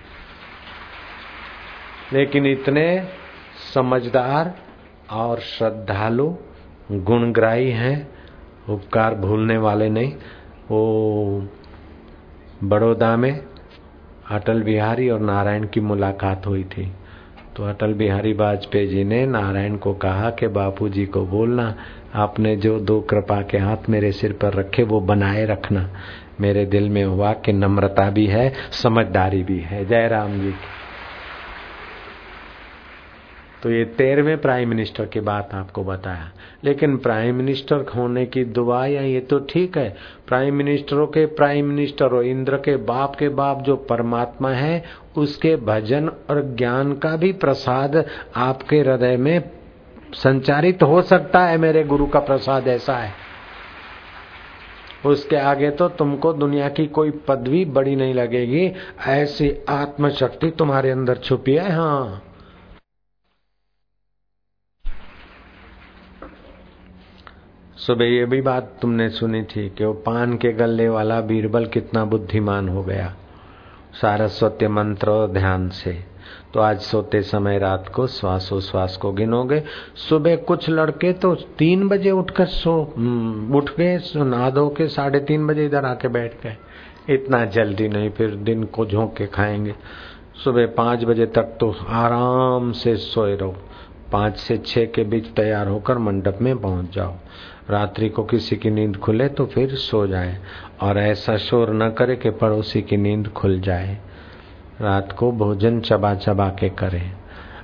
लेकिन 2.14 2.46
इतने 2.46 3.08
समझदार 3.74 4.56
और 5.12 5.40
श्रद्धालु, 5.40 6.36
गुणग्राही 6.92 7.72
हैं, 7.72 8.10
उपकार 8.70 9.16
भूलने 9.16 9.58
वाले 9.58 9.90
नहीं। 9.90 10.14
वो 10.72 11.48
बड़ौदा 12.64 13.18
में 13.18 13.46
अटल 14.34 14.64
बिहारी 14.64 15.10
और 15.10 15.20
नारायण 15.20 15.68
की 15.68 15.80
मुलाकात 15.80 16.48
हुई 16.48 16.64
थी। 16.64 16.92
तो 17.56 17.64
अटल 17.64 17.94
बिहारी 17.94 18.34
वाजपेयी 18.34 18.88
जी 18.88 19.04
ने 19.04 19.26
नारायण 19.26 19.76
को 19.76 19.94
कहा 19.94 20.30
कि 20.30 20.48
बापूजी 20.48 21.06
को 21.06 21.26
बोलना, 21.26 21.76
आपने 22.16 22.56
जो 22.56 22.80
दो 22.80 23.02
कृपा 23.02 23.42
के 23.42 23.58
हाथ 23.58 23.78
मेरे 23.90 24.12
सिर 24.12 24.34
पर 24.34 24.54
रखे 24.54 24.84
वो 24.84 25.00
बनाए 25.00 25.46
रखना। 25.46 25.90
मेरे 26.42 26.66
दिल 26.66 26.90
में 26.90 27.04
हुआ 27.04 27.34
कि 27.34 27.54
नम्रता 27.54 28.10
भी 28.10 28.26
है, 28.26 28.54
समझदारी 28.72 29.44
भी 29.44 29.60
है। 29.60 29.86
जय 29.86 30.08
राम 30.08 30.40
जी। 30.40 30.52
की 30.52 30.83
तो 33.64 33.72
ये 33.72 33.84
तेरहवें 33.86 34.42
प्राइम 34.42 34.70
मिनिस्टर 34.70 35.06
की 35.06 35.20
बात 35.20 35.54
आपको 35.54 35.84
बताया। 35.84 36.32
लेकिन 36.64 36.98
प्राइम 36.98 37.36
मिनिस्टर 37.36 37.86
होने 37.96 38.26
की 38.26 38.44
दुआ 38.44 38.86
या 38.86 39.02
ये 39.02 39.20
तो 39.20 39.40
ठीक 39.40 39.78
है 39.78 39.96
प्राइम 40.28 40.56
मिनिस्टरों 40.56 41.08
के 41.08 41.26
प्राइम 41.26 41.66
मिनिस्टर 41.66 42.06
और 42.06 42.26
इंद्र 42.26 42.58
के 42.58 42.76
बाप 42.76 43.16
के 43.16 43.30
बाप 43.30 43.62
जो 43.62 43.76
परमात्मा 43.76 44.50
है, 44.50 44.84
उसके 45.18 45.56
भजन 45.56 46.08
और 46.08 46.56
ज्ञान 46.56 46.94
का 46.94 47.16
भी 47.16 47.32
प्रसाद 47.34 48.06
आपके 48.36 48.80
हृदय 48.80 49.18
में 49.18 49.50
संचारित 50.14 50.84
हो 50.84 51.02
सकता 51.02 51.46
है, 51.46 51.58
मेरे 51.58 51.84
गुरु 51.84 52.06
का 52.06 52.20
प्रसाद 52.20 52.68
ऐसा 52.68 52.98
है। 52.98 53.14
उसके 55.06 55.36
आगे 55.36 55.70
तो 55.70 55.90
तुमको 55.90 56.34
दुनिया 56.34 56.70
की 56.70 56.88
कोई 56.88 57.12
पदवी 57.28 57.66
बड़ी 57.66 57.96
नहीं 57.96 58.14
लगेगी, 58.14 58.72
ऐसी 59.08 59.54
आत्मशक्ति 59.70 60.50
तुम्हारे 60.50 60.92
अंदर 60.92 61.18
छुपी 61.18 61.56
है 61.56 61.72
हाँ। 61.72 62.22
सुबह 67.88 68.06
ये 68.06 68.26
भी 68.26 68.42
बात 68.42 68.78
तुमने 68.82 69.10
सुनी 69.10 69.44
थी 69.44 69.70
कि 69.70 69.86
वो 69.86 69.94
पान 69.94 70.38
के 70.38 70.52
गले 70.54 70.90
वाला 70.90 71.22
बीरबल 71.22 71.66
कितना 71.66 72.06
बुद्धिमान 72.06 72.70
हो 72.70 72.84
गया। 72.84 73.16
सारस्वत्य 74.02 74.68
मंत्र 74.68 75.10
और 75.10 75.28
ध्यान 75.28 75.70
से। 75.70 76.06
तो 76.54 76.60
आज 76.60 76.80
सोते 76.80 77.22
समय 77.22 77.60
रात 77.60 77.92
को 77.96 78.08
श्वासोश्वास 78.08 78.98
को 78.98 79.12
गिनोगे। 79.12 79.64
सुबह 79.96 80.36
कुछ 80.36 80.70
लड़के 80.70 81.14
तो 81.14 81.36
तीन 81.36 81.88
बजे 81.88 82.12
उठकर 82.12 82.46
सो 82.46 82.94
हम्म, 82.98 83.56
उठ 83.56 83.72
गए 83.78 84.00
नहा 84.16 84.50
धो 84.50 84.70
के 84.70 84.88
साढ़े 84.88 85.20
तीन 85.20 85.48
बजे 85.48 85.66
इधर 85.66 85.86
आके 85.86 86.08
बैठ 86.08 86.34
गए। 86.44 86.58
इतना 87.10 87.46
जल्दी 87.46 87.88
नहीं 87.88 88.10
फिर 88.10 88.36
दिन 88.36 88.64
को 88.64 88.86
झोंक 88.86 89.16
के 89.18 89.28
खाएँगे। 89.28 89.76
सुबह 90.44 90.68
पाँच 90.68 91.04
बजे 91.04 91.26
तक 91.26 91.44
तो 91.44 91.76
आराम 91.88 92.72
से 92.72 92.96
सोए 92.96 93.36
रहो। 93.36 93.56
पाँच 94.12 94.38
से 94.38 94.58
छह 94.58 94.86
के 94.86 95.04
बीच 95.04 95.28
तैयार 95.28 95.68
होकर 95.68 95.98
मंडप 95.98 96.38
में 96.42 96.58
पहुँच 96.58 96.96
जाओ। 96.96 97.14
रात्रि 97.70 98.10
को 98.10 98.24
किसी 98.24 98.56
की 98.56 98.70
नींद 98.70 98.98
खुले 98.98 99.28
तो 99.30 99.46
फिर 99.46 99.76
सो 99.76 100.06
जाए, 100.08 100.38
और 100.82 100.98
ऐसा 100.98 101.38
शोर 101.38 101.74
न 101.74 101.90
करे 101.90 102.16
कि 102.16 102.30
पड़ोसी 102.32 102.82
की 102.82 102.98
नींद 102.98 103.28
खुल 103.28 103.60
जाए। 103.60 103.98
रात 104.82 105.12
को 105.12 105.32
भोजन 105.32 105.80
चबा 105.80 106.14
चबा 106.16 106.48
के 106.50 106.70
करें, 106.70 107.12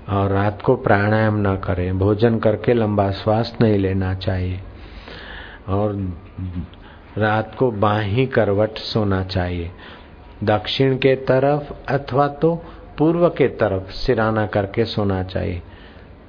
और 0.09 0.31
रात 0.31 0.61
को 0.61 0.75
प्राणायाम 0.75 1.37
न 1.41 1.55
करें। 1.57 1.97
भोजन 1.99 2.37
करके 2.39 2.73
लंबा 2.73 3.09
श्वास 3.11 3.55
नहीं 3.61 3.77
लेना 3.77 4.13
चाहिए, 4.15 4.59
और 5.69 5.95
रात 7.17 7.55
को 7.55 7.71
बाही 7.71 8.25
करवट 8.27 8.77
सोना 8.77 9.23
चाहिए। 9.23 9.71
दक्षिण 10.43 10.97
के 10.97 11.15
तरफ़ 11.27 11.73
अथवा 11.93 12.27
तो 12.27 12.55
पूर्व 12.97 13.27
के 13.29 13.47
तरफ़ 13.57 13.91
सिराना 13.91 14.45
करके 14.47 14.85
सोना 14.85 15.21
चाहिए। 15.23 15.61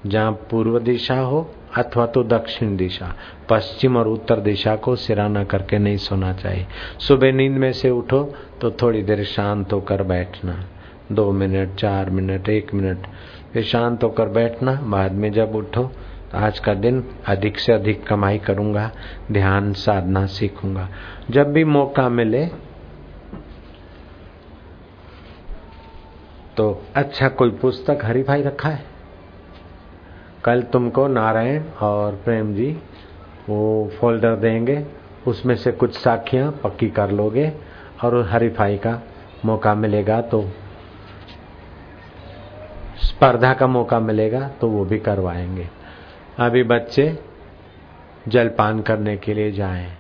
जहाँ 0.07 0.33
पूर्व 0.51 0.79
दिशा 0.79 1.19
हो 1.21 1.43
अथवा 1.79 2.07
तो 2.07 2.23
दक्षिण 2.25 2.77
दिशा, 2.77 3.15
पश्चिम 3.51 3.97
और 3.97 4.09
उत्तर 4.09 4.41
दिशा 4.41 4.75
को 4.77 4.95
सिराना 4.97 5.45
करके 5.45 5.79
नहीं 5.79 5.97
सोना 5.97 6.33
चाहिए। 6.33 6.67
सुबह 6.99 7.33
नींद 7.33 7.53
में 7.53 7.73
से 7.73 7.91
उठो 7.91 8.23
तो 8.61 8.71
थोड़ी 8.73 9.03
देर 9.03 9.25
शांत 9.25 9.73
होकर 9.73 10.03
बैठना। 10.03 10.65
दो 11.13 11.31
मिनट, 11.33 11.75
चार 11.75 12.11
मिनट, 12.11 12.49
एक 12.49 12.75
मिनट, 12.75 13.07
फिर 13.53 13.63
शांत 13.63 14.05
होकर 14.05 14.29
बैठना। 14.29 14.73
बाद 14.85 15.13
में 15.13 15.31
जब 15.33 15.55
उठो, 15.57 15.91
आज 16.35 16.59
का 16.59 16.75
दिन 16.75 17.05
अधिक 17.29 17.59
से 17.59 17.73
अधिक 17.73 18.07
कमाई 18.07 18.39
करूँगा, 18.39 18.91
ध्यान 19.33 19.73
साधना 19.75 20.27
सीखूँगा। 20.29 20.89
जब 21.31 21.53
भी 21.53 21.65
मौका 21.67 22.09
मिले 22.09 22.47
तो 26.57 26.83
अच्छा 26.95 27.29
कोई 27.31 27.51
पुस्तक 27.53 27.99
हरी 28.05 28.23
भाई 28.23 28.43
रखा 28.43 28.69
है? 28.69 28.85
कल 30.45 30.62
तुमको 30.62 31.07
नारायण 31.09 31.62
और 31.83 32.15
प्रेम 32.15 32.55
जी 32.55 32.71
वो 33.49 33.91
फोल्डर 34.01 34.37
देंगे, 34.37 34.85
उसमें 35.27 35.55
से 35.57 35.73
कुछ 35.73 35.99
साखियाँ 35.99 36.51
पक्की 36.65 36.89
कर 36.91 37.11
लोगे 37.11 37.53
और 38.05 38.17
हरीफाई 38.31 38.77
का 38.77 39.01
मौका 39.45 39.75
मिलेगा 39.75 40.21
तो 40.23 40.43
स्पर्धा 43.03 43.53
का 43.55 43.67
मौका 43.67 44.01
मिलेगा 44.01 44.49
तो 44.61 44.69
वो 44.69 44.85
भी 44.85 44.99
करवाएँगे। 44.99 45.69
अभी 46.39 46.62
बच्चे 46.65 47.19
जलपान 48.29 48.81
करने 48.83 49.17
के 49.17 49.35
लिए 49.35 49.53
जाएँ। 49.53 49.99